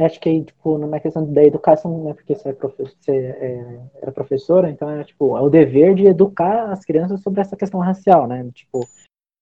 [0.00, 4.10] Acho que tipo, numa questão da educação, né, porque você, é profe você é, era
[4.10, 8.26] professora, então é, tipo, é o dever de educar as crianças sobre essa questão racial,
[8.26, 8.88] né, tipo,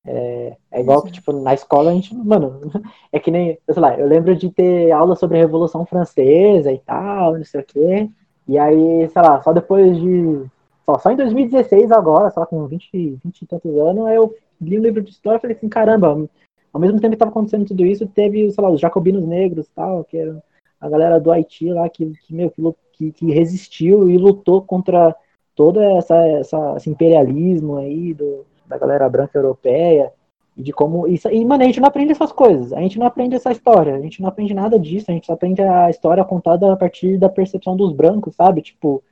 [0.04, 2.60] é, é igual que, tipo, na escola a gente, mano,
[3.12, 6.78] é que nem, sei lá, eu lembro de ter aula sobre a Revolução Francesa e
[6.78, 8.10] tal, não sei o quê,
[8.48, 10.44] e aí, sei lá, só depois de,
[10.86, 14.82] só, só em 2016 agora, só com 20, 20 e tantos anos, eu li um
[14.82, 16.28] livro de história e falei assim, caramba,
[16.72, 19.70] ao mesmo tempo que estava acontecendo tudo isso, teve, sei lá, os jacobinos negros e
[19.74, 20.42] tal, que era
[20.80, 22.52] a galera do Haiti lá, que, que meu,
[22.92, 25.14] que, que resistiu e lutou contra
[25.54, 30.12] todo essa, essa, esse imperialismo aí do, da galera branca europeia,
[30.56, 31.28] e de como isso.
[31.28, 34.00] E, mano, a gente não aprende essas coisas, a gente não aprende essa história, a
[34.00, 37.28] gente não aprende nada disso, a gente só aprende a história contada a partir da
[37.28, 38.62] percepção dos brancos, sabe?
[38.62, 39.02] Tipo,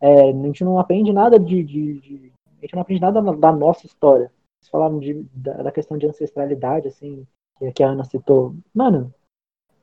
[0.00, 3.52] é, a gente não aprende nada de, de, de, A gente não aprende nada da
[3.52, 4.30] nossa história.
[4.60, 7.26] Vocês falaram de, da, da questão de ancestralidade, assim,
[7.74, 8.54] que, a Ana citou.
[8.74, 9.12] Mano,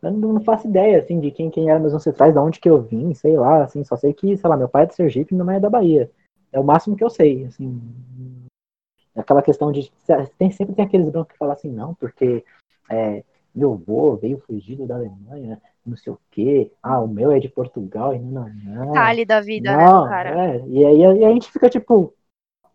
[0.04, 2.82] eu não, faço ideia, assim, de quem, quem eram meus ancestrais, de onde que eu
[2.82, 5.36] vim, sei lá, assim, só sei que, sei lá, meu pai é de Sergipe e
[5.36, 6.12] minha mãe é da Bahia.
[6.52, 7.82] É o máximo que eu sei, assim,
[9.16, 9.92] aquela questão de.
[10.38, 12.44] Tem, sempre tem aqueles brancos que falam assim, não, porque
[12.90, 13.24] é,
[13.54, 16.72] meu avô veio fugido da Alemanha, não sei o quê.
[16.84, 18.88] Ah, o meu é de Portugal e não, não.
[18.88, 20.48] Detalhe da vida, né, não, né, cara?
[20.48, 22.14] É, e aí e a gente fica tipo,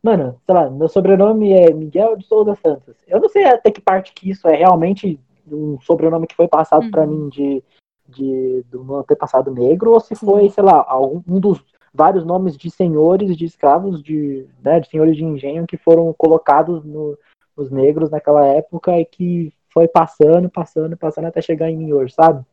[0.03, 2.97] mano, sei lá, meu sobrenome é Miguel de Souza Santos.
[3.07, 6.85] Eu não sei até que parte que isso é realmente um sobrenome que foi passado
[6.85, 6.91] uhum.
[6.91, 7.62] para mim de,
[8.09, 11.62] de do meu antepassado negro, ou se foi, sei lá, algum, um dos
[11.93, 16.85] vários nomes de senhores de escravos, de, né, de senhores de engenho que foram colocados
[16.85, 17.19] no,
[17.57, 22.45] nos negros naquela época e que foi passando, passando, passando até chegar em Nior, sabe?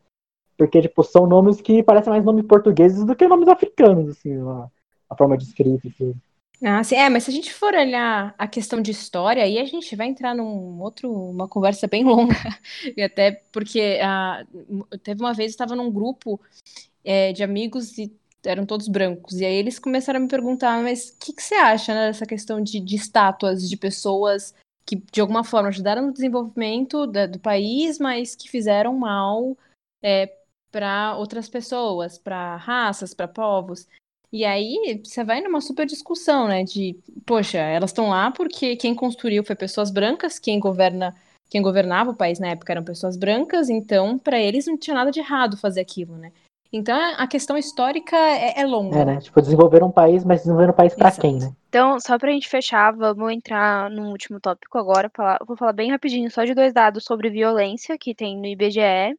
[0.58, 4.68] Porque, tipo, são nomes que parecem mais nomes portugueses do que nomes africanos, assim, a,
[5.10, 6.16] a forma de escrita tudo.
[6.64, 6.96] Ah, sim.
[6.96, 10.08] É, mas se a gente for olhar a questão de história, aí a gente vai
[10.08, 12.36] entrar num outro, uma conversa bem longa.
[12.96, 14.44] e até porque ah,
[15.04, 16.40] teve uma vez, eu estava num grupo
[17.06, 18.12] é, de amigos e
[18.48, 19.40] eram todos brancos.
[19.40, 22.26] E aí eles começaram a me perguntar, mas o que, que, você acha né, dessa
[22.26, 24.54] questão de, de, estátuas de pessoas
[24.86, 29.58] que de alguma forma ajudaram no desenvolvimento da, do país, mas que fizeram mal
[30.02, 30.34] é,
[30.72, 33.86] para outras pessoas, para raças, para povos.
[34.32, 36.64] E aí você vai numa super discussão, né?
[36.64, 41.16] De, poxa, elas estão lá porque quem construiu foi pessoas brancas, quem governa,
[41.50, 45.12] quem governava o país na época eram pessoas brancas, então para eles não tinha nada
[45.12, 46.32] de errado fazer aquilo, né?
[46.72, 49.00] Então a questão histórica é, é longa.
[49.00, 49.20] É, né?
[49.20, 51.54] Tipo, desenvolver um país, mas desenvolver um país para quem, né?
[51.70, 55.12] Então, só pra gente fechar, vamos entrar no último tópico agora.
[55.46, 59.16] vou falar bem rapidinho só de dois dados sobre violência que tem no IBGE.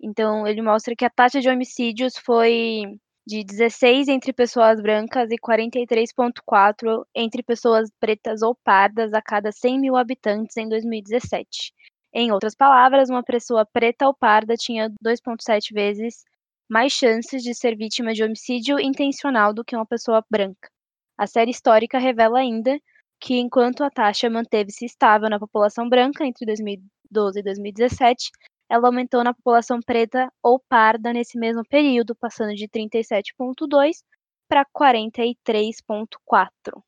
[0.00, 5.36] Então, ele mostra que a taxa de homicídios foi de 16 entre pessoas brancas e
[5.36, 11.72] 43,4 entre pessoas pretas ou pardas a cada 100 mil habitantes em 2017.
[12.14, 16.24] Em outras palavras, uma pessoa preta ou parda tinha 2,7 vezes
[16.68, 20.68] mais chances de ser vítima de homicídio intencional do que uma pessoa branca.
[21.18, 22.78] A série histórica revela ainda
[23.20, 28.30] que, enquanto a taxa manteve-se estável na população branca entre 2012 e 2017,
[28.68, 34.02] ela aumentou na população preta ou parda nesse mesmo período, passando de 37,2
[34.48, 36.82] para 43,4.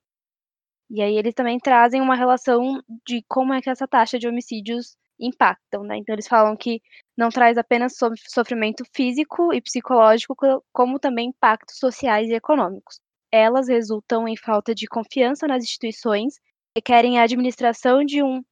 [0.91, 4.97] E aí eles também trazem uma relação de como é que essa taxa de homicídios
[5.21, 5.97] impactam, né?
[5.99, 6.81] Então eles falam que
[7.17, 7.95] não traz apenas
[8.29, 10.35] sofrimento físico e psicológico,
[10.73, 13.01] como também impactos sociais e econômicos.
[13.33, 16.35] Elas resultam em falta de confiança nas instituições,
[16.77, 18.43] requerem a administração de um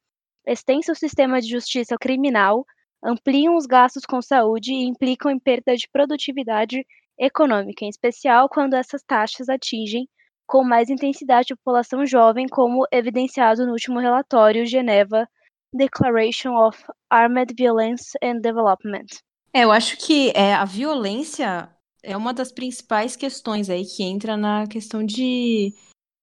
[0.45, 2.65] extenso sistema de justiça criminal,
[3.03, 6.85] ampliam os gastos com saúde e implicam em perda de produtividade
[7.17, 10.07] econômica, em especial quando essas taxas atingem
[10.45, 15.27] com mais intensidade a população jovem, como evidenciado no último relatório Geneva
[15.77, 16.77] Declaration of
[17.09, 19.05] Armed Violence and Development.
[19.53, 21.69] É, eu acho que é, a violência
[22.03, 25.73] é uma das principais questões aí que entra na questão de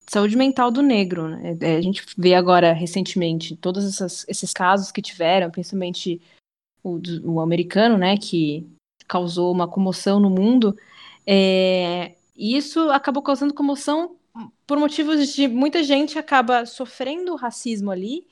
[0.08, 1.28] saúde mental do negro.
[1.28, 1.56] Né?
[1.60, 6.20] É, a gente vê agora recentemente todos essas, esses casos que tiveram, principalmente
[6.82, 8.66] o, o, americano, né, que
[9.08, 10.76] causou uma comoção no mundo.
[11.26, 14.16] É, e isso acabou causando comoção
[14.66, 18.26] por motivos de muita gente acaba sofrendo racismo ali,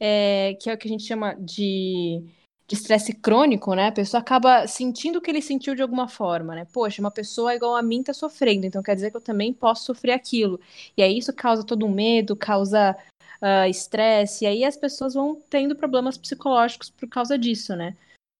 [0.00, 2.22] é, que é o que a gente chama de
[2.70, 3.88] estresse crônico, né?
[3.88, 6.66] A pessoa acaba sentindo o que ele sentiu de alguma forma, né?
[6.72, 9.84] Poxa, uma pessoa igual a mim tá sofrendo, então quer dizer que eu também posso
[9.84, 10.60] sofrer aquilo.
[10.96, 12.96] E aí isso causa todo um medo, causa
[13.40, 17.96] ah, estresse, uh, e aí as pessoas vão tendo problemas psicológicos por causa disso, né?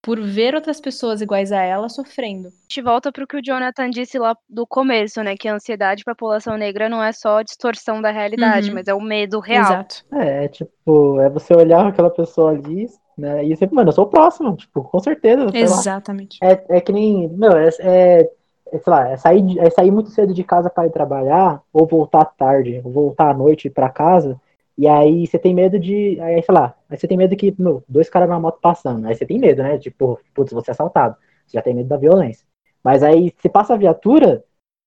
[0.07, 2.47] Por ver outras pessoas iguais a ela sofrendo.
[2.47, 5.35] A gente volta para o que o Jonathan disse lá do começo, né?
[5.37, 8.77] Que a ansiedade para a população negra não é só a distorção da realidade, uhum.
[8.77, 9.65] mas é o medo real.
[9.65, 10.05] Exato.
[10.13, 12.87] É, é, tipo, é você olhar aquela pessoa ali,
[13.19, 13.45] né?
[13.45, 15.51] E você, mano, eu sou o próximo, tipo, com certeza.
[15.53, 16.39] Exatamente.
[16.41, 18.31] É, é que nem, meu, é, é,
[18.73, 21.85] é, sei lá, é sair, é sair muito cedo de casa para ir trabalhar, ou
[21.85, 24.41] voltar tarde, ou voltar à noite para casa
[24.79, 26.21] e aí você tem medo de.
[26.21, 29.07] Aí, sei lá, aí você tem medo que, meu, dois caras na moto passando.
[29.07, 29.79] Aí você tem medo, né?
[29.79, 31.17] Tipo, putz, você é assaltado.
[31.47, 32.47] Você já tem medo da violência.
[32.85, 34.45] Mas aí você passa a viatura,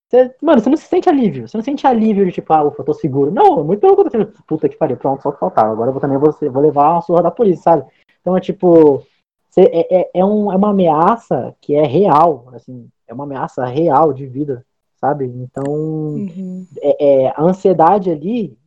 [0.07, 1.48] você, mano, você não se sente alívio.
[1.48, 3.32] Você não sente alívio de tipo, ah, ufa, eu tô seguro.
[3.32, 4.32] Não, é muito pelo contrário.
[4.48, 5.72] Puta que pariu, pronto, só que faltava.
[5.72, 7.86] Agora eu vou, também vou, vou levar uma surra da polícia, sabe?
[8.22, 9.03] Então é tipo.
[9.49, 13.66] Você, é, é, é, um, é uma ameaça que é real, assim, é uma ameaça
[13.66, 14.64] real de vida,
[14.98, 15.26] sabe?
[15.26, 16.68] Então, uhum.
[16.80, 18.59] é, é, a ansiedade ali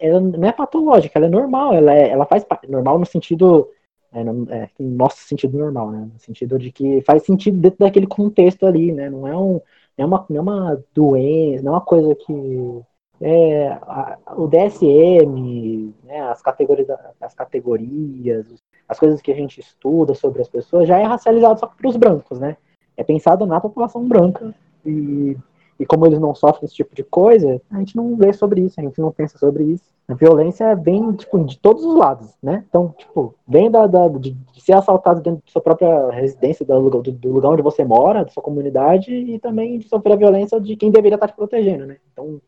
[0.00, 3.68] ela não é patológica, ela é normal, ela, é, ela faz normal no sentido,
[4.12, 6.08] é, é, no nosso sentido normal, né?
[6.12, 9.10] No sentido de que faz sentido dentro daquele contexto ali, né?
[9.10, 9.60] Não é, um,
[9.96, 12.80] não é, uma, não é uma doença, não é uma coisa que.
[13.20, 16.88] É, a, o DSM, né, as, categorias,
[17.20, 18.46] as categorias,
[18.88, 21.96] as coisas que a gente estuda sobre as pessoas, já é racializado só para os
[21.96, 22.56] brancos, né?
[22.96, 24.54] É pensado na população branca
[24.86, 25.36] e
[25.78, 28.80] e como eles não sofrem esse tipo de coisa, a gente não lê sobre isso,
[28.80, 29.84] a gente não pensa sobre isso.
[30.08, 32.64] A violência vem, tipo, de todos os lados, né?
[32.68, 36.90] Então, tipo, vem da, da de, de, ser assaltado dentro da sua própria residência, do
[36.90, 40.74] do, lugar onde você mora, da sua comunidade, e também de sofrer a violência de
[40.76, 41.98] quem deveria estar te protegendo, né?
[42.12, 42.40] Então,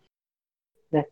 [0.90, 1.04] né?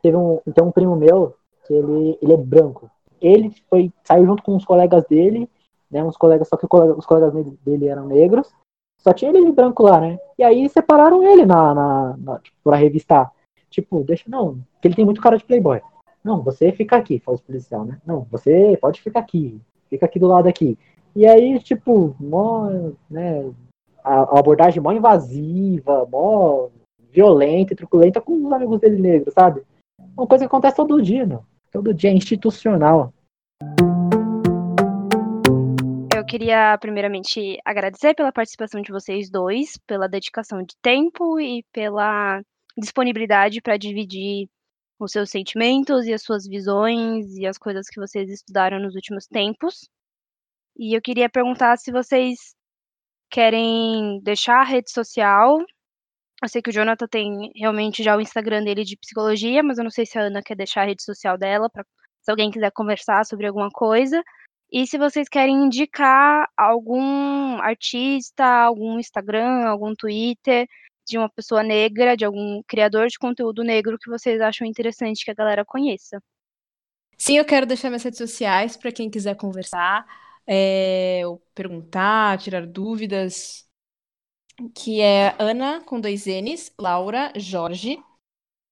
[0.00, 1.34] Teve um, então, um primo meu,
[1.66, 2.90] que ele, ele é branco.
[3.20, 5.48] Ele foi, saiu junto com os colegas dele,
[5.90, 6.02] né?
[6.02, 7.34] Uns colegas, só que os colegas
[7.64, 8.50] dele eram negros,
[8.98, 10.18] só tinha ele de branco lá, né?
[10.38, 13.32] E aí separaram ele na, na, na tipo, pra revistar.
[13.70, 15.80] Tipo, deixa, não, porque ele tem muito cara de playboy.
[16.24, 17.98] Não, você fica aqui, falou o policial, né?
[18.04, 20.78] Não, você pode ficar aqui, fica aqui do lado aqui.
[21.14, 22.68] E aí, tipo, mó,
[23.08, 23.48] né,
[24.02, 26.68] a, a abordagem mó invasiva, mó
[27.10, 29.62] violenta e truculenta com os amigos dele negros, sabe?
[30.16, 31.42] Uma coisa que acontece todo dia, meu.
[31.72, 33.12] Todo dia é institucional
[36.26, 42.42] queria primeiramente agradecer pela participação de vocês dois, pela dedicação de tempo e pela
[42.76, 44.48] disponibilidade para dividir
[44.98, 49.26] os seus sentimentos e as suas visões e as coisas que vocês estudaram nos últimos
[49.26, 49.88] tempos.
[50.76, 52.54] E eu queria perguntar se vocês
[53.30, 55.58] querem deixar a rede social.
[56.42, 59.84] Eu sei que o Jonathan tem realmente já o Instagram dele de psicologia, mas eu
[59.84, 61.84] não sei se a Ana quer deixar a rede social dela para
[62.22, 64.22] se alguém quiser conversar sobre alguma coisa.
[64.70, 70.66] E se vocês querem indicar algum artista, algum Instagram, algum Twitter
[71.06, 75.30] de uma pessoa negra, de algum criador de conteúdo negro que vocês acham interessante que
[75.30, 76.20] a galera conheça.
[77.16, 80.04] Sim, eu quero deixar minhas redes sociais para quem quiser conversar,
[80.46, 81.22] é,
[81.54, 83.64] perguntar, tirar dúvidas.
[84.74, 88.02] Que é Ana com dois N's, Laura Jorge.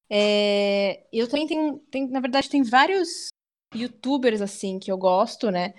[0.08, 3.28] É, eu também tenho, tenho, na verdade, tem vários
[3.74, 5.74] youtubers assim que eu gosto, né?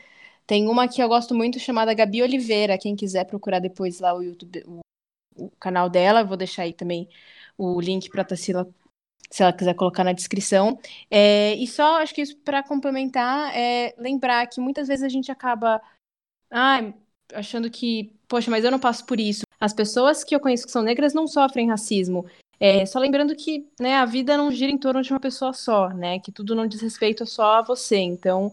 [0.48, 2.78] Tem uma que eu gosto muito chamada Gabi Oliveira.
[2.78, 4.80] Quem quiser procurar depois lá o YouTube, o,
[5.36, 7.10] o canal dela, eu vou deixar aí também
[7.58, 8.70] o link para Tassila,
[9.30, 10.80] se ela quiser colocar na descrição.
[11.10, 15.32] É, e só acho que isso para complementar é lembrar que muitas vezes a gente
[15.32, 15.82] acaba
[16.52, 16.94] ah,
[17.34, 19.44] achando que, poxa, mas eu não passo por isso.
[19.60, 22.26] As pessoas que eu conheço que são negras não sofrem racismo.
[22.60, 25.90] É, só lembrando que né, a vida não gira em torno de uma pessoa só,
[25.90, 26.20] né?
[26.20, 27.98] Que tudo não diz respeito só a você.
[27.98, 28.52] Então,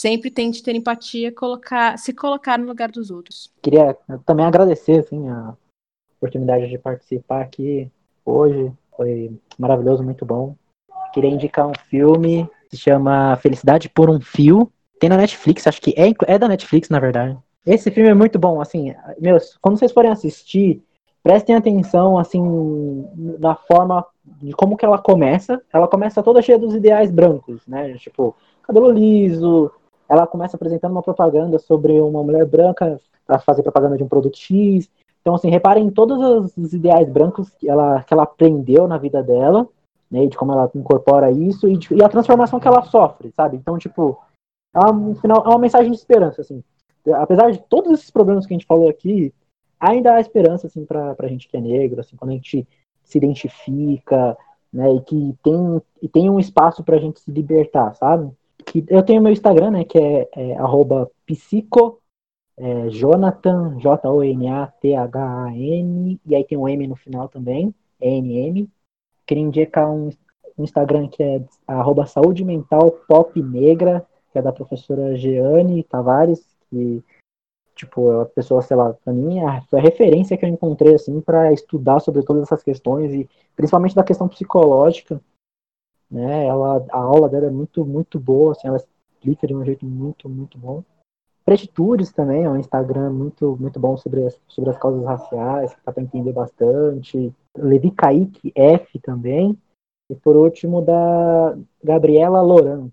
[0.00, 3.52] sempre tente ter empatia, colocar, se colocar no lugar dos outros.
[3.62, 5.54] Queria também agradecer assim, a
[6.16, 7.90] oportunidade de participar aqui
[8.24, 8.72] hoje.
[8.96, 10.56] Foi maravilhoso, muito bom.
[11.12, 14.70] Queria indicar um filme que se chama Felicidade por um Fio.
[14.98, 17.36] Tem na Netflix, acho que é, é da Netflix, na verdade.
[17.66, 20.82] Esse filme é muito bom, assim, meus, quando vocês forem assistir,
[21.24, 23.08] prestem atenção, assim,
[23.40, 25.60] na forma de como que ela começa.
[25.72, 27.94] Ela começa toda cheia dos ideais brancos, né?
[27.94, 29.72] Tipo, cabelo liso.
[30.06, 34.36] Ela começa apresentando uma propaganda sobre uma mulher branca para fazer propaganda de um produto
[34.36, 34.90] X.
[35.22, 39.22] Então, assim, reparem em todos os ideais brancos que ela, que ela aprendeu na vida
[39.22, 39.66] dela,
[40.10, 40.26] né?
[40.26, 43.56] De como ela incorpora isso e, de, e a transformação que ela sofre, sabe?
[43.56, 44.18] Então, tipo,
[44.74, 46.62] é uma, é uma mensagem de esperança, assim.
[47.14, 49.32] Apesar de todos esses problemas que a gente falou aqui,
[49.90, 52.66] ainda há esperança, assim, pra, pra gente que é negro, assim, quando a gente
[53.02, 54.36] se identifica,
[54.72, 58.32] né, e que tem, e tem um espaço pra gente se libertar, sabe?
[58.66, 60.56] Que eu tenho meu Instagram, né, que é, é
[61.26, 62.00] psico,
[62.56, 64.50] é, Jonathan, J-O-N-A-T-H-A-N,
[66.24, 68.70] e aí tem um M no final também, E-N-M.
[69.26, 70.10] Queria indicar um,
[70.56, 76.44] um Instagram que é arroba saúde mental pop negra, que é da professora Jeane Tavares,
[76.70, 77.02] que
[77.74, 81.52] tipo, a pessoa, sei lá, pra mim foi a referência que eu encontrei, assim, para
[81.52, 85.20] estudar sobre todas essas questões e principalmente da questão psicológica,
[86.10, 89.84] né, ela, a aula dela é muito, muito boa, assim, ela explica de um jeito
[89.84, 90.84] muito, muito bom.
[91.44, 95.80] Pretitudes também, é um Instagram muito, muito bom sobre as, sobre as causas raciais, que
[95.84, 97.34] dá para entender bastante.
[97.56, 99.58] Levi Kaique F também.
[100.08, 102.88] E por último, da Gabriela Loran.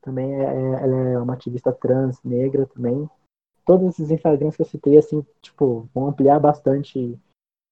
[0.00, 3.08] Também é, é ela é uma ativista trans negra também
[3.64, 7.18] todos esses Instagrams que eu citei, assim, tipo, vão ampliar bastante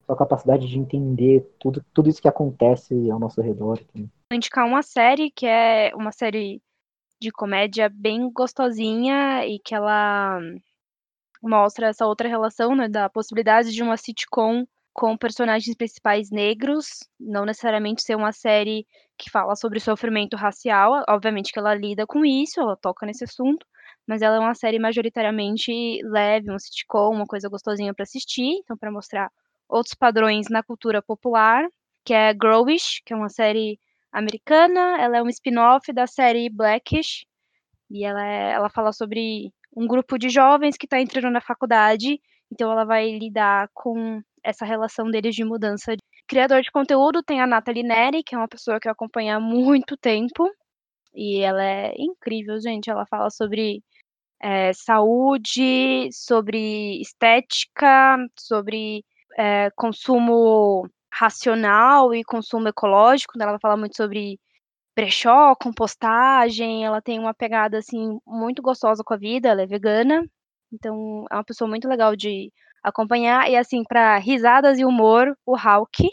[0.07, 3.79] sua capacidade de entender tudo, tudo isso que acontece ao nosso redor.
[3.79, 4.11] Assim.
[4.31, 6.61] Vou indicar uma série que é uma série
[7.21, 10.41] de comédia bem gostosinha e que ela
[11.43, 16.87] mostra essa outra relação, né, da possibilidade de uma sitcom com personagens principais negros,
[17.19, 18.87] não necessariamente ser uma série
[19.17, 23.67] que fala sobre sofrimento racial, obviamente que ela lida com isso, ela toca nesse assunto,
[24.07, 28.77] mas ela é uma série majoritariamente leve, um sitcom, uma coisa gostosinha para assistir, então
[28.77, 29.31] para mostrar
[29.69, 31.67] outros padrões na cultura popular,
[32.05, 33.79] que é Growish, que é uma série
[34.13, 37.25] americana, ela é um spin-off da série Blackish,
[37.91, 42.21] e ela, é, ela fala sobre um grupo de jovens que está entrando na faculdade,
[42.51, 45.95] então ela vai lidar com essa relação deles de mudança.
[46.27, 49.41] Criador de conteúdo tem a Nathalie Neri, que é uma pessoa que eu acompanho há
[49.41, 50.51] muito tempo,
[51.15, 52.91] e ela é incrível, gente.
[52.91, 53.83] Ela fala sobre
[54.43, 59.05] é, saúde, sobre estética, sobre
[59.39, 63.35] é, consumo racional e consumo ecológico.
[63.41, 64.39] Ela fala muito sobre
[64.97, 66.85] brechó, compostagem.
[66.85, 69.49] Ela tem uma pegada assim muito gostosa com a vida.
[69.49, 70.25] Ela é vegana,
[70.73, 72.53] então é uma pessoa muito legal de
[72.83, 73.49] acompanhar.
[73.51, 76.11] E assim, para risadas e humor, o Hawk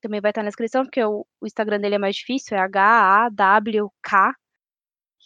[0.00, 4.34] também vai estar na descrição, porque o, o Instagram dele é mais difícil, é H-A-W-K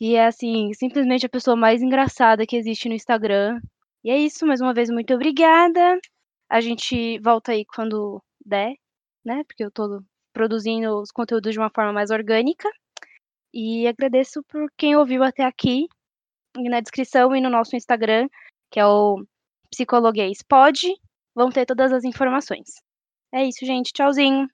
[0.01, 3.61] que é assim, simplesmente a pessoa mais engraçada que existe no Instagram.
[4.03, 6.01] E é isso, mais uma vez, muito obrigada.
[6.49, 8.73] A gente volta aí quando der,
[9.23, 9.45] né?
[9.45, 10.03] Porque eu tô
[10.33, 12.67] produzindo os conteúdos de uma forma mais orgânica.
[13.53, 15.87] E agradeço por quem ouviu até aqui.
[16.57, 18.27] E na descrição e no nosso Instagram,
[18.71, 19.23] que é o
[19.71, 20.81] Psicologuês Pod,
[21.35, 22.71] vão ter todas as informações.
[23.35, 23.93] É isso, gente.
[23.93, 24.49] Tchauzinho.